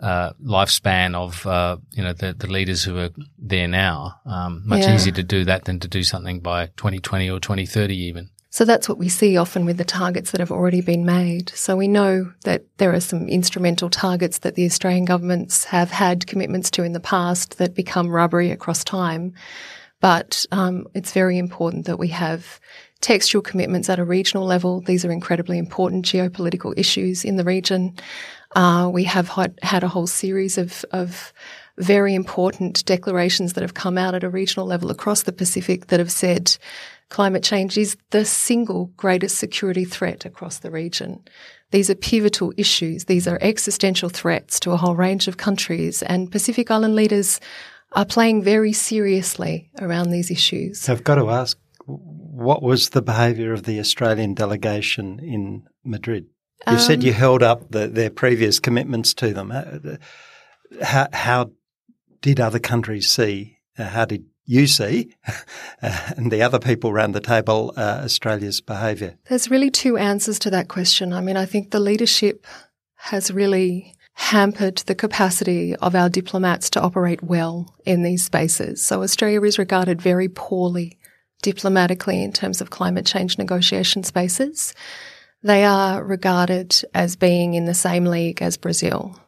uh, 0.00 0.32
lifespan 0.44 1.14
of 1.14 1.46
uh, 1.46 1.78
you 1.92 2.02
know 2.02 2.12
the, 2.12 2.34
the, 2.34 2.48
leaders 2.48 2.84
who 2.84 2.98
are 2.98 3.10
there 3.38 3.66
now. 3.66 4.20
Um, 4.26 4.62
much 4.66 4.82
yeah. 4.82 4.94
easier 4.94 5.14
to 5.14 5.22
do 5.22 5.44
that 5.44 5.64
than 5.64 5.80
to 5.80 5.88
do 5.88 6.02
something 6.02 6.40
by 6.40 6.66
2020 6.76 7.30
or 7.30 7.40
2030 7.40 7.96
even. 7.96 8.28
So 8.56 8.64
that's 8.64 8.88
what 8.88 8.96
we 8.96 9.10
see 9.10 9.36
often 9.36 9.66
with 9.66 9.76
the 9.76 9.84
targets 9.84 10.30
that 10.30 10.40
have 10.40 10.50
already 10.50 10.80
been 10.80 11.04
made. 11.04 11.50
So 11.50 11.76
we 11.76 11.88
know 11.88 12.32
that 12.44 12.64
there 12.78 12.94
are 12.94 13.00
some 13.00 13.28
instrumental 13.28 13.90
targets 13.90 14.38
that 14.38 14.54
the 14.54 14.64
Australian 14.64 15.04
governments 15.04 15.64
have 15.64 15.90
had 15.90 16.26
commitments 16.26 16.70
to 16.70 16.82
in 16.82 16.94
the 16.94 16.98
past 16.98 17.58
that 17.58 17.74
become 17.74 18.08
rubbery 18.08 18.50
across 18.50 18.82
time. 18.82 19.34
But 20.00 20.46
um, 20.52 20.86
it's 20.94 21.12
very 21.12 21.36
important 21.36 21.84
that 21.84 21.98
we 21.98 22.08
have 22.08 22.58
textual 23.02 23.42
commitments 23.42 23.90
at 23.90 23.98
a 23.98 24.04
regional 24.06 24.46
level. 24.46 24.80
These 24.80 25.04
are 25.04 25.12
incredibly 25.12 25.58
important 25.58 26.06
geopolitical 26.06 26.72
issues 26.78 27.26
in 27.26 27.36
the 27.36 27.44
region. 27.44 27.94
Uh, 28.54 28.88
we 28.90 29.04
have 29.04 29.28
had, 29.28 29.84
a 29.84 29.88
whole 29.88 30.06
series 30.06 30.56
of, 30.56 30.82
of 30.92 31.34
very 31.76 32.14
important 32.14 32.86
declarations 32.86 33.52
that 33.52 33.60
have 33.60 33.74
come 33.74 33.98
out 33.98 34.14
at 34.14 34.24
a 34.24 34.30
regional 34.30 34.66
level 34.66 34.90
across 34.90 35.24
the 35.24 35.32
Pacific 35.32 35.88
that 35.88 36.00
have 36.00 36.10
said 36.10 36.56
climate 37.08 37.42
change 37.42 37.78
is 37.78 37.96
the 38.10 38.24
single 38.24 38.86
greatest 38.96 39.38
security 39.38 39.84
threat 39.84 40.24
across 40.24 40.58
the 40.58 40.70
region. 40.70 41.24
These 41.70 41.90
are 41.90 41.94
pivotal 41.94 42.52
issues. 42.56 43.04
These 43.04 43.26
are 43.26 43.38
existential 43.40 44.08
threats 44.08 44.60
to 44.60 44.72
a 44.72 44.76
whole 44.76 44.96
range 44.96 45.28
of 45.28 45.36
countries 45.36 46.02
and 46.02 46.30
Pacific 46.30 46.70
Island 46.70 46.94
leaders 46.94 47.40
are 47.92 48.04
playing 48.04 48.42
very 48.42 48.72
seriously 48.72 49.70
around 49.80 50.10
these 50.10 50.30
issues. 50.30 50.88
I've 50.88 51.04
got 51.04 51.16
to 51.16 51.30
ask, 51.30 51.58
what 51.86 52.62
was 52.62 52.90
the 52.90 53.02
behaviour 53.02 53.52
of 53.52 53.62
the 53.62 53.78
Australian 53.78 54.34
delegation 54.34 55.18
in 55.20 55.66
Madrid? 55.84 56.26
You 56.66 56.74
um, 56.74 56.78
said 56.78 57.02
you 57.02 57.12
held 57.12 57.42
up 57.42 57.70
the, 57.70 57.86
their 57.86 58.10
previous 58.10 58.58
commitments 58.58 59.14
to 59.14 59.32
them. 59.32 59.52
How, 60.82 61.08
how 61.12 61.50
did 62.20 62.40
other 62.40 62.58
countries 62.58 63.08
see? 63.08 63.58
Uh, 63.78 63.84
how 63.84 64.04
did 64.04 64.24
you 64.46 64.66
see 64.66 65.14
and 65.82 66.30
the 66.30 66.42
other 66.42 66.58
people 66.58 66.90
around 66.90 67.12
the 67.12 67.20
table 67.20 67.72
uh, 67.76 68.00
Australia's 68.04 68.60
behaviour? 68.60 69.18
There's 69.28 69.50
really 69.50 69.70
two 69.70 69.96
answers 69.96 70.38
to 70.40 70.50
that 70.50 70.68
question. 70.68 71.12
I 71.12 71.20
mean, 71.20 71.36
I 71.36 71.44
think 71.44 71.70
the 71.70 71.80
leadership 71.80 72.46
has 72.94 73.30
really 73.30 73.94
hampered 74.14 74.78
the 74.78 74.94
capacity 74.94 75.76
of 75.76 75.94
our 75.94 76.08
diplomats 76.08 76.70
to 76.70 76.80
operate 76.80 77.22
well 77.22 77.74
in 77.84 78.02
these 78.02 78.24
spaces. 78.24 78.82
So 78.82 79.02
Australia 79.02 79.42
is 79.42 79.58
regarded 79.58 80.00
very 80.00 80.28
poorly 80.28 80.98
diplomatically 81.42 82.22
in 82.22 82.32
terms 82.32 82.62
of 82.62 82.70
climate 82.70 83.04
change 83.04 83.36
negotiation 83.36 84.02
spaces. 84.02 84.74
They 85.42 85.64
are 85.64 86.02
regarded 86.02 86.74
as 86.94 87.14
being 87.14 87.54
in 87.54 87.66
the 87.66 87.74
same 87.74 88.06
league 88.06 88.40
as 88.40 88.56
Brazil 88.56 89.20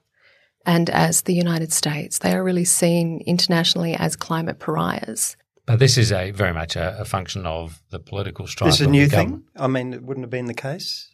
and 0.67 0.91
as 0.91 1.23
the 1.23 1.35
United 1.35 1.73
States. 1.73 2.19
They 2.19 2.33
are 2.35 2.45
really 2.45 2.65
seen 2.65 3.23
internationally 3.27 3.95
as 3.95 4.17
climate 4.17 4.59
pariahs. 4.59 5.37
But 5.67 5.79
this 5.79 5.99
is 5.99 6.13
a 6.13 6.31
very 6.31 6.55
much 6.55 6.77
a, 6.77 6.99
a 7.01 7.05
function 7.05 7.47
of 7.47 7.83
the 7.91 7.99
political 7.99 8.47
strife. 8.47 8.71
This 8.71 8.81
is 8.81 8.87
a 8.87 8.91
new 8.91 9.07
thing. 9.07 9.45
I 9.57 9.67
mean, 9.67 9.93
it 9.93 10.03
wouldn't 10.03 10.25
have 10.25 10.31
been 10.31 10.47
the 10.47 10.55
case. 10.55 11.11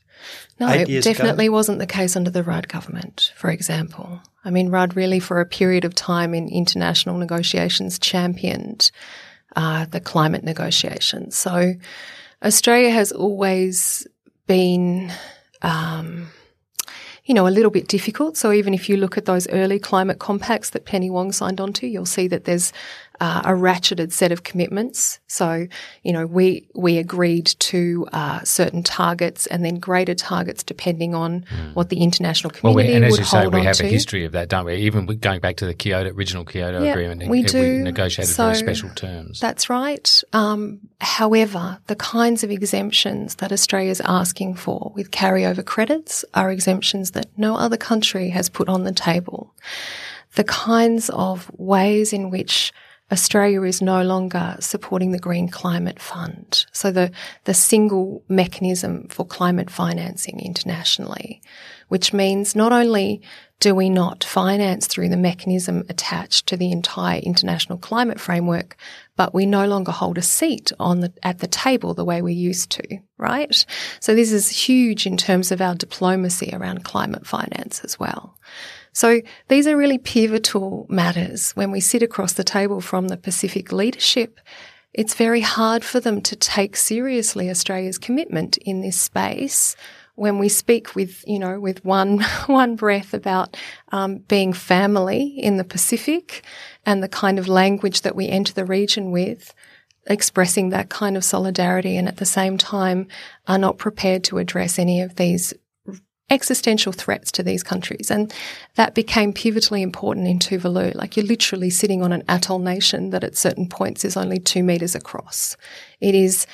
No, 0.61 0.69
it 0.69 1.03
definitely 1.03 1.47
ago. 1.47 1.55
wasn't 1.55 1.81
the 1.81 1.87
case 1.87 2.15
under 2.15 2.31
the 2.31 2.45
Rudd 2.45 2.69
government, 2.69 3.33
for 3.37 3.51
example. 3.51 4.21
I 4.45 4.51
mean, 4.51 4.69
Rudd 4.69 4.95
really, 4.95 5.19
for 5.19 5.41
a 5.41 5.47
period 5.47 5.85
of 5.85 5.95
time 5.95 6.35
in 6.35 6.49
international 6.49 7.19
negotiations, 7.19 7.99
championed 7.99 8.93
uh, 9.57 9.87
the 9.87 10.01
climate 10.01 10.45
negotiations. 10.45 11.37
So 11.37 11.75
Australia 12.43 12.91
has 12.91 13.13
always 13.13 14.07
been. 14.47 15.13
Um, 15.63 16.29
you 17.25 17.33
know, 17.33 17.47
a 17.47 17.49
little 17.49 17.71
bit 17.71 17.89
difficult. 17.89 18.37
So 18.37 18.53
even 18.53 18.75
if 18.75 18.89
you 18.89 18.97
look 18.97 19.17
at 19.17 19.25
those 19.25 19.49
early 19.49 19.79
climate 19.79 20.19
compacts 20.19 20.71
that 20.71 20.85
Penny 20.85 21.09
Wong 21.09 21.33
signed 21.33 21.61
onto, 21.61 21.87
you'll 21.87 22.05
see 22.05 22.29
that 22.29 22.45
there's 22.45 22.73
uh, 23.21 23.43
a 23.45 23.51
ratcheted 23.51 24.13
set 24.13 24.33
of 24.33 24.43
commitments. 24.43 25.21
So, 25.27 25.67
you 26.03 26.13
know, 26.13 26.27
we 26.27 26.69
we 26.75 26.99
agreed 26.99 27.47
to 27.47 28.07
uh, 28.13 28.43
certain 28.45 28.83
targets 28.83 29.47
and 29.47 29.65
then 29.65 29.79
greater 29.79 30.15
targets 30.15 30.63
depending 30.63 31.15
on 31.15 31.43
mm. 31.43 31.75
what 31.75 31.89
the 31.89 32.03
international 32.03 32.51
community 32.51 32.89
well, 32.89 32.97
and 32.97 33.05
as 33.05 33.19
you 33.19 33.25
say, 33.25 33.47
we 33.47 33.63
have 33.63 33.77
to. 33.77 33.85
a 33.85 33.89
history 33.89 34.25
of 34.25 34.33
that, 34.33 34.49
don't 34.49 34.65
we? 34.65 34.75
Even 34.77 35.07
going 35.07 35.41
back 35.41 35.57
to 35.57 35.67
the 35.67 35.75
Kyoto 35.75 36.11
original 36.11 36.45
Kyoto 36.45 36.83
yeah, 36.83 36.93
agreement, 36.93 37.29
we 37.29 37.43
do 37.43 37.61
we 37.61 37.79
negotiated 37.79 38.35
so, 38.35 38.45
very 38.45 38.57
special 38.57 38.91
terms. 38.91 39.41
That's 39.41 39.71
right. 39.71 40.23
Um, 40.33 40.81
however, 41.01 41.79
the 41.87 41.97
kinds 41.97 42.45
of 42.45 42.51
exemptions 42.51 43.37
that 43.37 43.53
Australia 43.53 43.91
is 43.91 44.01
asking 44.01 44.57
for 44.57 44.93
with 44.95 45.11
carryover 45.11 45.65
credits 45.65 46.25
are 46.35 46.51
exemptions 46.51 47.13
that 47.13 47.27
no 47.37 47.57
other 47.57 47.77
country 47.77 48.31
has 48.31 48.49
put 48.49 48.69
on 48.69 48.85
the 48.85 48.93
table. 48.93 49.55
The 50.35 50.45
kinds 50.45 51.11
of 51.11 51.51
ways 51.59 52.13
in 52.13 52.31
which 52.31 52.73
Australia 53.13 53.63
is 53.63 53.83
no 53.83 54.03
longer 54.03 54.57
supporting 54.61 55.13
the 55.13 55.19
Green 55.19 55.49
Climate 55.49 56.01
Fund. 56.01 56.65
So 56.73 56.91
the, 56.91 57.11
the 57.45 57.55
single 57.55 58.25
mechanism 58.29 59.09
for 59.09 59.27
climate 59.27 59.71
financing 59.71 60.41
internationally, 60.41 61.43
which 61.89 62.13
means 62.13 62.57
not 62.57 62.73
only 62.73 63.21
do 63.61 63.75
we 63.75 63.89
not 63.89 64.25
finance 64.25 64.87
through 64.87 65.09
the 65.09 65.17
mechanism 65.17 65.85
attached 65.89 66.47
to 66.47 66.57
the 66.57 66.73
entire 66.73 67.21
international 67.21 67.79
climate 67.79 68.21
framework, 68.21 68.77
but 69.17 69.35
we 69.35 69.47
no 69.47 69.67
longer 69.67 69.93
hold 69.93 70.19
a 70.19 70.23
seat 70.23 70.73
on 70.81 71.01
the, 71.01 71.13
at 71.23 71.39
the 71.39 71.47
table 71.47 71.95
the 71.95 72.05
way 72.05 72.21
we 72.21 72.33
used 72.33 72.71
to, 72.71 72.99
right? 73.17 73.65
So 74.01 74.15
this 74.15 74.33
is 74.33 74.49
huge 74.49 75.07
in 75.07 75.17
terms 75.17 75.53
of 75.53 75.61
our 75.61 75.75
diplomacy 75.75 76.51
around 76.53 76.85
climate 76.85 77.27
finance 77.27 77.81
as 77.85 77.99
well. 77.99 78.39
So 78.95 79.21
these 79.49 79.67
are 79.67 79.77
really 79.77 79.99
pivotal 79.99 80.87
matters 80.89 81.51
when 81.53 81.73
we 81.73 81.81
sit 81.81 82.03
across 82.03 82.33
the 82.33 82.45
table 82.45 82.81
from 82.81 83.09
the 83.09 83.17
Pacific 83.17 83.73
leadership. 83.73 84.41
It's 84.93 85.15
very 85.15 85.41
hard 85.41 85.85
for 85.85 85.99
them 85.99 86.23
to 86.23 86.37
take 86.37 86.77
seriously 86.77 87.51
Australia's 87.51 87.99
commitment 87.99 88.57
in 88.59 88.83
this 88.83 88.99
space 88.99 89.75
when 90.15 90.39
we 90.39 90.49
speak 90.49 90.95
with, 90.95 91.25
you 91.27 91.41
know, 91.41 91.59
with 91.59 91.85
one, 91.85 92.21
one 92.47 92.77
breath 92.77 93.13
about 93.13 93.57
um, 93.91 94.19
being 94.19 94.53
family 94.53 95.25
in 95.25 95.57
the 95.57 95.65
Pacific 95.65 96.45
and 96.87 97.03
the 97.03 97.09
kind 97.09 97.41
of 97.41 97.49
language 97.49 98.03
that 98.03 98.15
we 98.15 98.29
enter 98.29 98.53
the 98.53 98.65
region 98.65 99.11
with, 99.11 99.53
expressing 100.07 100.69
that 100.69 100.89
kind 100.89 101.17
of 101.17 101.25
solidarity 101.25 101.97
and 101.97 102.07
at 102.07 102.19
the 102.19 102.25
same 102.25 102.57
time 102.57 103.09
are 103.49 103.59
not 103.59 103.77
prepared 103.77 104.23
to 104.23 104.39
address 104.39 104.79
any 104.79 105.01
of 105.01 105.17
these 105.17 105.53
existential 106.31 106.93
threats 106.93 107.31
to 107.33 107.43
these 107.43 107.63
countries. 107.63 108.11
And 108.11 108.33
that 108.77 108.95
became 108.95 109.33
pivotally 109.33 109.83
important 109.83 110.27
in 110.27 110.39
Tuvalu. 110.39 110.95
Like 110.95 111.17
you're 111.17 111.27
literally 111.27 111.71
sitting 111.71 112.03
on 112.03 112.13
an 112.13 112.25
atoll 112.29 112.59
nation 112.59 113.11
that 113.11 113.25
at 113.25 113.37
certain 113.37 113.69
points 113.69 114.05
is 114.05 114.17
only 114.17 114.39
two 114.39 114.63
meters 114.63 114.95
across. 114.95 115.57
It 116.01 116.15
is 116.15 116.47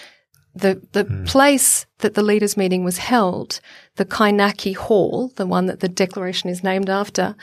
the 0.54 0.82
the 0.92 1.04
mm. 1.04 1.26
place 1.26 1.86
that 1.98 2.14
the 2.14 2.22
leaders 2.22 2.56
meeting 2.56 2.82
was 2.82 2.98
held, 2.98 3.60
the 3.96 4.04
Kainaki 4.04 4.74
Hall, 4.74 5.32
the 5.36 5.46
one 5.46 5.66
that 5.66 5.80
the 5.80 5.88
declaration 5.88 6.50
is 6.50 6.64
named 6.64 6.90
after, 6.90 7.36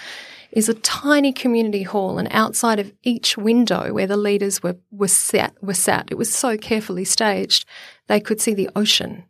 is 0.51 0.67
a 0.67 0.73
tiny 0.73 1.31
community 1.31 1.83
hall 1.83 2.17
and 2.17 2.27
outside 2.31 2.79
of 2.79 2.91
each 3.03 3.37
window 3.37 3.93
where 3.93 4.07
the 4.07 4.17
leaders 4.17 4.61
were 4.61 4.75
were 4.91 5.07
sat 5.07 5.55
were 5.61 5.73
sat, 5.73 6.07
it 6.11 6.17
was 6.17 6.33
so 6.33 6.57
carefully 6.57 7.05
staged, 7.05 7.65
they 8.07 8.19
could 8.19 8.41
see 8.41 8.53
the 8.53 8.69
ocean 8.75 9.23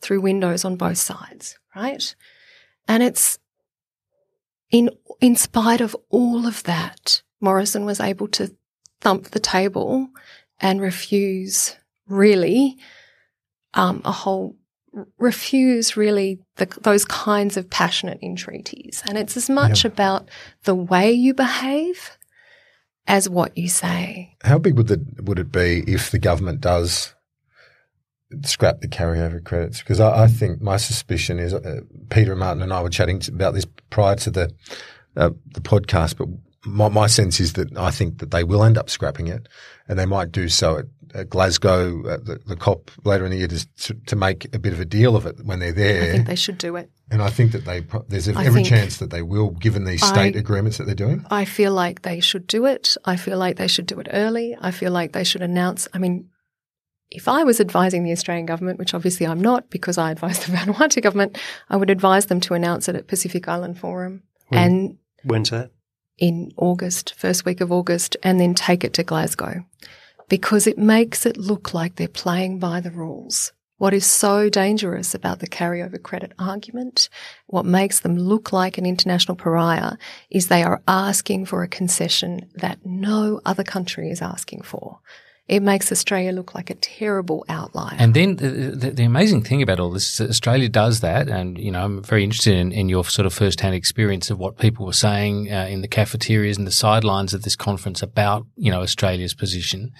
through 0.00 0.20
windows 0.20 0.64
on 0.64 0.76
both 0.76 0.98
sides, 0.98 1.58
right? 1.74 2.14
And 2.88 3.02
it's 3.02 3.38
in, 4.70 4.90
in 5.20 5.36
spite 5.36 5.80
of 5.80 5.96
all 6.10 6.46
of 6.46 6.62
that, 6.64 7.22
Morrison 7.40 7.84
was 7.84 8.00
able 8.00 8.28
to 8.28 8.54
thump 9.00 9.30
the 9.30 9.40
table 9.40 10.08
and 10.60 10.80
refuse 10.80 11.76
really 12.08 12.76
um, 13.74 14.00
a 14.04 14.12
whole 14.12 14.56
refuse 15.18 15.96
really 15.96 16.38
the, 16.56 16.66
those 16.80 17.04
kinds 17.04 17.56
of 17.56 17.68
passionate 17.68 18.18
entreaties. 18.22 19.02
And 19.06 19.18
it's 19.18 19.36
as 19.36 19.50
much 19.50 19.84
yeah. 19.84 19.90
about 19.90 20.28
the 20.64 20.74
way 20.74 21.12
you 21.12 21.34
behave 21.34 22.16
as 23.06 23.28
what 23.28 23.56
you 23.56 23.68
say. 23.68 24.36
How 24.42 24.58
big 24.58 24.76
would 24.76 24.88
the 24.88 25.04
would 25.22 25.38
it 25.38 25.52
be 25.52 25.84
if 25.86 26.10
the 26.10 26.18
government 26.18 26.60
does 26.60 27.14
scrap 28.44 28.80
the 28.80 28.88
carryover 28.88 29.42
credits 29.42 29.80
because 29.80 30.00
I, 30.00 30.24
I 30.24 30.26
think 30.26 30.60
my 30.60 30.76
suspicion 30.76 31.38
is 31.38 31.54
uh, 31.54 31.80
Peter 32.10 32.32
and 32.32 32.40
Martin 32.40 32.62
and 32.62 32.72
I 32.72 32.82
were 32.82 32.90
chatting 32.90 33.20
about 33.28 33.54
this 33.54 33.66
prior 33.90 34.16
to 34.16 34.30
the 34.30 34.54
uh, 35.16 35.30
the 35.52 35.60
podcast, 35.60 36.16
but 36.18 36.28
my, 36.66 36.88
my, 36.88 37.06
sense 37.06 37.40
is 37.40 37.54
that 37.54 37.76
I 37.76 37.90
think 37.90 38.18
that 38.18 38.30
they 38.30 38.44
will 38.44 38.62
end 38.62 38.76
up 38.76 38.90
scrapping 38.90 39.28
it, 39.28 39.48
and 39.88 39.98
they 39.98 40.04
might 40.04 40.32
do 40.32 40.48
so 40.48 40.78
at, 40.78 40.86
at 41.14 41.30
Glasgow, 41.30 42.06
at 42.10 42.26
the, 42.26 42.38
the, 42.46 42.56
COP 42.56 42.90
later 43.04 43.24
in 43.24 43.30
the 43.30 43.38
year, 43.38 43.48
to, 43.48 43.94
to, 43.94 44.16
make 44.16 44.52
a 44.54 44.58
bit 44.58 44.72
of 44.72 44.80
a 44.80 44.84
deal 44.84 45.16
of 45.16 45.24
it 45.24 45.36
when 45.44 45.58
they're 45.58 45.72
there. 45.72 46.02
I 46.02 46.12
think 46.12 46.26
they 46.26 46.36
should 46.36 46.58
do 46.58 46.76
it. 46.76 46.90
And 47.10 47.22
I 47.22 47.30
think 47.30 47.52
that 47.52 47.64
they 47.64 47.84
there's 48.08 48.28
every 48.28 48.64
chance 48.64 48.98
that 48.98 49.10
they 49.10 49.22
will, 49.22 49.50
given 49.50 49.84
these 49.84 50.04
state 50.04 50.36
I, 50.36 50.38
agreements 50.40 50.78
that 50.78 50.84
they're 50.84 50.94
doing. 50.94 51.24
I 51.30 51.44
feel 51.44 51.72
like 51.72 52.02
they 52.02 52.20
should 52.20 52.46
do 52.46 52.66
it. 52.66 52.96
I 53.04 53.16
feel 53.16 53.38
like 53.38 53.56
they 53.56 53.68
should 53.68 53.86
do 53.86 54.00
it 54.00 54.08
early. 54.10 54.56
I 54.60 54.72
feel 54.72 54.90
like 54.90 55.12
they 55.12 55.24
should 55.24 55.42
announce. 55.42 55.86
I 55.94 55.98
mean, 55.98 56.28
if 57.10 57.28
I 57.28 57.44
was 57.44 57.60
advising 57.60 58.04
the 58.04 58.12
Australian 58.12 58.46
government, 58.46 58.78
which 58.78 58.94
obviously 58.94 59.26
I'm 59.26 59.40
not 59.40 59.70
because 59.70 59.98
I 59.98 60.10
advise 60.10 60.38
the 60.46 60.52
Vanuatu 60.52 61.02
government, 61.02 61.38
I 61.70 61.76
would 61.76 61.90
advise 61.90 62.26
them 62.26 62.40
to 62.42 62.54
announce 62.54 62.88
it 62.88 62.96
at 62.96 63.06
Pacific 63.06 63.48
Island 63.48 63.78
Forum. 63.78 64.22
When, 64.48 64.60
and 64.60 64.98
when's 65.24 65.50
that? 65.50 65.70
In 66.18 66.52
August, 66.56 67.14
first 67.16 67.44
week 67.44 67.60
of 67.60 67.70
August, 67.70 68.16
and 68.22 68.40
then 68.40 68.54
take 68.54 68.84
it 68.84 68.94
to 68.94 69.04
Glasgow 69.04 69.64
because 70.28 70.66
it 70.66 70.78
makes 70.78 71.26
it 71.26 71.36
look 71.36 71.72
like 71.72 71.96
they're 71.96 72.08
playing 72.08 72.58
by 72.58 72.80
the 72.80 72.90
rules. 72.90 73.52
What 73.78 73.92
is 73.92 74.06
so 74.06 74.48
dangerous 74.48 75.14
about 75.14 75.40
the 75.40 75.46
carryover 75.46 76.02
credit 76.02 76.32
argument, 76.38 77.10
what 77.46 77.66
makes 77.66 78.00
them 78.00 78.16
look 78.16 78.50
like 78.50 78.78
an 78.78 78.86
international 78.86 79.36
pariah, 79.36 79.98
is 80.30 80.48
they 80.48 80.62
are 80.62 80.80
asking 80.88 81.44
for 81.44 81.62
a 81.62 81.68
concession 81.68 82.48
that 82.54 82.78
no 82.86 83.40
other 83.44 83.62
country 83.62 84.10
is 84.10 84.22
asking 84.22 84.62
for. 84.62 85.00
It 85.48 85.62
makes 85.62 85.92
Australia 85.92 86.32
look 86.32 86.54
like 86.54 86.70
a 86.70 86.74
terrible 86.74 87.44
outlier. 87.48 87.94
And 87.98 88.14
then 88.14 88.36
the, 88.36 88.48
the, 88.48 88.90
the, 88.90 89.04
amazing 89.04 89.42
thing 89.44 89.62
about 89.62 89.78
all 89.78 89.92
this 89.92 90.10
is 90.10 90.18
that 90.18 90.30
Australia 90.30 90.68
does 90.68 91.00
that. 91.00 91.28
And, 91.28 91.56
you 91.56 91.70
know, 91.70 91.84
I'm 91.84 92.02
very 92.02 92.24
interested 92.24 92.54
in, 92.54 92.72
in 92.72 92.88
your 92.88 93.04
sort 93.04 93.26
of 93.26 93.32
first-hand 93.32 93.74
experience 93.74 94.28
of 94.28 94.38
what 94.38 94.58
people 94.58 94.84
were 94.84 94.92
saying 94.92 95.52
uh, 95.52 95.66
in 95.70 95.82
the 95.82 95.88
cafeterias 95.88 96.58
and 96.58 96.66
the 96.66 96.72
sidelines 96.72 97.32
of 97.32 97.42
this 97.42 97.54
conference 97.54 98.02
about, 98.02 98.44
you 98.56 98.72
know, 98.72 98.82
Australia's 98.82 99.34
position. 99.34 99.92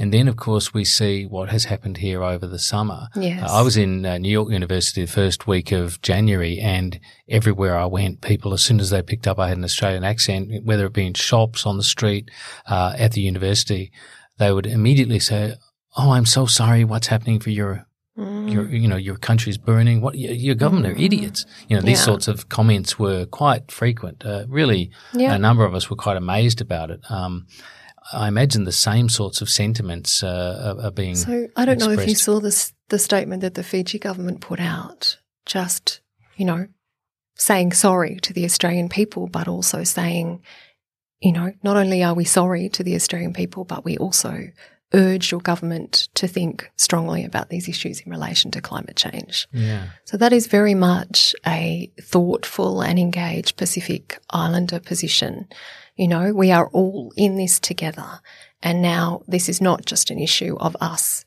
And 0.00 0.14
then, 0.14 0.28
of 0.28 0.36
course, 0.36 0.72
we 0.72 0.84
see 0.84 1.26
what 1.26 1.50
has 1.50 1.64
happened 1.64 1.98
here 1.98 2.22
over 2.22 2.46
the 2.46 2.60
summer. 2.60 3.08
Yes. 3.16 3.42
Uh, 3.42 3.58
I 3.58 3.62
was 3.62 3.76
in 3.76 4.06
uh, 4.06 4.16
New 4.16 4.30
York 4.30 4.48
University 4.50 5.02
the 5.02 5.10
first 5.10 5.48
week 5.48 5.72
of 5.72 6.00
January, 6.02 6.60
and 6.60 7.00
everywhere 7.28 7.76
I 7.76 7.86
went, 7.86 8.20
people, 8.20 8.54
as 8.54 8.62
soon 8.62 8.78
as 8.78 8.90
they 8.90 9.02
picked 9.02 9.26
up 9.26 9.40
I 9.40 9.48
had 9.48 9.58
an 9.58 9.64
Australian 9.64 10.04
accent, 10.04 10.64
whether 10.64 10.86
it 10.86 10.92
be 10.92 11.04
in 11.04 11.14
shops, 11.14 11.66
on 11.66 11.76
the 11.76 11.82
street, 11.82 12.30
uh, 12.66 12.94
at 12.96 13.12
the 13.12 13.22
university, 13.22 13.90
they 14.38 14.52
would 14.52 14.66
immediately 14.66 15.18
say, 15.18 15.54
"Oh, 15.96 16.12
I'm 16.12 16.26
so 16.26 16.46
sorry. 16.46 16.84
What's 16.84 17.08
happening 17.08 17.40
for 17.40 17.50
your 17.50 17.88
Mm. 18.18 18.52
Your, 18.52 18.68
you 18.68 18.88
know, 18.88 18.96
your 18.96 19.16
country's 19.16 19.58
burning. 19.58 20.00
What 20.00 20.18
your 20.18 20.56
government 20.56 20.86
are 20.86 20.94
mm. 20.94 21.04
idiots. 21.04 21.46
You 21.68 21.76
know, 21.76 21.82
these 21.82 22.00
yeah. 22.00 22.04
sorts 22.04 22.26
of 22.26 22.48
comments 22.48 22.98
were 22.98 23.26
quite 23.26 23.70
frequent. 23.70 24.26
Uh, 24.26 24.44
really, 24.48 24.90
yeah. 25.14 25.34
a 25.34 25.38
number 25.38 25.64
of 25.64 25.72
us 25.72 25.88
were 25.88 25.96
quite 25.96 26.16
amazed 26.16 26.60
about 26.60 26.90
it. 26.90 27.00
Um, 27.08 27.46
I 28.12 28.26
imagine 28.26 28.64
the 28.64 28.72
same 28.72 29.08
sorts 29.08 29.40
of 29.40 29.48
sentiments 29.48 30.22
uh, 30.22 30.76
are, 30.80 30.86
are, 30.86 30.90
being. 30.90 31.14
So 31.14 31.46
I 31.54 31.64
don't 31.64 31.74
expressed. 31.74 31.96
know 31.96 32.02
if 32.02 32.08
you 32.08 32.14
saw 32.16 32.40
this, 32.40 32.72
the 32.88 32.98
statement 32.98 33.42
that 33.42 33.54
the 33.54 33.62
Fiji 33.62 34.00
government 34.00 34.40
put 34.40 34.58
out, 34.58 35.18
just 35.46 36.00
you 36.36 36.44
know, 36.44 36.66
saying 37.36 37.72
sorry 37.72 38.16
to 38.22 38.32
the 38.32 38.44
Australian 38.44 38.88
people, 38.88 39.28
but 39.28 39.46
also 39.46 39.84
saying, 39.84 40.42
you 41.20 41.32
know, 41.32 41.52
not 41.62 41.76
only 41.76 42.02
are 42.02 42.14
we 42.14 42.24
sorry 42.24 42.68
to 42.70 42.82
the 42.82 42.94
Australian 42.94 43.32
people, 43.32 43.64
but 43.64 43.84
we 43.84 43.96
also 43.98 44.48
urge 44.94 45.30
your 45.30 45.40
government 45.40 46.08
to 46.14 46.26
think 46.26 46.70
strongly 46.76 47.24
about 47.24 47.50
these 47.50 47.68
issues 47.68 48.00
in 48.00 48.10
relation 48.10 48.50
to 48.50 48.60
climate 48.60 48.96
change. 48.96 49.46
Yeah. 49.52 49.88
So 50.04 50.16
that 50.16 50.32
is 50.32 50.46
very 50.46 50.74
much 50.74 51.34
a 51.46 51.92
thoughtful 52.00 52.80
and 52.80 52.98
engaged 52.98 53.56
Pacific 53.56 54.18
Islander 54.30 54.80
position. 54.80 55.48
You 55.96 56.08
know, 56.08 56.32
we 56.32 56.52
are 56.52 56.68
all 56.68 57.12
in 57.16 57.36
this 57.36 57.58
together. 57.60 58.20
And 58.62 58.80
now 58.80 59.22
this 59.28 59.48
is 59.48 59.60
not 59.60 59.84
just 59.84 60.10
an 60.10 60.18
issue 60.18 60.56
of 60.58 60.76
us 60.80 61.24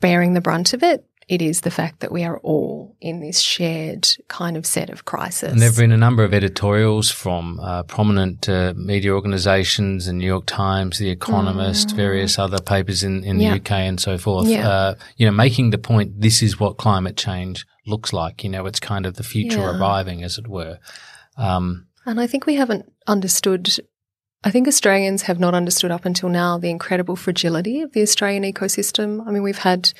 bearing 0.00 0.34
the 0.34 0.40
brunt 0.40 0.74
of 0.74 0.82
it. 0.82 1.06
It 1.28 1.40
is 1.40 1.62
the 1.62 1.70
fact 1.70 2.00
that 2.00 2.12
we 2.12 2.24
are 2.24 2.38
all 2.38 2.96
in 3.00 3.20
this 3.20 3.40
shared 3.40 4.06
kind 4.28 4.56
of 4.56 4.66
set 4.66 4.90
of 4.90 5.04
crisis. 5.04 5.52
And 5.52 5.60
there 5.60 5.68
have 5.70 5.78
been 5.78 5.92
a 5.92 5.96
number 5.96 6.22
of 6.22 6.34
editorials 6.34 7.10
from 7.10 7.60
uh, 7.60 7.82
prominent 7.84 8.48
uh, 8.48 8.74
media 8.76 9.12
organisations, 9.12 10.06
the 10.06 10.12
New 10.12 10.26
York 10.26 10.46
Times, 10.46 10.98
The 10.98 11.10
Economist, 11.10 11.88
mm. 11.88 11.96
various 11.96 12.38
other 12.38 12.58
papers 12.60 13.02
in, 13.02 13.24
in 13.24 13.38
the. 13.38 13.54
UK 13.54 13.70
and 13.72 14.00
so 14.00 14.18
forth, 14.18 14.48
yeah. 14.48 14.68
uh, 14.68 14.94
you 15.16 15.26
know, 15.26 15.32
making 15.32 15.70
the 15.70 15.78
point 15.78 16.20
this 16.20 16.42
is 16.42 16.58
what 16.58 16.76
climate 16.76 17.16
change 17.16 17.66
looks 17.86 18.12
like. 18.12 18.42
You 18.44 18.50
know, 18.50 18.66
it's 18.66 18.80
kind 18.80 19.06
of 19.06 19.14
the 19.14 19.22
future 19.22 19.60
yeah. 19.60 19.78
arriving, 19.78 20.22
as 20.22 20.38
it 20.38 20.48
were. 20.48 20.78
Um, 21.36 21.86
and 22.06 22.20
I 22.20 22.26
think 22.26 22.46
we 22.46 22.56
haven't 22.56 22.90
understood, 23.06 23.76
I 24.42 24.50
think 24.50 24.68
Australians 24.68 25.22
have 25.22 25.40
not 25.40 25.54
understood 25.54 25.90
up 25.90 26.04
until 26.04 26.28
now 26.28 26.58
the 26.58 26.70
incredible 26.70 27.16
fragility 27.16 27.80
of 27.80 27.92
the 27.92 28.02
Australian 28.02 28.42
ecosystem. 28.42 29.26
I 29.26 29.30
mean, 29.30 29.42
we've 29.42 29.58
had 29.58 29.92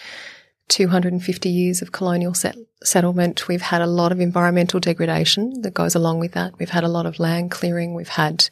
250 0.68 1.48
years 1.48 1.82
of 1.82 1.92
colonial 1.92 2.34
set- 2.34 2.56
settlement. 2.82 3.48
We've 3.48 3.62
had 3.62 3.82
a 3.82 3.86
lot 3.86 4.12
of 4.12 4.20
environmental 4.20 4.80
degradation 4.80 5.62
that 5.62 5.74
goes 5.74 5.94
along 5.94 6.20
with 6.20 6.32
that. 6.32 6.58
We've 6.58 6.70
had 6.70 6.84
a 6.84 6.88
lot 6.88 7.06
of 7.06 7.18
land 7.18 7.50
clearing. 7.50 7.94
We've 7.94 8.08
had, 8.08 8.48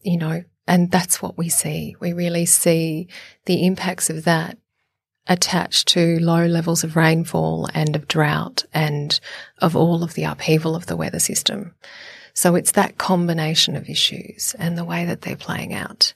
you 0.00 0.18
know, 0.18 0.44
and 0.66 0.90
that's 0.90 1.22
what 1.22 1.38
we 1.38 1.48
see. 1.48 1.96
We 1.98 2.12
really 2.12 2.46
see 2.46 3.08
the 3.46 3.64
impacts 3.66 4.10
of 4.10 4.24
that 4.24 4.58
attached 5.26 5.88
to 5.88 6.18
low 6.20 6.46
levels 6.46 6.84
of 6.84 6.96
rainfall 6.96 7.68
and 7.74 7.94
of 7.94 8.08
drought 8.08 8.64
and 8.72 9.18
of 9.58 9.76
all 9.76 10.02
of 10.02 10.14
the 10.14 10.24
upheaval 10.24 10.74
of 10.74 10.86
the 10.86 10.96
weather 10.96 11.18
system. 11.18 11.74
So 12.34 12.54
it's 12.54 12.72
that 12.72 12.98
combination 12.98 13.76
of 13.76 13.88
issues 13.88 14.54
and 14.58 14.78
the 14.78 14.84
way 14.84 15.04
that 15.04 15.22
they're 15.22 15.36
playing 15.36 15.74
out. 15.74 16.14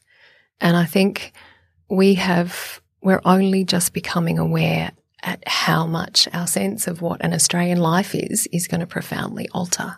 And 0.61 0.77
I 0.77 0.85
think 0.85 1.33
we 1.89 2.15
have, 2.15 2.81
we're 3.03 3.21
only 3.25 3.65
just 3.65 3.93
becoming 3.93 4.39
aware 4.39 4.93
at 5.23 5.43
how 5.47 5.87
much 5.87 6.29
our 6.33 6.47
sense 6.47 6.87
of 6.87 7.01
what 7.01 7.25
an 7.25 7.33
Australian 7.33 7.79
life 7.79 8.15
is, 8.15 8.49
is 8.53 8.69
going 8.69 8.81
to 8.81 8.87
profoundly 8.87 9.49
alter. 9.53 9.97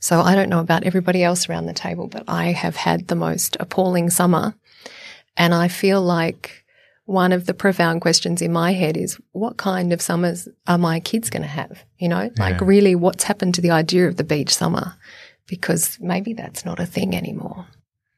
So 0.00 0.20
I 0.20 0.34
don't 0.34 0.50
know 0.50 0.60
about 0.60 0.84
everybody 0.84 1.24
else 1.24 1.48
around 1.48 1.66
the 1.66 1.72
table, 1.72 2.08
but 2.08 2.24
I 2.28 2.52
have 2.52 2.76
had 2.76 3.08
the 3.08 3.14
most 3.14 3.56
appalling 3.58 4.10
summer. 4.10 4.54
And 5.36 5.54
I 5.54 5.68
feel 5.68 6.02
like 6.02 6.64
one 7.06 7.32
of 7.32 7.46
the 7.46 7.54
profound 7.54 8.00
questions 8.00 8.40
in 8.40 8.52
my 8.52 8.72
head 8.72 8.96
is 8.96 9.18
what 9.32 9.56
kind 9.56 9.92
of 9.92 10.00
summers 10.00 10.48
are 10.66 10.78
my 10.78 11.00
kids 11.00 11.30
going 11.30 11.42
to 11.42 11.48
have? 11.48 11.84
You 11.98 12.08
know, 12.08 12.30
like 12.38 12.60
yeah. 12.60 12.66
really 12.66 12.94
what's 12.94 13.24
happened 13.24 13.54
to 13.56 13.60
the 13.60 13.70
idea 13.70 14.06
of 14.06 14.16
the 14.16 14.24
beach 14.24 14.54
summer? 14.54 14.94
because 15.46 15.98
maybe 16.00 16.32
that's 16.32 16.64
not 16.64 16.80
a 16.80 16.86
thing 16.86 17.14
anymore. 17.14 17.66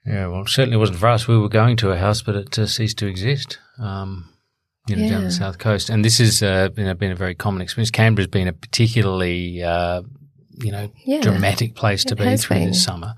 Yeah, 0.04 0.28
well, 0.28 0.42
it 0.42 0.48
certainly 0.48 0.76
wasn't 0.76 0.98
for 0.98 1.08
us. 1.08 1.26
We 1.26 1.38
were 1.38 1.48
going 1.48 1.76
to 1.78 1.90
a 1.90 1.98
house, 1.98 2.22
but 2.22 2.36
it 2.36 2.58
uh, 2.58 2.66
ceased 2.66 2.98
to 2.98 3.06
exist. 3.06 3.58
Um, 3.78 4.28
you 4.86 4.96
know, 4.96 5.02
yeah. 5.02 5.10
down 5.10 5.24
the 5.24 5.30
south 5.30 5.58
coast, 5.58 5.90
and 5.90 6.04
this 6.04 6.18
has 6.18 6.42
uh, 6.42 6.68
you 6.76 6.84
know, 6.84 6.94
been 6.94 7.10
a 7.10 7.16
very 7.16 7.34
common 7.34 7.62
experience. 7.62 7.90
Canberra's 7.90 8.28
been 8.28 8.48
a 8.48 8.52
particularly 8.52 9.62
uh, 9.62 10.02
you 10.58 10.72
know 10.72 10.90
yeah, 11.04 11.20
dramatic 11.20 11.74
place 11.74 12.04
to 12.04 12.16
be 12.16 12.36
through 12.36 12.56
been. 12.56 12.68
this 12.68 12.84
summer. 12.84 13.14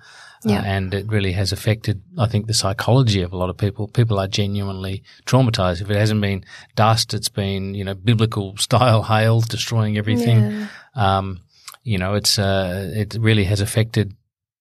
Uh, 0.46 0.52
and 0.52 0.94
it 0.94 1.06
really 1.08 1.32
has 1.32 1.52
affected, 1.52 2.00
I 2.16 2.26
think, 2.26 2.46
the 2.46 2.54
psychology 2.54 3.22
of 3.22 3.32
a 3.32 3.36
lot 3.36 3.50
of 3.50 3.56
people. 3.56 3.88
People 3.88 4.20
are 4.20 4.28
genuinely 4.28 5.02
traumatized. 5.26 5.80
If 5.80 5.90
it 5.90 5.96
hasn't 5.96 6.20
been 6.20 6.44
dust, 6.76 7.12
it's 7.12 7.28
been, 7.28 7.74
you 7.74 7.84
know, 7.84 7.94
biblical 7.94 8.56
style 8.58 9.02
hail 9.02 9.40
destroying 9.40 9.98
everything. 9.98 10.38
Yeah. 10.38 10.68
Um, 10.94 11.40
you 11.82 11.98
know, 11.98 12.14
it's 12.14 12.38
uh, 12.38 12.92
it 12.94 13.16
really 13.18 13.44
has 13.44 13.60
affected 13.60 14.14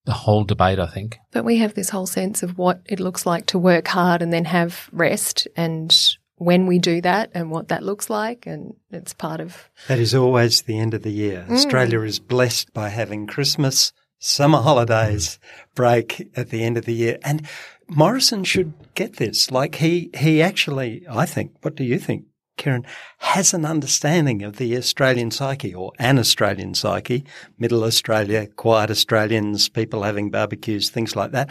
the 0.06 0.14
whole 0.14 0.46
debate. 0.46 0.80
I 0.80 0.88
think. 0.88 1.18
But 1.32 1.46
we 1.46 1.58
have 1.58 1.74
this 1.74 1.90
whole 1.90 2.08
sense 2.08 2.42
of 2.42 2.58
what 2.58 2.82
it 2.86 3.00
looks 3.00 3.26
like 3.26 3.46
to 3.48 3.60
work 3.60 3.88
hard 3.88 4.22
and 4.22 4.32
then 4.32 4.46
have 4.46 4.90
rest, 4.92 5.48
and 5.56 5.96
when 6.38 6.66
we 6.66 6.80
do 6.80 7.02
that, 7.02 7.32
and 7.34 7.52
what 7.52 7.68
that 7.68 7.84
looks 7.84 8.10
like, 8.10 8.46
and 8.46 8.74
it's 8.92 9.14
part 9.14 9.40
of. 9.40 9.70
That 9.88 10.00
is 10.00 10.16
always 10.16 10.64
the 10.64 10.80
end 10.80 10.94
of 10.94 11.04
the 11.04 11.12
year. 11.12 11.46
Mm. 11.48 11.54
Australia 11.54 12.02
is 12.02 12.20
blessed 12.20 12.74
by 12.74 12.90
having 12.90 13.28
Christmas, 13.28 13.92
summer 14.20 14.62
holidays, 14.62 15.40
break 15.76 16.30
at 16.36 16.50
the 16.50 16.64
end 16.64 16.78
of 16.78 16.86
the 16.86 16.94
year, 16.94 17.18
and 17.24 17.48
Morrison 17.90 18.44
should 18.44 18.74
get 18.96 19.18
this. 19.18 19.52
Like 19.52 19.76
he, 19.76 20.10
he 20.16 20.42
actually, 20.42 21.06
I 21.10 21.26
think. 21.26 21.54
What 21.62 21.76
do 21.76 21.84
you 21.84 21.98
think? 21.98 22.26
Kieran, 22.58 22.86
has 23.20 23.54
an 23.54 23.66
understanding 23.66 24.42
of 24.42 24.58
the 24.58 24.76
Australian 24.76 25.32
psyche 25.32 25.74
or 25.74 25.92
an 26.00 26.18
Australian 26.20 26.74
psyche, 26.74 27.24
middle 27.58 27.84
Australia, 27.84 28.48
quiet 28.48 28.90
Australians, 28.90 29.70
people 29.70 30.04
having 30.04 30.32
barbecues, 30.32 30.90
things 30.90 31.16
like 31.16 31.32
that. 31.32 31.50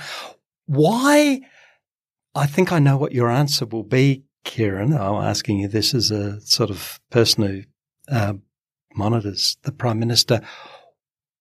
Why? 0.66 1.40
I 2.34 2.46
think 2.46 2.72
I 2.72 2.80
know 2.80 2.96
what 2.96 3.12
your 3.12 3.30
answer 3.30 3.64
will 3.64 3.84
be, 3.84 4.24
Kieran. 4.46 4.94
I'm 4.94 5.22
asking 5.22 5.58
you 5.58 5.68
this 5.68 5.94
as 5.94 6.10
a 6.10 6.40
sort 6.40 6.70
of 6.70 6.98
person 7.10 7.44
who 7.44 7.62
uh, 8.08 8.34
monitors 8.94 9.58
the 9.62 9.72
Prime 9.72 9.98
Minister. 9.98 10.40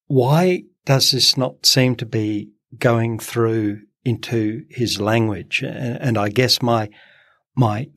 Why 0.07 0.63
does 0.85 1.11
this 1.11 1.37
not 1.37 1.65
seem 1.65 1.95
to 1.95 2.05
be 2.05 2.49
going 2.77 3.19
through 3.19 3.81
into 4.03 4.65
his 4.69 4.99
language? 4.99 5.63
And, 5.63 6.01
and 6.01 6.17
I 6.17 6.27
guess 6.29 6.61
my 6.61 6.89
my 7.55 7.87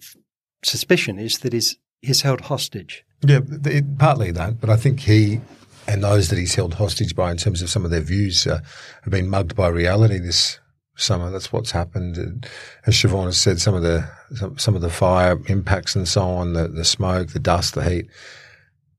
suspicion 0.65 1.19
is 1.19 1.39
that 1.39 1.53
he's, 1.53 1.77
he's 2.01 2.23
held 2.23 2.43
hostage. 2.43 3.05
Yeah, 3.27 3.41
it, 3.65 3.99
partly 3.99 4.31
that, 4.31 4.61
but 4.61 4.71
I 4.71 4.77
think 4.77 5.01
he 5.01 5.41
and 5.89 6.05
those 6.05 6.29
that 6.29 6.39
he's 6.39 6.55
held 6.55 6.75
hostage 6.75 7.17
by, 7.17 7.31
in 7.31 7.39
terms 7.39 7.63
of 7.63 7.71
some 7.71 7.85
of 7.85 7.91
their 7.91 8.03
views, 8.03 8.47
uh, 8.47 8.61
have 9.03 9.11
been 9.11 9.29
mugged 9.29 9.57
by 9.57 9.69
reality 9.69 10.19
this 10.19 10.61
summer. 10.99 11.30
That's 11.30 11.53
what's 11.53 11.70
happened. 11.70 12.46
As 12.86 12.94
Siobhan 12.94 13.24
has 13.24 13.40
said, 13.40 13.61
some 13.61 13.74
of 13.74 13.82
the 13.82 14.09
some, 14.34 14.59
some 14.59 14.76
of 14.76 14.82
the 14.82 14.90
fire 14.90 15.38
impacts 15.46 15.96
and 15.96 16.07
so 16.07 16.22
on, 16.22 16.53
the, 16.53 16.68
the 16.68 16.84
smoke, 16.84 17.28
the 17.28 17.38
dust, 17.38 17.74
the 17.74 17.88
heat. 17.88 18.07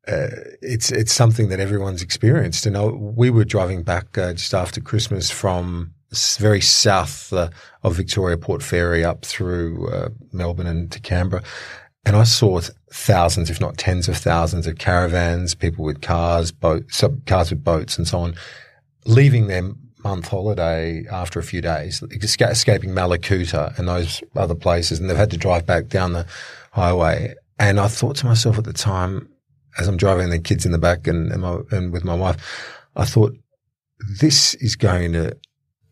Uh, 0.08 0.28
it's 0.62 0.92
it's 0.92 1.14
something 1.14 1.50
that 1.50 1.60
everyone's 1.60 2.02
experienced. 2.02 2.66
And 2.66 2.76
uh, 2.76 2.92
we 2.94 3.30
were 3.30 3.46
driving 3.46 3.84
back 3.84 4.18
uh, 4.18 4.34
just 4.34 4.54
after 4.54 4.82
Christmas 4.82 5.30
from 5.30 5.94
very 6.40 6.62
south 6.62 7.32
uh, 7.32 7.50
of 7.84 7.96
Victoria 7.96 8.38
Port 8.38 8.64
Fairy 8.64 9.06
up 9.06 9.24
through 9.24 9.90
uh, 9.90 10.10
Melbourne 10.32 10.68
and 10.68 10.92
to 10.92 11.00
Canberra. 11.00 11.44
And 12.06 12.16
I 12.16 12.24
saw 12.24 12.60
thousands, 12.92 13.52
if 13.52 13.62
not 13.62 13.78
tens 13.78 14.08
of 14.08 14.18
thousands 14.18 14.66
of 14.66 14.80
caravans, 14.80 15.54
people 15.54 15.86
with 15.86 16.02
cars, 16.02 16.52
boats, 16.52 17.04
cars 17.28 17.52
with 17.52 17.64
boats 17.64 17.98
and 17.98 18.08
so 18.08 18.20
on, 18.20 18.36
leaving 19.06 19.48
their 19.48 19.72
month 20.04 20.28
holiday 20.28 21.06
after 21.12 21.40
a 21.40 21.44
few 21.44 21.62
days, 21.62 22.02
escaping 22.02 22.92
Mallacoota 22.92 23.78
and 23.78 23.88
those 23.88 24.24
other 24.36 24.56
places. 24.56 25.00
And 25.00 25.10
they've 25.10 25.18
had 25.18 25.32
to 25.32 25.38
drive 25.38 25.66
back 25.66 25.88
down 25.88 26.14
the 26.14 26.26
highway. 26.72 27.36
And 27.60 27.80
I 27.80 27.88
thought 27.88 28.16
to 28.18 28.26
myself 28.26 28.58
at 28.58 28.64
the 28.64 28.74
time, 28.74 29.30
as 29.78 29.88
I'm 29.88 29.98
driving 29.98 30.30
the 30.30 30.40
kids 30.40 30.66
in 30.66 30.72
the 30.72 30.78
back 30.78 31.08
and, 31.08 31.32
and, 31.32 31.42
my, 31.42 31.60
and 31.72 31.92
with 31.92 32.04
my 32.04 32.16
wife, 32.16 32.38
I 32.96 33.06
thought, 33.06 33.34
this 34.22 34.54
is 34.56 34.76
going 34.76 35.14
to 35.14 35.38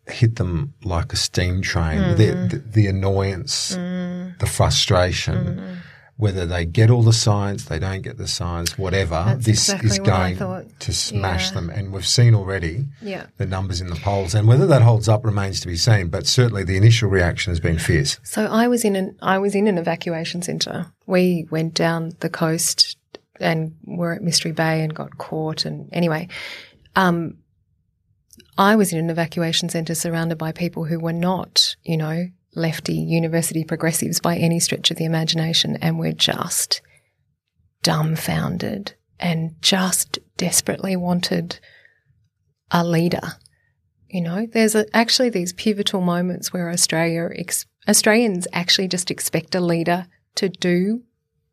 hit 0.07 0.37
them 0.37 0.73
like 0.83 1.11
a 1.11 1.17
steam 1.17 1.61
train. 1.61 1.99
Mm. 1.99 2.17
The, 2.17 2.57
the, 2.57 2.63
the, 2.63 2.87
annoyance, 2.87 3.75
mm. 3.75 4.37
the 4.39 4.45
frustration, 4.45 5.35
mm. 5.35 5.77
Whether 6.17 6.45
they 6.47 6.65
get 6.65 6.89
all 6.89 7.03
the 7.03 7.13
science, 7.13 7.65
they 7.65 7.77
don't 7.79 8.01
get 8.01 8.17
the 8.17 8.27
science, 8.27 8.77
whatever. 8.77 9.23
That's 9.27 9.45
this 9.45 9.69
exactly 9.69 9.89
is 9.91 9.99
going 9.99 10.71
to 10.79 10.93
smash 10.93 11.49
Yeah. 11.49 11.53
them, 11.53 11.69
and 11.69 11.91
we've 11.93 12.07
seen 12.07 12.33
already 12.33 12.85
Yeah. 13.01 13.27
the 13.37 13.45
numbers 13.45 13.81
in 13.81 13.87
the 13.87 13.95
polls, 13.95 14.33
and 14.33 14.47
whether 14.47 14.65
that 14.67 14.81
holds 14.81 15.07
up 15.07 15.23
remains 15.23 15.59
to 15.61 15.67
be 15.67 15.75
seen. 15.77 16.07
But 16.07 16.25
certainly, 16.25 16.63
the 16.63 16.75
initial 16.75 17.09
reaction 17.09 17.51
has 17.51 17.59
been 17.59 17.77
fierce. 17.77 18.19
So 18.23 18.47
I 18.47 18.67
was 18.67 18.83
in 18.83 18.95
an 18.95 19.15
I 19.21 19.37
was 19.37 19.53
in 19.55 19.67
an 19.67 19.77
evacuation 19.77 20.41
centre. 20.41 20.87
We 21.05 21.47
went 21.51 21.75
down 21.75 22.13
the 22.19 22.29
coast 22.29 22.97
and 23.39 23.75
were 23.85 24.13
at 24.13 24.23
Mystery 24.23 24.51
Bay 24.51 24.81
and 24.83 24.95
got 24.95 25.19
caught. 25.19 25.65
And 25.65 25.87
anyway, 25.93 26.27
um, 26.95 27.35
I 28.57 28.75
was 28.75 28.91
in 28.91 28.97
an 28.97 29.11
evacuation 29.11 29.69
centre 29.69 29.93
surrounded 29.93 30.39
by 30.39 30.51
people 30.51 30.85
who 30.85 30.99
were 30.99 31.13
not, 31.13 31.75
you 31.83 31.97
know, 31.97 32.27
lefty 32.57 32.95
university 32.95 33.63
progressives 33.63 34.19
by 34.19 34.35
any 34.35 34.59
stretch 34.59 34.91
of 34.91 34.97
the 34.97 35.05
imagination, 35.05 35.77
and 35.81 35.97
were 35.97 36.11
just 36.11 36.81
dumbfounded 37.83 38.95
and 39.19 39.55
just 39.61 40.19
desperately 40.35 40.95
wanted 40.95 41.59
a 42.71 42.83
leader. 42.83 43.37
You 44.09 44.21
know, 44.21 44.45
there's 44.45 44.75
a, 44.75 44.85
actually 44.95 45.29
these 45.29 45.53
pivotal 45.53 46.01
moments 46.01 46.51
where 46.51 46.69
Australia 46.69 47.29
ex- 47.35 47.65
Australians 47.87 48.47
actually 48.53 48.87
just 48.87 49.11
expect 49.11 49.55
a 49.55 49.59
leader 49.59 50.07
to 50.35 50.49
do 50.49 51.03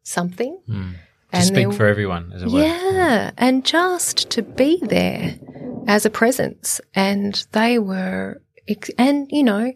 something. 0.03 0.61
Mm. 0.69 0.95
To 1.33 1.43
speak 1.43 1.73
for 1.73 1.87
everyone, 1.87 2.33
as 2.33 2.43
it 2.45 2.51
were. 2.51 2.61
Yeah, 2.61 3.33
and 3.37 3.65
just 3.65 4.31
to 4.31 4.43
be 4.43 4.79
there 4.83 5.37
as 5.89 6.07
a 6.07 6.11
presence. 6.11 6.81
And 6.95 7.45
they 7.51 7.81
were, 7.81 8.41
and 8.99 9.27
you 9.33 9.43
know, 9.43 9.73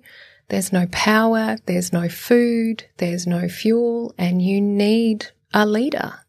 there's 0.49 0.73
no 0.73 0.87
power, 0.91 1.57
there's 1.67 1.93
no 1.93 2.09
food, 2.09 2.85
there's 2.97 3.27
no 3.27 3.49
fuel, 3.49 4.15
and 4.17 4.41
you 4.41 4.61
need 4.61 5.27
a 5.53 5.67
leader. 5.67 6.21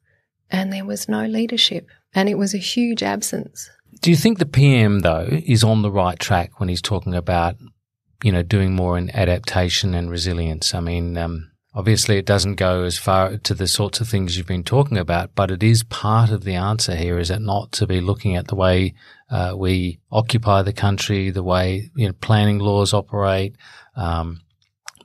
And 0.51 0.73
there 0.73 0.85
was 0.85 1.07
no 1.07 1.25
leadership, 1.25 1.87
and 2.13 2.27
it 2.27 2.37
was 2.37 2.53
a 2.53 2.59
huge 2.59 3.03
absence. 3.03 3.69
Do 4.01 4.09
you 4.09 4.17
think 4.17 4.39
the 4.39 4.45
PM 4.45 4.99
though 4.99 5.27
is 5.29 5.63
on 5.63 5.81
the 5.81 5.91
right 5.91 6.17
track 6.19 6.59
when 6.59 6.69
he's 6.69 6.81
talking 6.81 7.13
about, 7.13 7.55
you 8.23 8.31
know, 8.31 8.43
doing 8.43 8.75
more 8.75 8.97
in 8.97 9.09
adaptation 9.11 9.93
and 9.93 10.09
resilience? 10.09 10.73
I 10.73 10.79
mean, 10.79 11.17
um, 11.17 11.48
obviously 11.73 12.17
it 12.17 12.25
doesn't 12.25 12.55
go 12.55 12.83
as 12.83 12.97
far 12.97 13.37
to 13.37 13.53
the 13.53 13.67
sorts 13.67 14.01
of 14.01 14.07
things 14.07 14.37
you've 14.37 14.47
been 14.47 14.63
talking 14.63 14.97
about, 14.97 15.31
but 15.35 15.51
it 15.51 15.63
is 15.63 15.83
part 15.83 16.29
of 16.29 16.43
the 16.43 16.55
answer 16.55 16.95
here, 16.95 17.19
is 17.19 17.29
it 17.29 17.41
not? 17.41 17.71
To 17.73 17.87
be 17.87 18.01
looking 18.01 18.35
at 18.35 18.47
the 18.47 18.55
way 18.55 18.93
uh, 19.29 19.53
we 19.55 19.99
occupy 20.11 20.61
the 20.61 20.73
country, 20.73 21.29
the 21.29 21.43
way 21.43 21.89
you 21.95 22.07
know 22.07 22.13
planning 22.13 22.59
laws 22.59 22.93
operate, 22.93 23.55
um, 23.95 24.41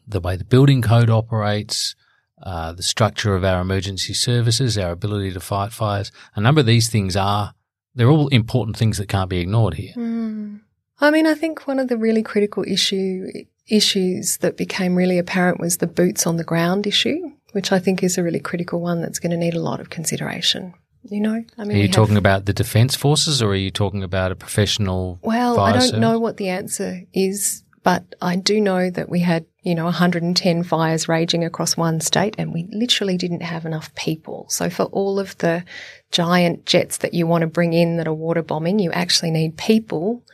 the 0.07 0.21
way 0.21 0.37
the 0.37 0.45
building 0.45 0.83
code 0.83 1.11
operates. 1.11 1.95
Uh, 2.43 2.73
the 2.73 2.83
structure 2.83 3.35
of 3.35 3.43
our 3.43 3.63
emergency 3.63 4.13
services, 4.13 4.77
our 4.77 4.91
ability 4.91 5.33
to 5.33 5.41
fight 5.41 5.73
fires. 5.73 6.13
A 6.35 6.43
number 6.43 6.61
of 6.61 6.67
these 6.67 6.91
things 6.91 7.17
are 7.17 7.55
they're 7.95 8.11
all 8.11 8.29
important 8.29 8.77
things 8.77 8.99
that 8.99 9.09
can't 9.09 9.31
be 9.31 9.39
ignored 9.39 9.75
here. 9.75 9.95
Mm. 9.97 10.61
I 11.01 11.11
mean, 11.11 11.27
I 11.27 11.35
think 11.35 11.67
one 11.67 11.79
of 11.79 11.89
the 11.89 11.97
really 11.97 12.23
critical 12.23 12.65
issue 12.67 13.27
issues 13.69 14.39
that 14.39 14.57
became 14.57 14.95
really 14.95 15.19
apparent 15.19 15.61
was 15.61 15.79
the 15.79 15.87
boots 15.87 16.27
on 16.27 16.37
the 16.37 16.45
ground 16.45 16.87
issue, 16.87 17.31
which 17.53 17.73
I 17.73 17.79
think 17.79 18.03
is 18.03 18.19
a 18.19 18.23
really 18.23 18.41
critical 18.41 18.81
one 18.81 19.01
that's 19.01 19.19
going 19.19 19.31
to 19.31 19.37
need 19.37 19.55
a 19.55 19.61
lot 19.61 19.81
of 19.81 19.91
consideration. 19.91 20.75
You 21.07 21.21
know, 21.21 21.45
I 21.59 21.65
mean, 21.65 21.77
are 21.77 21.81
you 21.81 21.89
talking 21.89 22.17
about 22.17 22.47
the 22.47 22.55
defence 22.55 22.97
forces, 22.97 23.43
or 23.43 23.51
are 23.51 23.57
you 23.57 23.71
talking 23.71 24.03
about 24.03 24.33
a 24.33 24.37
professional? 24.37 25.19
Well, 25.23 25.61
I 25.61 25.73
don't 25.73 25.83
service? 25.83 26.01
know 26.01 26.19
what 26.19 26.39
the 26.39 26.49
answer 26.49 27.03
is, 27.13 27.63
but 27.83 28.15
I 28.23 28.37
do 28.37 28.59
know 28.59 28.89
that 28.89 29.11
we 29.11 29.21
had, 29.21 29.45
you 29.63 29.75
know, 29.75 29.85
110 29.85 30.63
fires 30.63 31.07
raging 31.07 31.45
across 31.45 31.77
one 31.77 32.01
state 32.01 32.35
and 32.39 32.55
we 32.55 32.67
literally 32.73 33.19
didn't 33.19 33.43
have 33.43 33.67
enough 33.67 33.95
people. 33.95 34.47
So 34.49 34.71
for 34.71 34.85
all 34.85 35.19
of 35.21 35.37
the 35.39 35.65
giant 36.11 36.65
jets 36.65 36.97
that 36.99 37.13
you 37.13 37.27
want 37.27 37.43
to 37.43 37.47
bring 37.47 37.75
in 37.75 37.99
that 37.99 38.09
are 38.09 38.15
water 38.15 38.43
bombing, 38.43 38.79
you 38.79 38.91
actually 38.91 39.31
need 39.31 39.59
people 39.59 40.25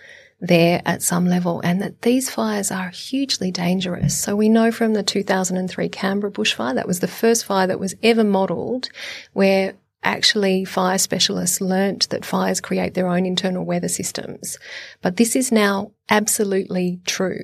there 0.41 0.81
at 0.87 1.03
some 1.03 1.27
level 1.27 1.61
and 1.63 1.83
that 1.83 2.03
these 2.03 2.31
fires 2.31 2.71
are 2.71 2.89
hugely 2.89 3.51
dangerous. 3.51 4.19
So 4.19 4.35
we 4.35 4.49
know 4.49 4.73
from 4.73 4.95
the 4.95 5.03
2003 5.03 5.89
Canberra 5.91 6.33
bushfire, 6.33 6.75
that 6.75 6.89
was 6.89 7.01
the 7.01 7.09
first 7.09 7.45
fire 7.45 7.67
that 7.67 7.81
was 7.81 7.95
ever 8.03 8.25
modelled 8.25 8.89
where 9.33 9.75
actually 10.03 10.65
fire 10.65 10.99
specialists 10.99 11.61
learnt 11.61 12.09
that 12.09 12.25
fires 12.25 12.61
create 12.61 12.95
their 12.95 13.09
own 13.09 13.27
internal 13.27 13.65
weather 13.65 13.89
systems. 13.89 14.59
But 15.03 15.17
this 15.17 15.37
is 15.37 15.53
now 15.53 15.93
absolutely 16.09 17.01
true. 17.07 17.43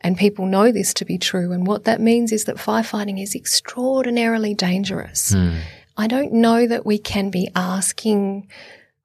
And 0.00 0.16
people 0.16 0.46
know 0.46 0.72
this 0.72 0.94
to 0.94 1.04
be 1.04 1.18
true. 1.18 1.52
And 1.52 1.66
what 1.66 1.84
that 1.84 2.00
means 2.00 2.32
is 2.32 2.44
that 2.44 2.56
firefighting 2.56 3.22
is 3.22 3.34
extraordinarily 3.34 4.54
dangerous. 4.54 5.32
Hmm. 5.32 5.58
I 5.96 6.06
don't 6.06 6.32
know 6.32 6.66
that 6.66 6.86
we 6.86 6.98
can 6.98 7.30
be 7.30 7.50
asking 7.54 8.48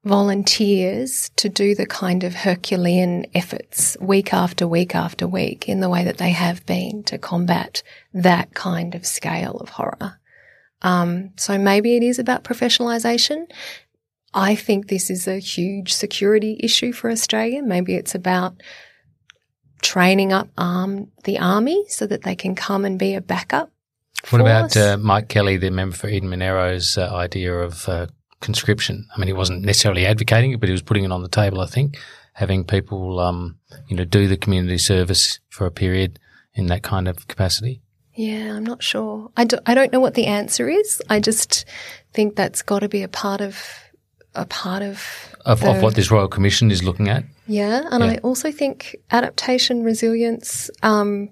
volunteers 0.07 1.29
to 1.35 1.49
do 1.49 1.75
the 1.75 1.85
kind 1.85 2.23
of 2.23 2.33
Herculean 2.33 3.25
efforts 3.35 3.97
week 3.99 4.33
after 4.33 4.67
week 4.67 4.95
after 4.95 5.27
week 5.27 5.67
in 5.67 5.79
the 5.79 5.89
way 5.89 6.03
that 6.03 6.17
they 6.17 6.31
have 6.31 6.65
been 6.65 7.03
to 7.03 7.17
combat 7.17 7.83
that 8.13 8.53
kind 8.53 8.95
of 8.95 9.05
scale 9.05 9.57
of 9.57 9.69
horror. 9.69 10.19
Um, 10.81 11.31
so 11.37 11.57
maybe 11.57 11.95
it 11.95 12.03
is 12.03 12.19
about 12.19 12.43
professionalisation. 12.43 13.51
I 14.33 14.55
think 14.55 14.87
this 14.87 15.09
is 15.09 15.27
a 15.27 15.39
huge 15.39 15.93
security 15.93 16.59
issue 16.61 16.93
for 16.93 17.09
Australia. 17.09 17.61
Maybe 17.63 17.95
it's 17.95 18.15
about 18.15 18.61
training 19.81 20.33
up 20.33 20.49
um, 20.57 21.11
the 21.23 21.39
army 21.39 21.85
so 21.87 22.07
that 22.07 22.23
they 22.23 22.35
can 22.35 22.55
come 22.55 22.85
and 22.85 22.97
be 22.99 23.15
a 23.15 23.21
backup. 23.21 23.71
What 24.29 24.41
about 24.41 24.75
uh, 24.75 24.97
Mike 24.99 25.29
Kelly, 25.29 25.57
the 25.57 25.69
member 25.69 25.95
for 25.95 26.07
Eden-Monaro's 26.07 26.97
uh, 26.97 27.13
idea 27.13 27.53
of 27.53 27.87
uh, 27.87 28.07
conscription? 28.41 29.07
I 29.15 29.19
mean, 29.19 29.27
he 29.27 29.33
wasn't 29.33 29.63
necessarily 29.63 30.05
advocating 30.05 30.51
it, 30.51 30.59
but 30.59 30.69
he 30.69 30.73
was 30.73 30.81
putting 30.81 31.03
it 31.03 31.11
on 31.11 31.21
the 31.23 31.29
table. 31.29 31.61
I 31.61 31.65
think 31.67 31.97
having 32.33 32.63
people, 32.63 33.19
um, 33.19 33.57
you 33.87 33.95
know, 33.95 34.05
do 34.05 34.27
the 34.27 34.37
community 34.37 34.77
service 34.77 35.39
for 35.49 35.65
a 35.65 35.71
period 35.71 36.19
in 36.53 36.67
that 36.67 36.83
kind 36.83 37.07
of 37.07 37.27
capacity. 37.27 37.81
Yeah, 38.13 38.55
I'm 38.55 38.63
not 38.63 38.81
sure. 38.81 39.29
I, 39.37 39.43
do, 39.45 39.57
I 39.67 39.75
don't 39.75 39.91
know 39.93 39.99
what 39.99 40.15
the 40.15 40.25
answer 40.25 40.67
is. 40.67 41.01
I 41.09 41.19
just 41.19 41.65
think 42.13 42.35
that's 42.35 42.63
got 42.63 42.79
to 42.79 42.89
be 42.89 43.03
a 43.03 43.07
part 43.07 43.41
of 43.41 43.63
a 44.33 44.45
part 44.45 44.83
of 44.83 45.03
Of, 45.45 45.61
the- 45.61 45.71
of 45.71 45.81
what 45.81 45.95
this 45.95 46.11
Royal 46.11 46.27
Commission 46.27 46.69
is 46.71 46.83
looking 46.83 47.09
at. 47.09 47.23
Yeah, 47.47 47.87
and 47.91 48.03
Yeah. 48.03 48.11
I 48.11 48.17
also 48.17 48.51
think 48.51 48.95
adaptation, 49.11 49.83
resilience. 49.83 50.69
Um, 50.83 51.29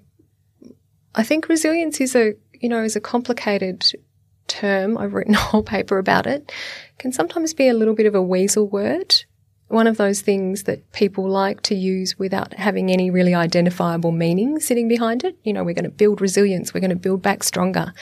I 1.14 1.22
think 1.22 1.48
resilience 1.48 2.00
is 2.00 2.14
a 2.16 2.34
you 2.60 2.68
know 2.68 2.82
is 2.82 2.96
a 2.96 3.00
complicated 3.00 3.84
term. 4.48 4.96
I've 4.98 5.14
written 5.14 5.34
a 5.34 5.38
whole 5.38 5.62
paper 5.62 5.98
about 5.98 6.26
it. 6.26 6.52
Can 6.98 7.12
sometimes 7.12 7.54
be 7.54 7.68
a 7.68 7.74
little 7.74 7.94
bit 7.94 8.06
of 8.06 8.14
a 8.14 8.22
weasel 8.22 8.66
word. 8.66 9.24
One 9.68 9.88
of 9.88 9.96
those 9.96 10.20
things 10.20 10.62
that 10.64 10.92
people 10.92 11.28
like 11.28 11.60
to 11.62 11.74
use 11.74 12.16
without 12.18 12.54
having 12.54 12.92
any 12.92 13.10
really 13.10 13.34
identifiable 13.34 14.12
meaning 14.12 14.60
sitting 14.60 14.86
behind 14.86 15.24
it. 15.24 15.36
You 15.42 15.52
know, 15.52 15.64
we're 15.64 15.74
going 15.74 15.84
to 15.84 15.90
build 15.90 16.20
resilience. 16.20 16.72
We're 16.72 16.80
going 16.80 16.90
to 16.90 16.96
build 16.96 17.20
back 17.20 17.42
stronger. 17.42 17.92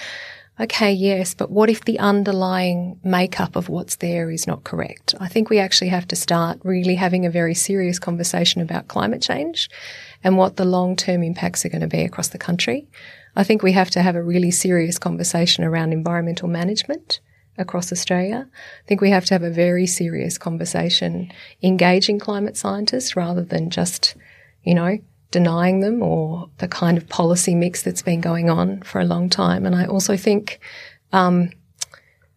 Okay, 0.61 0.93
yes, 0.93 1.35
but 1.35 1.51
what 1.51 1.69
if 1.69 1.85
the 1.85 1.99
underlying 1.99 3.01
makeup 3.03 3.57
of 3.57 3.69
what's 3.69 3.97
there 3.97 4.31
is 4.31 4.47
not 4.47 4.63
correct? 4.63 5.13
I 5.19 5.27
think 5.27 5.51
we 5.51 5.59
actually 5.59 5.89
have 5.89 6.07
to 6.09 6.17
start 6.17 6.61
really 6.63 6.95
having 6.95 7.27
a 7.27 7.31
very 7.31 7.55
serious 7.55 7.99
conversation 7.99 8.61
about 8.61 8.87
climate 8.87 9.21
change 9.21 9.69
and 10.23 10.39
what 10.39 10.55
the 10.57 10.65
long 10.65 10.95
term 10.95 11.25
impacts 11.25 11.65
are 11.65 11.71
going 11.71 11.81
to 11.81 11.89
be 11.89 12.03
across 12.03 12.29
the 12.29 12.39
country. 12.39 12.87
I 13.37 13.45
think 13.45 13.63
we 13.63 13.73
have 13.73 13.91
to 13.91 14.03
have 14.03 14.17
a 14.17 14.23
really 14.23 14.51
serious 14.51 14.99
conversation 14.99 15.65
around 15.65 15.93
environmental 15.93 16.49
management 16.49 17.21
across 17.59 17.93
Australia. 17.93 18.49
I 18.53 18.87
think 18.87 19.01
we 19.01 19.11
have 19.11 19.25
to 19.27 19.35
have 19.35 19.43
a 19.43 19.51
very 19.51 19.87
serious 19.87 20.39
conversation 20.39 21.33
engaging 21.63 22.19
climate 22.19 22.57
scientists 22.57 23.17
rather 23.17 23.43
than 23.43 23.71
just, 23.71 24.15
you 24.63 24.75
know, 24.75 24.99
denying 25.31 25.81
them 25.81 26.03
or 26.03 26.49
the 26.59 26.69
kind 26.69 26.97
of 26.97 27.09
policy 27.09 27.55
mix 27.55 27.83
that's 27.83 28.03
been 28.03 28.21
going 28.21 28.51
on 28.51 28.83
for 28.83 29.01
a 29.01 29.05
long 29.05 29.29
time. 29.29 29.67
And 29.67 29.75
I 29.75 29.87
also 29.87 30.17
think, 30.17 30.61
um, 31.13 31.51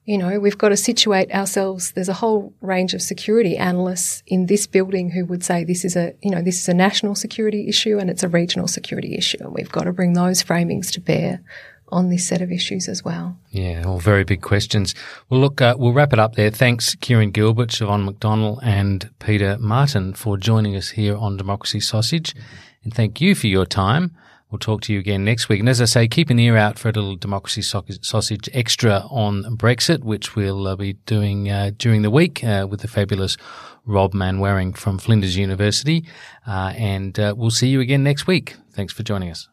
you 0.08 0.18
know, 0.18 0.40
we've 0.40 0.58
got 0.58 0.70
to 0.70 0.78
situate 0.78 1.30
ourselves. 1.34 1.92
There's 1.92 2.08
a 2.08 2.14
whole 2.14 2.54
range 2.62 2.94
of 2.94 3.02
security 3.02 3.58
analysts 3.58 4.24
in 4.26 4.46
this 4.46 4.66
building 4.66 5.10
who 5.10 5.26
would 5.26 5.44
say 5.44 5.66
this 5.66 5.84
is 5.84 5.98
a, 5.98 6.14
you 6.22 6.32
know, 6.32 6.42
this 6.42 6.62
is 6.62 6.70
a 6.70 6.74
national 6.74 7.14
security 7.14 7.68
issue 7.68 7.98
and 8.00 8.10
it's 8.10 8.24
a 8.24 8.30
regional 8.30 8.70
security 8.70 9.18
issue. 9.18 9.38
And 9.42 9.54
we've 9.54 9.70
got 9.70 9.84
to 9.84 9.92
bring 9.92 10.14
those 10.14 10.42
framings 10.42 10.92
to 10.94 11.02
bear 11.02 11.42
on 11.90 12.10
this 12.10 12.26
set 12.26 12.42
of 12.42 12.54
issues 12.54 12.88
as 12.88 13.04
well. 13.04 13.38
Yeah, 13.52 13.84
all 13.86 14.00
very 14.00 14.24
big 14.24 14.42
questions. 14.42 14.96
Well, 15.30 15.42
look, 15.42 15.60
uh, 15.60 15.76
we'll 15.78 15.92
wrap 15.92 16.14
it 16.14 16.20
up 16.20 16.36
there. 16.36 16.52
Thanks, 16.52 16.96
Kieran 16.96 17.32
Gilbert, 17.32 17.70
Siobhan 17.70 18.10
McDonnell, 18.10 18.60
and 18.64 19.10
Peter 19.20 19.58
Martin 19.60 20.14
for 20.14 20.38
joining 20.38 20.78
us 20.78 20.92
here 20.92 21.18
on 21.18 21.36
Democracy 21.36 21.82
Sausage. 21.82 22.34
And 22.86 22.94
thank 22.94 23.20
you 23.20 23.36
for 23.36 23.48
your 23.48 23.66
time. 23.66 24.16
We'll 24.50 24.60
talk 24.60 24.82
to 24.84 24.94
you 24.94 25.00
again 25.00 25.26
next 25.26 25.50
week. 25.50 25.60
And 25.60 25.68
as 25.68 25.82
I 25.82 25.86
say, 25.86 26.08
keep 26.08 26.30
an 26.30 26.40
ear 26.40 26.56
out 26.56 26.80
for 26.80 26.88
a 26.88 26.94
little 26.94 27.18
Democracy 27.18 27.62
Sausage 27.62 28.50
Extra 28.54 29.04
on 29.10 29.44
Brexit, 29.58 30.04
which 30.04 30.38
we'll 30.38 30.68
uh, 30.68 30.76
be 30.78 30.94
doing 30.94 31.50
uh, 31.50 31.72
during 31.78 32.02
the 32.02 32.10
week 32.10 32.44
uh, 32.46 32.66
with 32.70 32.80
the 32.80 32.88
fabulous 32.88 33.36
Rob 33.86 34.14
Manwaring 34.14 34.76
from 34.76 35.00
Flinders 35.00 35.36
University. 35.36 36.06
Uh, 36.46 36.74
and 36.78 37.20
uh, 37.20 37.34
we'll 37.36 37.52
see 37.52 37.68
you 37.68 37.82
again 37.82 38.04
next 38.04 38.26
week. 38.26 38.56
Thanks 38.72 38.94
for 38.94 39.04
joining 39.04 39.32
us. 39.32 39.50